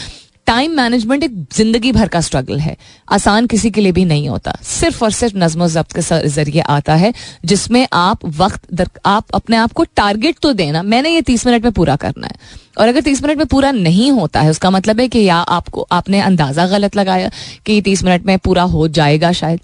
time 0.46 0.72
management 0.72 1.22
एक 1.24 1.32
ज़िंदगी 1.52 1.90
भर 1.92 2.08
का 2.08 2.20
स्ट्रगल 2.20 2.58
है। 2.60 2.76
आसान 3.08 3.46
किसी 3.46 3.70
के 3.70 3.80
लिए 3.80 3.92
भी 3.92 4.04
नहीं 4.04 4.28
होता। 4.28 4.52
सिर्फ़ 4.64 5.02
और 5.04 5.10
सिर्फ़ 5.10 5.36
नज्म 5.36 5.66
जब्त 5.68 5.92
के 5.92 6.28
ज़रिए 6.28 6.60
आता 6.60 6.94
है 6.94 7.12
जिसमें 7.44 7.86
आप 7.92 8.24
वक्त 8.36 8.60
दर, 8.72 8.88
आप 9.06 9.26
अपने 9.34 9.56
आप 9.56 9.72
को 9.72 9.84
टारगेट 9.96 10.38
तो 10.42 10.52
देना। 10.52 10.82
मैंने 10.84 11.10
ये 11.10 11.22
तीस 11.22 11.46
मिनट 11.46 11.64
में 11.64 11.72
पूरा 11.72 11.96
करना 11.96 12.26
है। 12.26 12.64
और 12.78 12.88
अगर 12.88 13.00
तीस 13.00 13.22
मिनट 13.22 13.38
में 13.38 13.46
पूरा 13.46 13.70
नहीं 13.72 14.10
होता 14.12 14.40
है 14.40 14.50
उसका 14.50 14.70
मतलब 14.70 15.00
है 15.00 15.08
कि 15.08 15.24
या 15.24 15.36
आपको 15.36 15.86
आपने 15.92 16.20
अंदाज़ा 16.20 16.66
गलत 16.68 16.96
लगाया 16.96 17.30
कि 17.66 17.80
तीस 17.80 18.04
मिनट 18.04 18.26
में 18.26 18.38
पूरा 18.38 18.62
हो 18.64 18.88
जाएगा 18.90 19.32
शायद। 19.34 19.60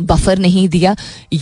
बफर 0.00 0.38
नहीं 0.38 0.68
दिया 0.68 0.94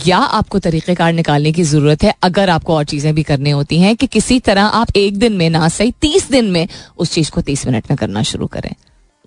या 0.05 0.17
आपको 0.17 0.59
तरीक़ेकार 0.59 1.13
निकालने 1.13 1.51
की 1.51 1.63
ज़रूरत 1.73 2.03
है 2.03 2.13
अगर 2.23 2.49
आपको 2.49 2.75
और 2.75 2.83
चीज़ें 2.93 3.13
भी 3.15 3.23
करनी 3.23 3.49
होती 3.49 3.79
हैं 3.79 3.95
कि 3.95 4.07
किसी 4.07 4.39
तरह 4.49 4.63
आप 4.81 4.97
एक 4.97 5.17
दिन 5.19 5.33
में 5.37 5.49
ना 5.49 5.67
सही 5.69 5.93
तीस 6.01 6.29
दिन 6.31 6.51
में 6.51 6.67
उस 6.97 7.13
चीज़ 7.13 7.31
को 7.31 7.41
तीस 7.41 7.65
मिनट 7.67 7.89
में 7.89 7.97
करना 7.97 8.23
शुरू 8.33 8.47
करें 8.57 8.73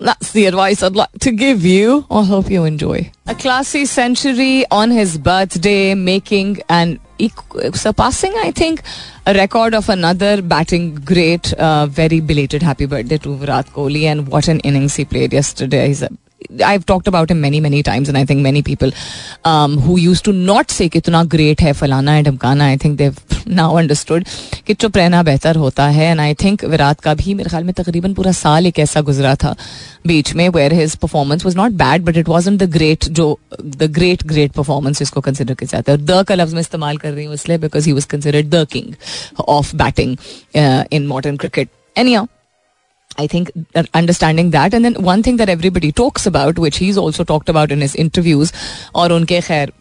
That's 0.01 0.33
the 0.33 0.45
advice 0.45 0.83
I'd 0.83 0.95
like 0.95 1.19
to 1.21 1.33
give 1.33 1.65
you. 1.65 2.05
I 2.11 2.23
hope 2.23 2.51
you 2.51 2.65
enjoy. 2.65 3.11
A 3.27 3.35
classy 3.35 3.87
century 3.87 4.67
on 4.71 4.91
his 4.91 5.17
birthday, 5.17 5.95
making 5.95 6.61
and 6.69 6.99
surpassing, 7.73 8.35
I 8.37 8.51
think, 8.51 8.83
a 9.27 9.33
record 9.33 9.73
of 9.73 9.89
another 9.89 10.43
batting 10.43 10.97
great. 10.97 11.55
Uh, 11.55 11.87
very 11.87 12.21
belated 12.21 12.63
happy 12.63 12.85
birthday 12.85 13.17
to 13.19 13.37
Virat 13.37 13.69
Kohli, 13.69 14.03
and 14.03 14.29
what 14.29 14.49
an 14.49 14.61
innings 14.61 14.97
he 14.97 15.07
played 15.07 15.33
yesterday. 15.33 15.87
He's 15.89 16.03
a 16.03 16.11
I've 16.68 16.86
talked 16.86 17.08
about 17.08 17.32
him 17.32 17.40
many 17.40 17.60
many 17.62 17.82
times 17.84 18.10
and 18.10 18.18
I 18.18 18.26
think 18.26 18.42
many 18.42 18.62
people 18.62 18.92
um, 19.46 19.78
who 19.78 19.98
used 19.98 20.26
to 20.26 20.32
not 20.34 20.72
say 20.72 20.90
कितना 20.90 21.24
great 21.30 21.62
है 21.62 21.74
फलाना 21.74 22.12
है 22.12 22.24
ढमकाना 22.24 22.70
I 22.74 22.78
think 22.78 22.98
they've 22.98 23.20
now 23.48 23.68
understood 23.78 24.26
कि 24.68 24.74
चुप 24.74 24.98
रहना 24.98 25.22
बेहतर 25.24 25.56
होता 25.56 25.88
है 25.98 26.12
and 26.14 26.22
I 26.22 26.34
think 26.44 26.64
विराट 26.64 27.02
का 27.02 27.14
भी 27.14 27.34
मेरे 27.34 27.50
ख्याल 27.50 27.64
में 27.64 27.74
तकरीबन 27.74 28.14
पूरा 28.14 28.32
साल 28.32 28.68
एक 28.68 28.80
ऐसा 28.80 29.02
गुजरा 29.02 29.36
था 29.44 29.56
बीच 30.08 30.34
में 30.36 30.48
where 30.50 30.74
his 30.82 30.98
performance 31.06 31.48
was 31.50 31.60
not 31.62 31.78
bad 31.84 32.06
but 32.10 32.20
it 32.24 32.34
wasn't 32.36 32.66
the 32.66 32.70
great 32.78 33.10
जो 33.22 33.30
the 33.84 33.92
great 34.00 34.28
great 34.34 34.58
performance 34.60 35.00
जिसको 35.00 35.22
consider 35.30 35.60
किया 35.60 35.72
जाता 35.72 35.92
है 35.92 35.98
द 36.06 36.24
का 36.28 36.36
लफ्ज 36.36 36.54
मैं 36.54 36.62
इस्तेमाल 36.62 36.98
कर 36.98 37.12
रही 37.12 37.26
हूँ 37.26 37.34
इसलिए 37.34 37.58
because 37.58 37.90
he 37.92 37.98
was 38.02 38.12
considered 38.18 38.52
the 38.58 38.66
king 38.76 38.94
of 39.48 39.74
batting 39.78 40.20
uh, 40.56 40.84
in 40.92 41.10
modern 41.16 41.42
cricket 41.46 41.70
anyhow 41.96 42.28
I 43.18 43.28
think 43.28 43.50
understanding 43.94 44.50
that 44.52 44.74
and 44.74 44.86
then 44.88 44.94
one 45.08 45.22
thing 45.24 45.38
that 45.40 45.50
everybody 45.50 45.92
talks 45.92 46.26
about 46.30 46.60
which 46.66 46.78
he's 46.84 46.98
also 47.02 47.24
talked 47.32 47.50
about 47.54 47.74
in 47.76 47.82
his 47.86 47.96
interviews 48.04 48.54
और 48.96 49.12
उनके 49.14 49.40
खैर 49.48 49.72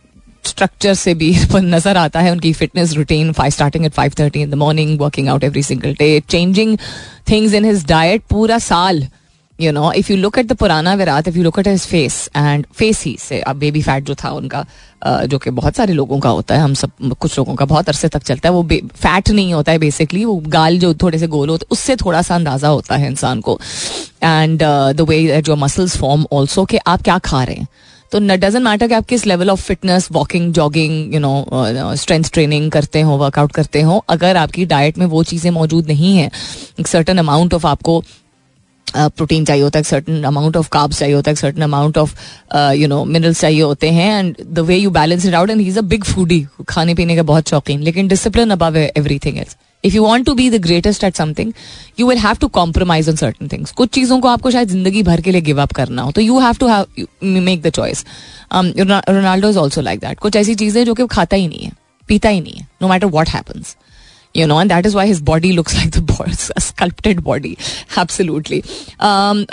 structure 0.46 0.94
से 0.94 1.14
भी 1.14 1.30
नजर 1.54 1.96
आता 1.96 2.20
है 2.20 2.30
उनकी 2.32 2.52
fitness 2.52 2.94
routine 2.96 3.32
five 3.32 3.50
starting 3.50 3.84
at 3.86 3.92
five 3.92 4.12
thirty 4.20 4.42
in 4.42 4.50
the 4.50 4.54
morning 4.64 4.98
working 5.00 5.28
out 5.28 5.44
every 5.44 5.62
single 5.62 5.94
day 5.98 6.08
changing 6.28 6.76
things 7.30 7.54
in 7.54 7.64
his 7.64 7.84
diet 7.88 8.22
पूरा 8.30 8.58
साल 8.66 9.02
You 9.59 9.71
know 9.71 9.91
if 9.93 10.11
you 10.11 10.17
look 10.17 10.37
at 10.37 10.45
the 10.47 10.53
पुराना 10.57 10.93
Virat 10.95 11.27
if 11.27 11.37
you 11.37 11.43
look 11.43 11.59
at 11.59 11.67
his 11.67 11.85
face 11.87 12.29
and 12.35 12.65
face 12.75 13.03
he 13.03 13.15
say, 13.19 13.39
अब 13.41 13.55
baby 13.55 13.81
fat 13.81 14.03
जो 14.03 14.15
था 14.15 14.29
उनका 14.31 14.65
जो 15.05 15.37
कि 15.37 15.49
बहुत 15.51 15.75
सारे 15.75 15.93
लोगों 15.93 16.19
का 16.19 16.29
होता 16.29 16.55
है, 16.55 16.61
हम 16.61 16.73
सब, 16.73 16.91
कुछ 17.19 17.37
लोगों 17.37 17.55
का 17.55 17.65
बहुत 17.65 17.89
अरसे 17.89 18.07
तक 18.07 18.23
चलता 18.23 18.49
है, 18.49 18.53
वो 18.53 18.63
फैट 18.95 19.29
नहीं 19.29 19.53
होता 19.53 19.71
है 19.71 19.79
बेसिकली 19.79 20.23
वो 20.25 20.35
गाल 20.47 20.79
जो 20.79 20.93
थोड़े 20.93 21.17
से 21.19 21.27
गोल 21.27 21.49
होते, 21.49 21.65
उससे 21.71 21.95
थोड़ा 21.95 22.21
सा 22.21 22.35
अंदाज़ा 22.35 22.67
होता 22.67 22.95
है 22.95 23.07
इंसान 23.07 23.41
को। 23.41 23.59
एंड 24.23 24.63
द 24.63 25.05
वे 25.09 25.41
जो 25.41 25.55
मसल्स 25.55 25.97
फॉर्म 25.97 26.25
ऑल्सो 26.31 26.65
कि 26.65 26.77
आप 26.77 27.01
क्या 27.01 27.17
खा 27.19 27.43
रहे 27.43 27.55
हैं। 27.55 27.67
तो 28.11 28.19
डजेंट 28.19 28.63
मैटर 28.63 28.87
कि 28.87 28.93
आप 28.93 29.05
किस 29.05 29.25
level 29.25 29.49
of 29.49 29.61
fitness 29.61 30.07
walking 30.11 30.51
jogging 30.53 31.13
you 31.13 31.19
know 31.19 31.95
strength 31.95 32.31
training 32.33 32.69
करते 32.71 33.01
हो 33.01 33.17
वर्कआउट 33.17 33.51
करते 33.51 33.81
हो, 33.81 34.03
अगर 34.09 34.37
आपकी 34.37 34.65
डाइट 34.65 34.97
में 34.97 35.05
वो 35.05 35.23
चीज़ें 35.23 35.49
मौजूद 35.51 35.87
नहीं 35.87 36.15
है, 36.17 36.29
एक 36.79 36.87
सर्टन 36.87 37.17
अमाउंट 37.17 37.53
ऑफ़ 37.53 37.67
आपको 37.67 38.03
प्रोटीन 38.93 39.45
चाहिए 39.45 39.63
होता 39.63 39.79
है 39.79 39.83
सर्टन 39.83 40.23
अमाउंट 40.23 40.57
ऑफ़ 40.57 40.69
काब्स 40.71 40.99
चाहिए 40.99 41.15
होता 41.15 41.31
है 41.31 41.35
certain 41.35 41.61
amount 41.61 41.97
of 41.97 42.15
you 42.75 42.87
know 42.87 43.03
minerals 43.05 43.41
चाहिए 43.41 43.61
होते 43.61 43.89
हैं 43.91 44.17
and 44.19 44.35
the 44.43 44.59
way 44.61 44.77
you 44.77 44.91
balance 44.91 45.25
it 45.25 45.33
out 45.33 45.49
and 45.49 45.61
is 45.61 45.77
a 45.79 45.81
big 45.83 46.03
foodie 46.03 46.45
खाने 46.69 46.95
पीने 46.95 47.15
का 47.15 47.23
बहुत 47.23 47.49
शौकीन, 47.49 47.81
लेकिन 47.81 48.07
discipline 48.07 48.49
above 48.49 48.77
everything 48.77 49.37
is 49.37 49.55
if 49.83 49.95
you 49.95 50.03
want 50.03 50.25
to 50.25 50.33
be 50.33 50.49
the 50.49 50.61
greatest 50.61 51.03
at 51.03 51.15
something 51.15 51.51
you 51.99 52.07
will 52.07 52.17
have 52.17 52.35
to 52.41 52.47
compromise 52.57 53.09
on 53.09 53.15
certain 53.15 53.47
things 53.47 53.71
कुछ 53.71 53.89
चीज़ों 53.93 54.19
को 54.19 54.27
आपको 54.27 54.51
शायद 54.51 54.69
ज़िंदगी 54.69 55.03
भर 55.03 55.21
के 55.21 55.31
लिए 55.31 55.41
गिव 55.41 55.61
अप 55.61 55.71
करना 55.73 56.01
हो 56.01 56.11
तो 56.11 56.21
you 56.21 56.39
have 56.39 56.55
to 56.59 56.67
make 57.41 57.61
the 57.61 57.69
choice 57.69 58.05
Ronaldo 58.53 59.49
is 59.49 59.57
also 59.57 59.81
like 59.81 59.99
that 59.99 60.19
कुछ 60.19 60.35
ऐसी 60.35 60.55
चीज़ें 60.55 60.83
जो 60.85 60.93
कि 60.93 61.03
वो 61.03 61.07
खाता 61.07 61.35
ही 61.35 61.47
नहीं 61.47 61.59
है, 61.59 61.71
पीता 62.09 62.29
ही 62.29 62.41
नहीं 62.41 62.53
है 62.53 62.67
no 62.81 62.87
matter 62.87 63.07
what 63.07 63.29
happens 63.29 63.75
you 64.35 64.47
know 64.47 64.59
and 64.61 64.71
that 64.71 64.85
is 64.85 64.95
why 64.95 65.07
his 65.07 65.21
body 65.23 65.51
looks 65.51 65.75
like 65.75 65.89
the 65.89 66.59
sculpted 66.61 67.19
body 67.23 67.55
absolutely 67.99 68.61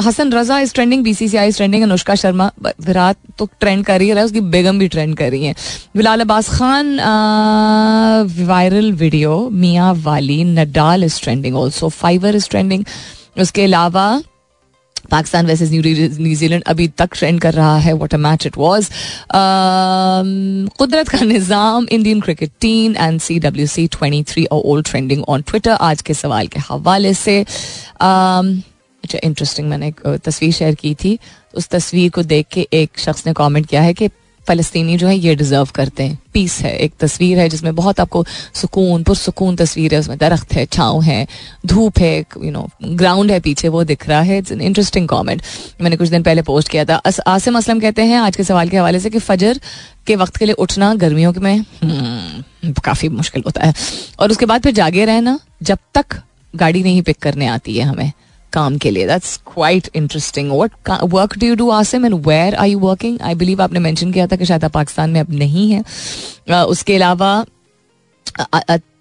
Hasan 0.07 0.33
Raza 0.33 0.59
is 0.61 0.73
trending 0.75 1.03
B 1.05 1.15
C 1.15 1.29
C 1.29 1.37
I 1.37 1.49
is 1.49 1.57
trending 1.57 1.83
Anushka 1.83 2.15
Sharma 2.15 2.51
Virat 2.61 3.17
तो 3.39 3.49
trend 3.61 3.85
कर 3.85 4.01
ही 4.01 4.11
रहा 4.11 4.19
है, 4.19 4.25
उसकी 4.25 4.41
बेगम 4.41 4.79
भी 4.79 4.89
trend 4.89 5.17
कर 5.17 5.31
रही 5.31 5.45
है। 5.45 5.55
Bilal 5.97 6.21
Abbas 6.21 6.49
Khan 6.51 6.97
viral 8.47 8.93
video 8.95 9.49
मियाँ 9.53 9.95
वाली, 10.05 10.43
Nadal 10.45 11.05
is 11.05 11.21
trending 11.23 11.57
also 11.57 11.89
Fiverr 11.89 12.37
is 12.37 12.49
trending 12.51 12.85
उसके 13.41 13.65
अलावा 13.65 14.23
पाकिस्तान 15.11 15.47
वैसे 15.47 15.69
न्यूजीलैंड 15.71 16.63
अभी 16.63 16.89
तक 16.89 17.15
ट्रेंड 17.15 17.41
कर 17.41 17.55
रहा 17.55 17.77
है 17.77 17.93
what 17.93 18.15
a 18.15 18.19
match 18.19 18.47
it 18.47 18.59
was 18.59 18.91
कुदरत 20.79 21.09
का 21.09 21.21
निज़ाम 21.21 21.87
Indian 21.93 22.21
cricket 22.21 22.51
team 22.61 22.97
and 22.97 23.21
C 23.21 23.39
W 23.39 23.67
C 23.67 23.87
twenty 23.87 24.23
three 24.23 24.45
और 24.45 24.63
ओल्ड 24.65 24.87
ट्रेंडिंग 24.87 25.25
ऑन 25.29 25.43
ट्विटर 25.43 25.71
आज 25.71 26.03
के 26.03 26.15
सवाल 26.15 26.47
के 26.47 26.61
हवाले 26.61 27.15
से. 27.15 27.45
Um, 27.45 28.63
अच्छा 29.05 29.19
इंटरेस्टिंग 29.25 29.69
मैंने 29.69 29.89
एक 29.89 30.01
तस्वीर 30.25 30.53
शेयर 30.53 30.75
की 30.75 30.95
थी। 30.95 31.19
उस 31.55 31.69
तस्वीर 31.69 32.11
को 32.11 32.23
देख 32.23 32.47
के 32.53 32.67
एक 32.73 32.99
शख्स 32.99 33.27
ने 33.27 33.33
कमेंट 33.33 33.67
किया 33.67 33.83
है 33.83 33.95
कि 33.95 34.09
फ़लस्तीनी 34.47 34.97
जो 34.97 35.07
है 35.07 35.17
ये 35.17 35.35
डिज़र्व 35.35 35.69
करते 35.75 36.03
हैं। 36.03 36.19
पीस 36.33 36.59
है 36.61 36.77
एक 36.77 36.93
तस्वीर 37.01 37.39
है 37.39 37.49
जिसमें 37.49 37.75
बहुत 37.75 38.01
आपको 38.01 38.25
सुकून 38.55 39.03
पुरसकून 39.03 39.57
तस्वीर 39.57 39.95
है 39.95 40.01
उसमें 40.01 40.17
दरख्त 40.19 40.55
है 40.55 40.65
छाँव 40.67 41.01
है 41.03 41.27
धूप 41.67 41.99
है 41.99 42.19
यू 42.19 42.51
नो 42.51 42.69
ग्राउंड 42.85 43.31
है 43.31 43.39
पीछे 43.41 43.69
वो 43.69 43.85
दिख 43.85 44.09
रहा 44.09 44.21
है 44.21 44.39
इट्स 44.39 44.53
एन 44.53 44.61
इंटरेस्टिंग 44.61 45.09
कॉमेंट 45.09 45.43
मैंने 45.81 45.97
कुछ 45.97 46.09
दिन 46.09 46.23
पहले 46.23 46.43
पोस्ट 46.43 46.69
किया 46.69 46.85
था। 46.85 47.01
आसिम 47.27 47.57
असलम 47.59 47.81
कहते 47.81 48.03
हैं 48.03 48.19
आज 48.19 48.37
के 48.37 48.45
सवाल 48.45 48.69
के 48.69 48.77
हवाले 48.77 49.01
से 49.01 49.11
कि 49.11 49.19
फजर 49.19 49.61
के 50.07 50.17
वक्त 50.17 50.37
के 50.37 50.45
लिए 50.45 50.55
उठना 50.55 50.95
गर्मियों 50.95 51.33
में 51.39 51.59
हम्म, 51.59 52.73
काफ़ी 52.85 53.09
मुश्किल 53.09 53.43
होता 53.47 53.67
है। 53.67 53.75
और 54.19 54.31
उसके 54.31 54.47
बाद 54.47 54.63
फिर 54.63 54.73
जागे 54.73 55.05
रहना 55.05 55.39
जब 55.63 55.79
तक 55.95 56.21
गाड़ी 56.55 56.83
नहीं 56.83 57.03
पिक 57.03 57.19
करने 57.19 57.47
आती 57.47 57.77
है 57.77 57.85
हमें। 57.85 58.13
काम 58.53 58.77
के 58.79 58.91
लिए. 58.91 59.07
That's 59.07 59.37
quite 59.47 59.89
interesting 59.95 60.51
what 60.53 60.91
work 61.05 61.37
do 61.39 61.47
you 61.47 61.55
do 61.55 61.69
Asim 61.71 62.07
and 62.07 62.15
where 62.27 62.55
are 62.55 62.69
you 62.69 62.79
working 62.79 63.21
I 63.23 63.35
believe 63.35 63.63
आपने 63.63 63.81
मैंशन 63.81 64.13
किया 64.13 64.27
था 64.27 64.37
कि 64.37 64.47
शायद 64.47 64.65
आप 64.65 64.73
पाकिस्तान 64.73 65.11
में 65.11 65.21
अब 65.21 65.33
नहीं 65.33 65.71
है. 65.73 65.83
Uh, 65.83 66.65
उसके 66.65 66.95
अलावा 66.97 67.45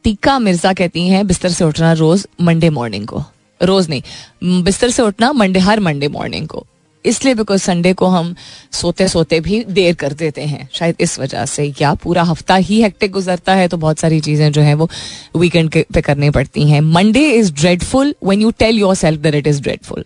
तीका 0.03 0.39
मिर्ज़ा 0.39 0.73
कहती 0.73 1.07
हैं 1.07 1.25
बिस्तर 1.27 1.49
से 1.49 1.63
उठना 1.63 1.93
रोज 1.93 2.27
मंडे 2.41 2.69
मॉर्निंग 2.69 3.07
को. 3.07 3.23
रोज 3.63 3.89
नहीं. 3.89 4.63
बिस्तर 4.63 4.89
से 4.89 5.01
उठना 5.01 5.31
मंडे 5.33 5.59
हर 5.59 5.79
मंडे 5.79 6.07
मॉर्निंग 6.07 6.47
को. 6.47 6.65
इसलिए 7.05 7.33
बिकॉज़ 7.35 7.61
संडे 7.61 7.93
को 7.93 8.07
हम 8.07 8.33
सोते 8.71 9.07
सोते 9.07 9.39
भी 9.39 9.63
देर 9.69 9.95
कर 9.95 10.13
देते 10.13 10.41
हैं। 10.43 10.67
शायद 10.73 10.95
इस 10.99 11.17
वजह 11.19 11.45
से 11.45 11.65
या 11.81 11.93
पूरा 11.93 12.23
हफ़्ता 12.23 12.55
ही 12.57 12.81
हेक्टिक 12.81 13.11
गुजरता 13.11 13.53
है 13.55 13.67
तो 13.67 13.77
बहुत 13.77 13.99
सारी 13.99 14.19
चीज़ें 14.19 14.51
जो 14.51 14.61
है 14.61 14.73
वो 14.73 14.89
वीकेंड 15.35 15.83
पे 15.93 16.01
करनी 16.01 16.29
पड़ती 16.29 16.69
हैं। 16.69 16.81
Monday 16.81 17.29
is 17.31 17.53
dreadful 17.53 18.13
when 18.25 18.41
you 18.41 18.51
tell 18.59 18.79
yourself 18.95 19.21
that 19.21 19.35
it 19.35 19.47
is 19.47 19.61
dreadful 19.61 20.05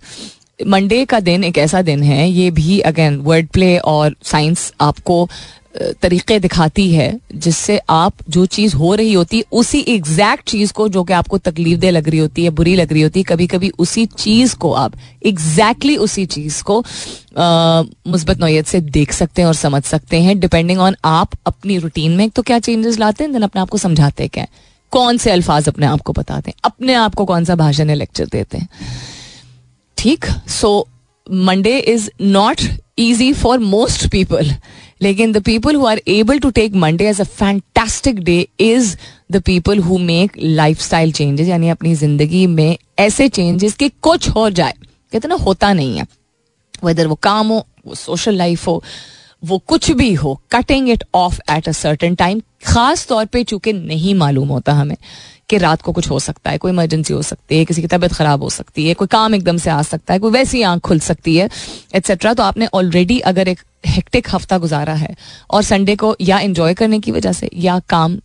Monday 0.60 1.03
का 1.05 1.19
दिन 1.19 1.43
एक 1.43 1.58
ऐसा 1.58 1.81
दिन 1.81 2.03
है, 2.03 2.29
ये 2.29 2.51
भी 2.51 2.79
अगेन 2.81 3.17
वर्ड 3.21 3.47
प्ले 3.47 3.77
और 3.79 4.15
साइंस 4.23 4.71
आपको 4.81 5.27
तरीके 6.02 6.38
दिखाती 6.40 6.90
है 6.92 7.08
जिससे 7.36 7.78
आप 7.90 8.14
जो 8.30 8.46
चीज़ 8.48 8.76
हो 8.76 8.94
रही 8.96 9.14
होती 9.14 9.38
है 9.38 9.44
उसी 9.52 9.80
एग्जैक्ट 9.88 10.50
चीज़ 10.50 10.72
को 10.74 10.88
जो 10.90 11.04
कि 11.04 11.14
आपको 11.14 11.38
तकलीफ़ 11.40 11.80
दे 11.80 11.92
लग 11.92 12.08
रही 12.10 12.20
होती 12.20 12.44
है, 12.44 12.50
बुरी 12.50 12.76
लग 12.76 12.94
रही 12.94 13.02
होती 13.02 13.20
है 13.20 13.24
कभी 13.24 13.48
कभी 13.48 13.70
उसी 13.80 14.06
चीज़ 14.08 14.56
को 14.56 14.72
आप 14.74 14.94
एग्जैक्टली 15.26 15.94
exactly 15.94 16.04
उसी 16.04 16.26
चीज़ 16.26 16.62
को 16.64 16.80
मुस्बत 18.08 18.40
नोयत 18.40 18.66
से 18.66 18.82
देख 18.82 19.12
सकते 19.12 19.42
हैं 19.42 19.48
और 19.48 19.56
समझ 19.56 19.84
सकते 19.84 20.22
हैं। 20.22 20.40
डिपेंडिंग 20.40 20.80
ऑन 20.80 20.96
आप 21.06 21.38
अपनी 21.46 21.78
रूटीन 21.78 22.12
में 22.12 22.30
तो 22.30 22.42
क्या 22.42 22.60
चेंजेस 22.60 23.00
लाते 23.00 23.24
हैं 23.24 23.34
देन 23.34 23.42
अपने 23.42 23.62
आप 23.62 23.70
को 23.70 23.78
समझाते 23.78 24.28
क्या 24.28 24.48
कौन 24.92 25.18
से 25.18 25.32
अल्फाज 25.32 25.68
अपने 25.68 25.86
आप 25.86 26.02
को 26.02 26.14
बताते 26.14 26.50
हैं, 26.50 26.56
अपने 26.64 26.94
आप 26.94 27.16
को 27.16 27.26
कौन 27.26 27.46
सा 27.46 27.56
भाषण 27.56 27.92
लेक्चर 27.92 28.26
देते 28.26 28.58
हैं। 28.58 28.70
ठीक? 29.98 30.26
So 30.50 30.88
Monday 31.28 31.78
is 31.80 32.10
not 32.22 32.62
easy 33.00 33.32
for 33.34 33.60
most 33.60 34.08
people 34.08 34.52
लेकिन 35.01 35.31
the 35.31 35.41
people 35.43 35.75
who 35.75 35.86
are 35.86 36.01
able 36.08 36.39
to 36.39 36.49
take 36.49 36.75
Monday 36.75 37.08
as 37.10 37.21
a 37.21 37.23
fantastic 37.23 38.19
day 38.19 38.39
is 38.60 38.95
the 39.31 39.41
people 39.41 39.79
who 39.79 39.97
make 39.97 40.38
lifestyle 40.81 41.12
changes 41.12 41.47
यानी 41.47 41.69
अपनी 41.69 41.95
ज़िंदगी 41.95 42.45
में 42.47 42.77
ऐसे 42.99 43.27
चेंजेस 43.29 43.73
कि 43.73 43.89
कुछ 44.01 44.29
हो 44.29 44.49
जाए। 44.49 44.73
कहते 45.13 45.27
ना, 45.27 45.36
होता 45.36 45.73
नहीं 45.73 45.97
है। 45.97 46.05
वेदर 46.84 47.08
वो 47.08 47.15
काम 47.15 47.47
हो, 47.47 47.65
वो 47.88 47.95
सोशल 47.95 48.36
लाइफ 48.36 48.67
हो, 48.67 48.84
वो 49.43 49.58
कुछ 49.67 49.91
भी 49.91 50.13
हो 50.13 50.39
cutting 50.51 50.89
it 50.89 51.03
off 51.15 51.39
at 51.51 51.67
a 51.69 51.71
certain 51.71 52.15
time 52.15 52.41
खास 52.65 53.08
तौर 53.08 53.25
पे 53.25 53.43
चूँकि 53.43 53.73
नहीं 53.73 54.15
मालूम 54.15 54.49
होता 54.49 54.73
हमें। 54.73 54.95
कि 55.49 55.58
रात 55.58 55.81
को 55.81 55.91
कुछ 55.91 56.10
हो 56.10 56.19
सकता 56.19 56.51
है, 56.51 56.58
कोई 56.58 56.71
इमरजेंसी 56.71 57.13
हो 57.13 57.21
सकती 57.21 57.58
है, 57.58 57.65
किसी 57.65 57.81
की 57.81 57.88
तबीयत 57.88 58.13
खराब 58.13 58.43
हो 58.43 58.49
सकती 58.49 58.88
है, 58.88 58.93
कोई 58.93 59.08
काम 59.08 59.36
एकदम 59.36 59.58
से 59.58 59.69
आ 59.69 59.81
सकता 59.81 60.13
है, 60.13 60.19
कोई 60.19 60.31
वैसी 60.31 60.62
आँख 60.62 60.81
खुल 60.81 60.99
सकती 60.99 61.36
है 61.38 61.49
एट्सेट्रा 61.95 62.34
तो 62.34 62.43
आपने 62.43 62.67
ऑलरेडी 62.73 63.19
अगर 63.31 63.47
एक 63.47 63.60
हेक्टिक 63.88 64.27
हफ़्ता 64.31 64.58
गुजारा 64.58 64.93
है 64.93 65.15
और 65.49 65.63
संडे 65.63 65.95
को 65.95 66.15
या 66.21 66.39
इंजॉय 66.39 66.73
करने 66.73 66.99
की 66.99 67.12
वजह 67.12 67.31
से 67.31 67.49
या 67.55 67.79
काम 67.89 68.17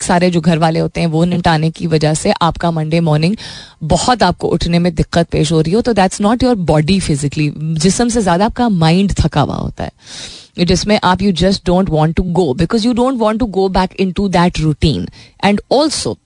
सारे 0.00 0.30
जो 0.30 0.40
घर 0.40 0.58
वाले 0.58 0.78
होते 0.78 1.00
हैं 1.00 1.06
वो 1.06 1.24
निपटाने 1.24 1.70
की 1.70 1.86
वजह 1.86 2.14
से 2.14 2.32
आपका 2.42 2.70
मंडे 2.70 3.00
मॉर्निंग 3.00 3.36
बहुत 3.84 4.22
आपको 4.22 4.48
उठने 4.48 4.78
में 4.78 4.94
दिक्कत 4.94 5.28
पेश 5.28 5.52
हो 5.52 5.60
रही 5.60 5.72
हो 5.72 5.80
तो 5.80 5.92
that's 5.92 6.20
not 6.20 6.42
your 6.42 6.54
body 6.70 6.98
physically 7.00 7.52
जिसम 7.56 8.08
से 8.08 8.22
ज़्यादा 8.22 8.44
आपका 8.44 8.68
माइंड 8.68 9.12
थका 9.20 9.40
हुआ 9.40 9.56
होता 9.56 9.84
है। 9.84 10.64
जिसमें 10.64 10.98
आप 11.04 11.22
you 11.22 11.32
just 11.32 11.64
don't 11.66 11.90
want 11.90 12.16
to 12.16 12.22
go 12.32 12.52
because 12.54 12.86
you 12.86 12.92
don't 12.92 13.18
want 13.18 13.40
to 13.40 13.46
go 13.48 13.68
back 13.68 13.94
into 14.12 14.28
that 14.28 14.60
routine 14.60 15.08
and 15.44 15.60
also 15.72 16.16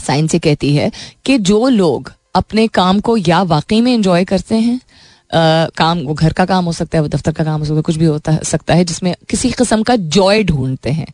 science 0.00 0.34
ये 0.34 0.40
कहती 0.40 0.74
है 0.76 0.90
कि 1.24 1.38
जो 1.38 1.68
लोग 1.68 2.12
अपने 2.34 2.66
काम 2.68 3.00
को 3.00 3.16
या 3.16 3.42
वाकई 3.42 3.80
में 3.80 3.92
इंजॉय 3.94 4.24
करते 4.24 4.54
हैं 4.54 4.80
काम, 5.34 5.98
वो 5.98 6.14
घर 6.14 6.32
का 6.32 6.44
काम 6.44 6.64
हो 6.64 6.72
सकता 6.72 6.98
है, 6.98 7.02
वो 7.02 7.08
दफ्तर 7.08 7.32
का 7.32 7.44
काम 7.44 7.58
हो 7.58 7.64
सकता 7.64 7.76
है, 7.76 7.82
कुछ 7.82 7.96
भी 7.96 8.04
होता 8.04 8.36
सकता 8.36 8.74
है, 8.74 8.84
जिसमें 8.84 9.14
किसी 9.28 9.50
किस्म 9.50 9.82
का 9.82 9.96
जॉय 9.96 10.44
ढूंढते 10.44 10.90
हैं। 10.90 11.06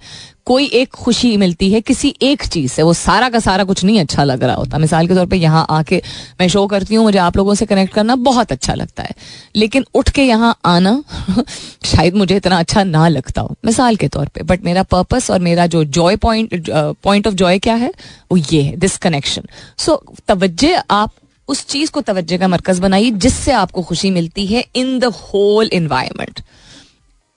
कोई 0.47 0.67
एक 0.67 0.91
खुशी 0.91 1.37
मिलती 1.37 1.73
है, 1.73 1.81
किसी 1.81 2.15
एक 2.23 2.43
चीज़ 2.43 2.73
से, 2.73 2.83
वो 2.83 2.93
सारा 2.93 3.29
का 3.29 3.39
सारा 3.39 3.65
कुछ 3.65 3.85
नहीं 3.85 4.01
अच्छा 4.01 4.25
लग 4.25 4.43
रहा 4.45 4.55
होता। 4.55 4.79
मिसाल 4.79 5.07
के 5.07 5.15
तौर 5.15 5.27
पे 5.27 5.37
यहाँ 5.37 5.67
आके 5.71 6.03
मैं 6.41 6.49
शो 6.49 6.67
करती 6.67 6.95
हूँ, 6.95 7.05
मुझे 7.05 7.19
आप 7.19 7.37
लोगों 7.37 7.55
से 7.55 7.67
कनेक्ट 7.67 7.95
करना 7.95 8.17
बहुत 8.17 8.53
अच्छा 8.53 8.75
लगता 8.75 9.03
है। 9.03 9.11
लेकिन 9.57 9.85
उठ 9.95 10.11
के 10.11 10.23
यहाँ 10.23 10.59
आना, 10.65 11.05
शायद 11.85 12.15
मुझे 12.15 12.37
इतना 12.37 12.59
अच्छा 12.59 12.85
ना 12.85 13.09
लगता 13.09 13.41
हो, 13.41 13.57
मिसाल 13.65 13.97
के 13.97 14.09
तौर 14.09 14.29
पे। 14.29 14.43
बट 14.43 14.65
मेरा 14.65 14.83
पर्पस 14.83 15.31
और 15.31 15.41
मेरा 15.41 15.67
जो 15.67 15.85
joy 15.85 16.17
point 16.17 16.71
point 17.03 17.27
of 17.27 17.35
joy 17.35 17.59
क्या 17.59 17.75
है, 17.75 17.93
वो 18.33 18.37
ये 18.37 18.63
है 18.63 18.77
दिस 18.77 18.97
कनेक्शन 18.97 19.43
सो 19.79 20.03
तवज्जे 20.29 20.75
आप 20.91 21.13
उस 21.53 21.67
चीज़ 21.67 21.91
को 21.91 22.01
तवज्जो 22.01 22.39
का 22.39 22.49
मरकज 22.49 22.79
बनाइए 22.81 23.11
जिससे 23.25 23.53
आपको 23.53 23.83
खुशी 23.83 24.11
मिलती 24.11 24.47
है 24.47 24.65
इन 24.77 24.99
द 24.99 25.13
होल 25.23 25.71
इन्वायरमेंट 25.73 26.41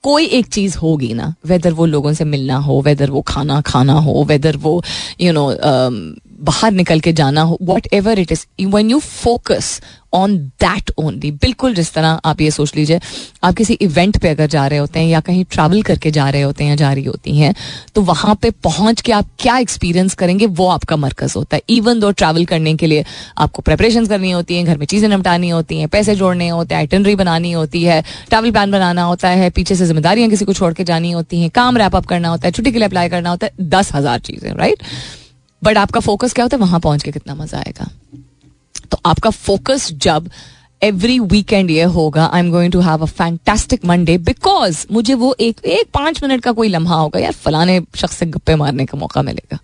कोई 0.04 0.26
एक 0.38 0.46
चीज़ 0.54 0.78
होगी 0.78 1.14
ना 1.14 1.34
वेदर 1.46 1.74
वो 1.74 1.86
लोगों 1.86 2.14
से 2.14 2.26
मिलना 2.26 2.58
हो 2.66 2.82
वेदर 2.82 3.10
वो 3.10 3.22
खाना 3.28 3.60
खाना 3.62 3.94
हो 4.08 4.24
वेदर 4.24 4.58
वो 4.58 4.74
you 5.22 5.28
you 5.28 5.34
know 5.34 5.46
know, 5.46 5.60
um, 5.72 5.98
बाहर 6.40 6.72
निकल 6.74 7.00
के 7.00 7.14
जाना 7.14 7.42
हो 7.42 7.58
whatever 7.94 8.20
it 8.20 8.32
is 8.32 8.46
one 8.62 8.90
you 8.90 9.00
focus 9.00 9.80
on 10.14 10.38
that 10.38 10.92
only 10.98 11.30
बिल्कुल 11.34 11.74
जिस 11.76 11.94
तरह 11.94 12.20
आप 12.26 12.42
ये 12.42 12.52
सोच 12.52 12.76
लीजिए, 12.76 13.00
आप 13.44 13.54
किसी 13.56 13.74
इवेंट 13.74 14.18
पे 14.22 14.30
अगर 14.30 14.48
जा 14.48 14.66
रहे 14.68 14.80
होते 14.80 15.00
हैं 15.00 15.08
या 15.08 15.20
कहीं 15.20 15.44
ट्रैवल 15.52 15.82
करके 15.84 16.12
जा 16.12 16.30
रहे 16.30 16.42
होते 16.42 16.64
हैं 16.64 16.70
या 16.70 16.76
जा 16.76 16.92
रही 16.94 17.04
होती 17.06 17.38
हैं 17.38 17.54
तो 17.96 18.02
वहाँ 18.04 18.36
पे 18.36 18.52
पहुँच 18.64 19.02
के 19.02 19.12
आप 19.12 19.28
क्या 19.40 19.58
एक्सपीरियंस 19.58 20.14
करेंगे, 20.16 20.46
वो 20.46 20.68
आपका 20.68 20.96
मरकज 20.98 21.34
होता 21.36 21.56
है। 21.56 21.62
इवन 21.70 22.00
दो 22.00 22.12
ट्रैवल 22.14 22.46
करने 22.46 22.76
के 22.76 22.88
लिए 22.88 23.04
आपको 23.38 23.62
प्रेपरेशन 23.62 24.06
करनी 24.06 24.32
होती 24.32 24.58
है, 24.58 24.64
घर 24.64 24.78
में 24.78 24.86
चीज़ें 24.86 25.10
निपटानी 25.10 25.50
होती 25.50 25.80
हैं, 25.80 25.88
पैसे 25.90 26.16
जोड़ने 26.16 26.48
होते 26.50 26.76
हैं 26.76 26.82
आइटनरी 26.82 27.16
बनानी 27.16 27.52
होती 27.52 27.84
है 27.84 28.02
ट्रैवल 28.30 28.52
प्लान 28.52 28.72
बनाना 28.72 29.04
होता 29.04 29.30
है, 29.30 29.50
पीछे 29.52 29.76
से 29.76 29.86
जिम्मेदारियाँ 29.86 30.30
किसी 30.30 30.46
को 30.46 30.54
छोड़ 30.54 30.74
के 30.74 30.84
जानी 30.84 31.12
होती 31.12 31.42
हैं, 31.42 31.50
काम 31.52 31.78
रैप 31.78 31.96
अप 31.96 32.06
करना 32.06 32.30
होता 32.30 32.48
है, 32.48 32.52
छुट्टी 32.52 32.72
के 32.72 32.78
लिए 32.78 32.88
अप्लाई 32.88 33.10
करना 33.10 33.30
होता 33.30 33.48
है, 33.48 33.70
दस 33.70 33.94
हज़ार 33.96 34.20
चीज़ें 34.22 34.52
राइट 34.54 34.84
बट 35.66 35.78
आपका 35.78 36.00
फोकस 36.02 36.34
क्या 36.34 36.46
होता 36.46 36.58
है? 36.58 36.62
वहाँ 36.62 36.80
पहुँच 36.80 37.04
के 37.04 37.12
कितना 37.12 37.36
मज़ा 37.36 37.58
आएगा। 37.60 37.90
तो 38.92 39.00
आपका 39.06 39.30
फोकस 39.30 39.92
जब 40.02 40.30
एवरी 40.82 41.20
वीकेंड 41.22 41.70
ये 41.72 41.84
होगा 41.92 42.26
I 42.26 42.40
am 42.40 42.50
going 42.52 42.72
to 42.72 42.80
have 42.82 43.02
a 43.02 43.06
fantastic 43.08 43.86
Monday 43.86 44.18
because 44.20 44.86
मुझे 44.92 45.14
वो 45.14 45.36
एक 45.40 45.64
एक 45.68 45.88
पाँच 45.94 46.22
मिनट 46.24 46.42
का 46.44 46.52
कोई 46.52 46.68
लम्हा 46.70 46.96
होगा, 46.96 47.20
यार, 47.20 47.32
फलाने 47.34 47.80
शख्स 47.96 48.18
से 48.18 48.26
गप्पे 48.26 48.56
मारने 48.56 48.86
का 48.86 48.98
मौका 48.98 49.22
मिलेगा। 49.22 49.60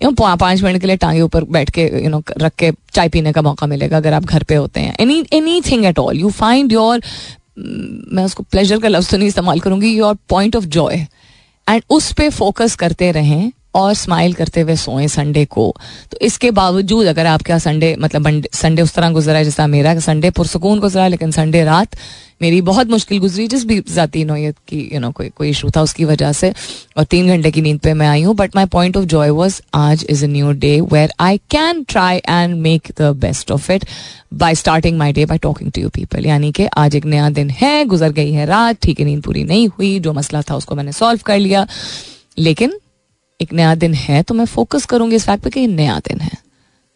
यू 0.00 0.10
नो 0.10 0.36
पाँच 0.36 0.62
मिनट 0.62 0.80
के 0.80 0.86
लिए 0.86 0.96
टांगे 0.96 1.20
ऊपर 1.20 1.44
बैठ 1.46 1.70
के 1.70 1.82
यू 2.02 2.08
नो 2.10 2.22
रख 2.38 2.54
के 2.58 2.72
चाय 2.92 3.08
पीने 3.08 3.32
का 3.32 3.42
मौका 3.42 3.66
मिलेगा 3.66 3.96
अगर 3.96 4.12
आप 4.12 4.24
घर 4.24 4.42
पे 4.42 4.54
होते 4.54 4.80
हैं। 4.80 4.94
Any 5.00 5.24
anything 5.60 5.84
at 5.84 5.98
all 5.98 6.18
you 6.18 6.30
find 6.32 6.72
your 6.72 7.02
मैं 7.58 8.24
उसको 8.24 8.42
प्लेजर 8.42 8.78
का 8.80 8.88
लफ्ज 8.88 9.10
तो 9.10 9.16
नहीं 9.16 9.28
इस्तेमाल 9.28 9.60
करूँगी 9.60 9.94
your 9.94 10.14
point 10.28 10.56
of 10.56 10.64
joy 10.76 11.06
and 11.66 11.82
उस 11.90 12.12
पर 12.12 12.30
फोकस 12.30 12.76
करते 12.76 13.10
रहें 13.12 13.50
और 13.74 13.92
स्माइल 13.94 14.32
करते 14.32 14.60
हुए 14.60 14.76
सोए 14.76 15.08
संडे 15.08 15.44
को। 15.44 15.74
तो 16.10 16.18
इसके 16.22 16.50
बावजूद 16.52 17.06
अगर 17.06 17.26
आपके 17.26 17.52
यहाँ 17.52 17.60
संडे 17.60 17.94
मतलब 18.00 18.48
संडे 18.54 18.82
उस 18.82 18.94
तरह 18.94 19.10
गुजरा 19.10 19.36
है 19.38 19.44
जैसा 19.44 19.66
मेरा 19.66 19.98
संडे 20.00 20.30
पुरसकून 20.30 20.80
गुजरा 20.80 21.06
लेकिन 21.08 21.30
संडे 21.30 21.64
रात 21.64 21.96
मेरी 22.42 22.60
बहुत 22.62 22.90
मुश्किल 22.90 23.18
गुजरी 23.20 23.46
जिस 23.48 23.64
भी 23.66 23.78
जाती 23.88 24.24
नोयत 24.24 24.56
की 24.68 24.78
यू 24.92 25.00
नो 25.00 25.10
कोई 25.12 25.28
कोई 25.36 25.48
इशू 25.50 25.70
था 25.76 25.82
उसकी 25.82 26.04
वजह 26.04 26.32
से 26.32 26.52
और 26.96 27.04
तीन 27.04 27.26
घंटे 27.28 27.50
की 27.50 27.62
नींद 27.62 27.78
पे 27.80 27.92
मैं 27.94 28.06
आई 28.08 28.22
हूँ। 28.22 28.34
But 28.36 28.56
my 28.56 28.66
point 28.72 28.96
of 28.96 29.04
joy 29.06 29.30
was 29.30 29.60
आज 29.74 30.06
is 30.10 30.24
a 30.24 30.28
new 30.28 30.52
day 30.52 30.80
where 30.92 31.12
I 31.20 31.38
can 31.50 31.82
try 31.88 32.16
and 32.18 32.54
make 32.58 32.88
the 32.98 33.12
best 33.20 33.50
of 33.50 33.70
it 33.72 33.84
by 34.34 34.54
starting 34.54 34.98
my 34.98 35.12
day 35.12 35.24
by 35.24 35.38
talking 35.38 35.70
to 35.72 35.82
you 35.82 35.88
people 35.88 36.26
यानी 36.26 36.52
कि 36.52 36.66
आज 36.76 36.96
एक 36.96 37.04
नया 37.06 37.30
दिन 37.30 37.50
है, 37.50 37.84
गुजर 37.84 38.12
गई 38.12 38.32
है 38.32 38.46
रात, 38.46 38.76
ठीक 38.82 39.00
है, 39.00 39.06
नींद 39.06 39.22
पूरी 39.22 39.44
नहीं 39.44 39.68
हुई, 39.68 39.98
जो 40.00 40.12
मसला 40.12 40.42
था 40.42 40.56
उसको 40.56 40.74
मैंने 40.74 40.92
सॉल्व 40.92 41.20
कर 41.26 41.38
लिया। 41.38 41.66
लेकिन 42.38 42.78
एक 43.40 43.52
नया 43.52 43.74
दिन 43.74 43.94
है 43.94 44.22
तो 44.22 44.34
मैं 44.34 44.44
फोकस 44.46 44.84
करूँगी 44.86 45.16
इस 45.16 45.26
फैक्ट 45.26 45.44
पे 45.44 45.50
कि 45.50 45.66
नया 45.66 45.98
दिन 46.08 46.20
है। 46.20 46.38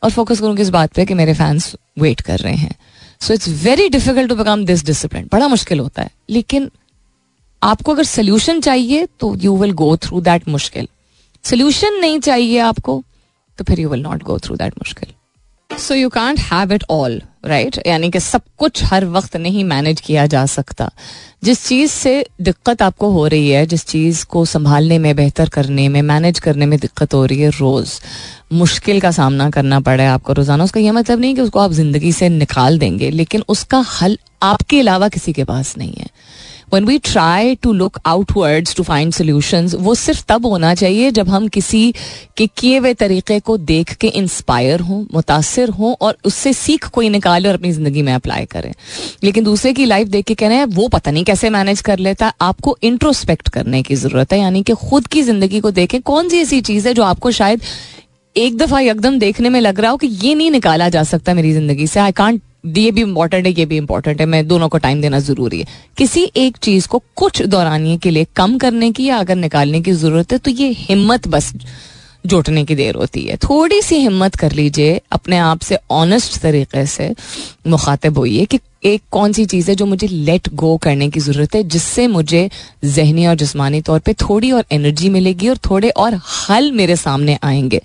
और 0.03 0.11
फोकस 0.11 0.41
करूँगी 0.41 0.63
इस 0.63 0.71
बात 0.71 0.93
पे 0.93 1.05
कि 1.07 1.15
मेरे 1.15 1.35
फैंस 1.35 1.75
वेट 1.99 2.21
कर 2.21 2.39
रहे 2.39 2.55
हैं। 2.55 2.75
So 3.21 3.35
it's 3.35 3.49
very 3.63 3.89
difficult 3.89 4.29
to 4.29 4.37
become 4.37 4.65
this 4.65 4.85
discipline 4.85 5.29
बड़ा 5.33 5.49
मुश्किल 5.49 5.81
होता 5.81 6.03
है। 6.03 6.11
लेकिन 6.31 6.71
आपको 7.63 7.93
अगर 7.93 8.05
सोल्यूशन 8.05 8.61
चाहिए 8.61 9.07
तो 9.21 9.35
you 9.37 9.57
will 9.57 9.73
go 9.73 9.97
through 9.97 10.21
that 10.21 10.49
मुश्किल। 10.49 10.89
सोल्यूशन 11.45 11.99
नहीं 12.01 12.19
चाहिए 12.21 12.59
आपको 12.59 13.03
तो 13.59 13.65
फिर 13.65 13.81
you 13.81 13.89
will 13.89 14.03
not 14.03 14.23
go 14.23 14.39
through 14.39 14.57
that 14.57 14.75
मुश्किल। 14.75 15.13
So 15.79 15.95
you 15.95 16.09
can't 16.09 16.41
have 16.41 16.73
it 16.73 16.85
all 16.91 17.21
right 17.47 17.79
यानी 17.87 18.11
कि 18.11 18.21
सब 18.21 18.43
कुछ 18.59 18.83
हर 18.85 19.05
वक्त 19.07 19.37
नहीं 19.37 19.65
मैनेज 19.65 20.01
किया 20.01 20.27
जा 20.27 20.45
सकता। 20.47 20.91
जिस 21.45 21.67
चीज़ 21.67 21.91
से 21.91 22.27
दिक्कत 22.41 22.83
आपको 22.83 23.11
हो 23.11 23.27
रही 23.27 23.51
है, 23.51 23.65
जिस 23.67 23.85
चीज़ 23.87 24.25
को 24.27 24.45
संभालने 24.45 24.99
में, 24.99 25.15
बेहतर 25.17 25.49
करने 25.49 25.89
में 25.89 26.01
मैनेज 26.03 26.39
करने 26.39 26.67
में 26.67 26.79
दिक्कत 26.79 27.15
हो 27.15 27.25
रही 27.25 27.41
है, 27.41 27.51
रोज़ 27.51 27.99
मुश्किल 28.53 29.01
का 29.01 29.11
सामना 29.11 29.51
करना 29.51 29.81
पड़ा 29.81 30.03
है 30.03 30.09
आपको 30.09 30.33
रोज़ाना। 30.33 30.65
उसका 30.65 30.81
यह 30.81 30.93
मतलब 30.93 31.21
नहीं 31.21 31.35
कि 31.35 31.41
उसको 31.41 31.61
आप 31.61 31.73
ज़िंदगी 31.73 32.13
से 32.13 32.29
निकाल 32.29 32.79
देंगे, 32.79 33.11
लेकिन 33.11 33.45
उसका 33.49 33.85
हल 33.93 34.19
आपके 34.45 34.81
अलावा 34.81 35.09
किसी 35.09 35.33
के 35.33 35.45
पास 35.45 35.77
नहीं 35.79 35.93
है। 35.93 36.07
When 36.73 36.85
we 36.85 36.99
try 36.99 37.55
to 37.55 37.73
look 37.73 37.99
outwards 38.07 38.75
to 38.77 38.83
find 38.83 39.13
solution 39.13 39.67
वो 39.77 39.95
सिर्फ़ 39.95 40.23
तब 40.29 40.47
होना 40.47 40.75
चाहिए 40.75 41.11
जब 41.11 41.29
हम 41.29 41.47
किसी 41.49 41.93
के 42.37 42.47
किए 42.49 42.79
हुए 42.79 42.93
तरीके 42.95 43.39
को 43.41 43.57
देख 43.59 43.93
के 43.95 44.09
इंस्पायर 44.09 44.81
हों, 44.81 45.05
मुतासर 45.15 45.69
हों 45.71 45.95
और 46.01 46.17
उससे 46.25 46.53
सीख 46.53 46.89
कोई 46.89 47.09
निकाले 47.09 47.49
और 47.49 47.55
अपनी 47.55 47.73
ज़िंदगी 47.73 48.03
में 48.03 48.13
अप्लाई 48.15 48.45
करें। 48.47 48.73
लेकिन 49.25 49.45
दूसरे 49.45 49.73
की 49.73 49.85
लाइफ 49.85 50.09
देख 50.09 50.25
के 50.25 50.35
कह 50.35 50.49
रहे 50.49 50.57
हैं, 50.57 50.65
वो 50.67 50.89
पता 50.89 51.11
नहीं 51.11 51.25
कैसे 51.25 51.51
मैनेज 51.51 51.81
कर 51.81 51.99
लेता। 51.99 52.33
आपको 52.41 52.77
इंट्रोस्पेक्ट 52.83 53.49
करने 53.49 53.83
की 53.83 53.95
ज़रूरत 53.97 54.33
है, 54.33 54.39
यानी 54.41 54.63
कि 54.63 54.75
खुद 54.81 55.07
की 55.07 55.23
ज़िंदगी 55.23 55.61
को 55.61 55.71
देखें। 55.73 56.01
कौन 56.03 56.29
सी 56.29 56.41
ऐसी 56.41 56.61
चीज़ 56.63 56.89
है 56.89 56.95
जो 56.95 57.03
आपको 57.05 57.31
शायद 57.33 57.63
एक 58.37 58.57
दफ़ा 58.59 58.81
एकदम 58.81 59.19
देखने 59.19 59.49
में 59.49 59.61
लग 59.61 59.81
रहा 59.81 59.91
हो 59.91 59.97
कि 59.97 60.07
ये 60.07 60.35
नहीं 60.35 60.51
निकाला 60.51 60.89
जा 60.89 61.03
सकता 61.05 61.35
मेरी 61.35 61.53
ज़िंदगी 61.53 61.87
से? 61.87 62.01
आई 62.01 62.13
कांट 62.13 62.41
ये 62.67 62.91
भी 62.91 63.01
इंपॉर्टेंट 63.01 63.47
है, 63.47 63.53
ये 63.53 63.67
भी 63.67 63.77
इंपॉर्टेंट 63.77 64.21
है। 64.21 64.27
मैं 64.27 64.47
दोनों 64.49 64.69
को 64.69 64.79
टाइम 64.79 65.01
देना 65.01 65.19
ज़रूरी 65.21 65.59
है। 65.61 65.67
किसी 65.99 66.31
एक 66.37 66.57
चीज़ 66.57 66.89
को 66.89 67.03
कुछ 67.17 67.43
दौरानिए 67.43 67.97
के 67.97 68.11
लिए 68.11 68.27
कम 68.37 68.59
करने 68.59 68.91
की 68.93 69.05
या 69.05 69.17
अगर 69.17 69.37
निकालने 69.37 69.81
की 69.81 69.93
ज़रूरत 69.93 70.33
है 70.33 70.39
तो 70.39 70.51
ये 70.51 70.69
हिम्मत 70.69 71.29
बस 71.29 71.53
जोटने 72.27 72.65
की 72.65 72.75
देर 72.75 72.95
होती 72.95 73.23
है। 73.23 73.37
थोड़ी 73.37 73.81
सी 73.83 73.97
हिम्मत 73.97 74.35
कर 74.35 74.53
लीजिए, 74.53 75.01
अपने 75.13 75.39
आप 75.39 75.61
से 75.61 75.79
ऑनेस्ट 75.91 76.39
तरीके 76.41 76.87
से 76.87 77.13
मुखातिब 77.67 78.19
होइए 78.19 78.45
कि 78.45 78.59
एक 78.85 79.03
कौन 79.11 79.33
सी 79.33 79.45
चीज़ 79.45 79.71
है 79.71 79.77
जो 79.77 79.87
मुझे 79.87 80.07
लेट 80.07 80.49
गो 80.55 80.77
करने 80.77 81.09
की 81.11 81.21
ज़रूरत 81.21 81.55
है, 81.55 81.63
जिससे 81.63 82.07
मुझे 82.07 82.49
जहनी 82.85 83.27
और 83.27 83.35
जिसमानी 83.35 83.81
तौर 83.81 84.01
पे 84.01 84.15
थोड़ी 84.15 84.53
और 84.53 84.65
एनर्जी 84.73 85.09
मिलेगी 85.09 85.49
और 85.49 85.59
थोड़े 85.71 85.91
और 85.91 86.21
हल 86.49 86.73
मेरे 86.73 86.97
सामने 86.97 87.39
आएँगे। 87.43 87.81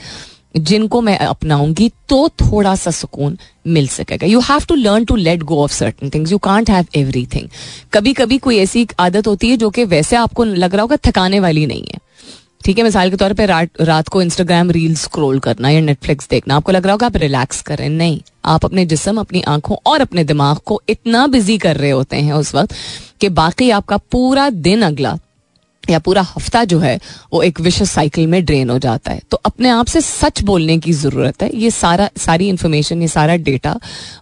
जिनको 0.59 1.01
मैं 1.01 1.17
अपनाऊँगी 1.17 1.89
तो 2.09 2.27
थोड़ा 2.41 2.75
सा 2.75 2.91
सुकून 2.91 3.37
मिल 3.67 3.87
सकेगा। 3.87 4.27
You 4.27 4.39
have 4.39 4.65
to 4.67 4.75
learn 4.75 5.05
to 5.05 5.15
let 5.15 5.43
go 5.43 5.63
of 5.63 5.73
certain 5.73 6.09
things 6.09 6.31
you 6.31 6.37
can't 6.39 6.69
have 6.69 6.85
everything 7.25 7.47
कभी 7.93 8.13
कभी 8.13 8.37
कोई 8.37 8.57
ऐसी 8.57 8.87
आदत 8.99 9.27
होती 9.27 9.49
है 9.49 9.57
जो 9.57 9.69
कि 9.69 9.83
वैसे 9.85 10.15
आपको 10.15 10.43
लग 10.43 10.73
रहा 10.73 10.81
होगा 10.81 10.97
थकाने 11.05 11.39
वाली 11.39 11.65
नहीं 11.65 11.83
है। 11.83 12.07
ठीक 12.65 12.77
है, 12.77 12.83
मिसाल 12.83 13.09
के 13.09 13.15
तौर 13.17 13.33
पे 13.33 13.45
रात 13.45 13.81
रात 13.81 14.07
को 14.07 14.21
इंस्टाग्राम 14.21 14.71
रील 14.71 14.95
स्क्रॉल 14.95 15.39
करना 15.39 15.69
या 15.69 15.81
नेटफ्लिक्स 15.81 16.27
देखना, 16.29 16.55
आपको 16.55 16.71
लग 16.71 16.83
रहा 16.83 16.91
होगा 16.91 17.07
आप 17.07 17.15
रिलैक्स 17.17 17.61
करें 17.61 17.87
नहीं, 17.89 18.19
आप 18.45 18.65
अपने 18.65 18.85
जिसम, 18.85 19.19
अपनी 19.19 19.41
आँखों 19.47 19.77
और 19.85 20.01
अपने 20.01 20.23
दिमाग 20.23 20.57
को 20.65 20.81
इतना 20.89 21.25
बिज़ी 21.27 21.57
कर 21.57 21.77
रहे 21.77 21.91
होते 21.91 22.17
हैं 22.17 22.33
उस 22.33 22.53
वक्त 22.55 22.73
कि 23.21 23.29
बाकी 23.31 23.69
आपका 23.69 23.97
पूरा 24.11 24.49
दिन 24.49 24.81
अगला 24.81 25.17
या 25.89 25.99
पूरा 25.99 26.21
हफ़्ता 26.27 26.63
जो 26.65 26.79
है, 26.79 26.99
वो 27.33 27.41
एक 27.43 27.61
विशेष 27.61 27.89
साइकिल 27.89 28.27
में 28.27 28.43
ड्रेन 28.45 28.69
हो 28.69 28.77
जाता 28.79 29.11
है। 29.11 29.21
तो 29.31 29.37
अपने 29.45 29.69
आप 29.69 29.87
से 29.87 30.01
सच 30.01 30.41
बोलने 30.43 30.77
की 30.77 30.93
ज़रूरत 30.93 31.43
है। 31.43 31.49
ये 31.55 31.71
सारा, 31.71 32.09
सारी 32.17 32.47
इंफॉर्मेशन 32.49 33.01
ये 33.01 33.07
सारा 33.07 33.35
डेटा 33.37 33.79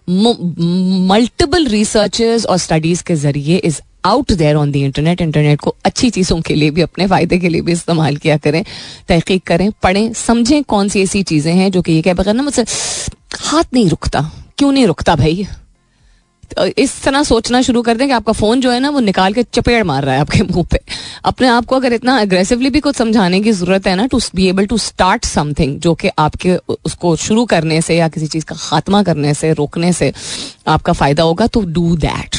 मल्टीपल 0.08 1.66
रिसर्चर्स 1.68 2.46
और 2.46 2.58
स्टडीज़ 2.58 3.02
के 3.02 3.14
ज़रिए 3.16 3.56
is 3.58 3.80
out 4.04 4.32
there 4.32 4.56
on 4.56 4.70
the 4.72 4.76
internet 4.76 5.20
internet 5.20 5.60
को 5.60 5.74
अच्छी 5.84 6.10
चीज़ों 6.10 6.40
के 6.40 6.54
लिए 6.54 6.70
भी, 6.70 6.82
अपने 6.82 7.06
फ़ायदे 7.06 7.38
के 7.38 7.48
लिए 7.48 7.60
भी 7.60 7.72
इस्तेमाल 7.72 8.16
किया 8.16 8.36
करें, 8.36 8.62
तहकीक 9.08 9.42
करें, 9.46 9.70
पढ़ें, 9.82 10.12
समझें 10.12 10.62
कौन 10.64 10.88
सी 10.88 11.02
ऐसी 11.02 11.22
चीज़ें 11.22 11.52
हैं 11.54 11.70
जो 11.70 11.82
कि 11.82 11.92
ये 11.92 12.02
कह 12.02 12.14
बगैर 12.14 12.34
ना 12.34 12.42
मुझसे 12.42 12.64
हाथ 13.40 13.74
नहीं 13.74 13.88
रुकता। 13.88 14.30
क्यों 14.58 14.72
नहीं 14.72 14.86
रुकता 14.86 15.16
भाई? 15.16 15.46
इस 16.78 17.02
तरह 17.02 17.22
सोचना 17.22 17.60
शुरू 17.62 17.82
कर 17.82 17.96
दें 17.96 18.06
कि 18.06 18.12
आपका 18.12 18.32
फ़ोन 18.32 18.60
जो 18.60 18.70
है 18.70 18.80
ना, 18.80 18.90
वो 18.90 19.00
निकाल 19.00 19.32
के 19.32 19.42
चपेड़ 19.44 19.82
मार 19.84 20.04
रहा 20.04 20.14
है 20.14 20.20
आपके 20.20 20.42
मुँह 20.42 20.66
पे। 20.70 20.80
अपने 21.24 21.48
आप 21.48 21.64
को 21.64 21.76
अगर 21.76 21.92
इतना 21.92 22.18
अग्रेसिवली 22.20 22.70
भी 22.70 22.80
कुछ 22.80 22.96
समझाने 22.96 23.40
की 23.40 23.52
ज़रूरत 23.52 23.86
है 23.86 23.94
ना 23.96 24.06
to 24.06 24.20
be 24.34 24.46
able 24.48 24.66
to 24.66 24.78
start 24.78 25.24
something 25.24 25.78
जो 25.80 25.94
कि 25.94 26.10
आपके 26.18 26.56
उसको 26.84 27.14
शुरू 27.18 27.44
करने 27.44 27.80
से 27.82 27.96
या 27.96 28.08
किसी 28.08 28.26
चीज़ 28.26 28.44
का 28.44 28.56
खात्मा 28.58 29.02
करने 29.02 29.34
से, 29.34 29.52
रोकने 29.52 29.92
से 29.92 30.12
आपका 30.68 30.92
फ़ायदा 30.92 31.22
होगा 31.22 31.46
तो 31.46 31.60
do 31.62 31.96
that 31.98 32.36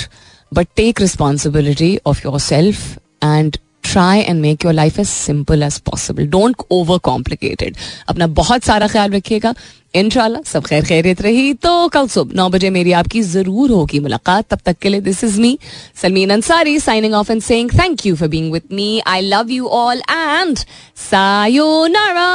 but 0.52 0.68
take 0.76 1.02
responsibility 1.02 1.98
of 2.06 2.22
yourself 2.40 2.98
and 3.24 3.58
try 3.92 4.20
and 4.20 4.42
make 4.42 4.66
your 4.66 4.74
life 4.74 5.00
as 5.00 5.08
simple 5.08 5.64
as 5.64 5.80
possible 5.90 6.28
don't 6.30 6.56
overcomplicated 7.04 7.76
अपना 8.10 8.28
बहुत 8.40 8.64
सारा 8.64 8.88
ख्याल 8.88 9.12
रखिएगा। 9.12 9.54
इन 9.96 10.10
सब 10.46 10.66
खैर 10.66 10.84
खैरियत 10.86 11.22
रही। 11.22 11.54
तो 11.56 11.88
कल 11.94 12.08
सुबह 12.08 12.36
नौ 12.36 12.48
बजे 12.50 12.70
मेरी 12.70 12.92
आपकी 12.92 13.22
ज़रूर 13.22 13.72
होगी 13.72 14.00
मुलाकात। 14.00 14.46
तब 14.50 14.60
तक 14.66 14.78
के 14.82 14.90
लिए 14.90 15.02
this 15.02 15.24
is 15.24 15.40
me 15.42 15.58
Salmeen 16.02 16.30
Ansari 16.30 16.80
signing 16.80 17.14
off 17.14 17.32
and 17.32 17.42
saying 17.42 17.70
thank 17.74 18.06
you 18.06 18.16
for 18.16 18.28
being 18.28 18.52
with 18.54 18.64
me 18.72 19.02
I 19.08 19.22
love 19.22 19.52
you 19.52 19.68
all 19.68 20.02
and 20.12 20.58
sayonara 21.10 22.28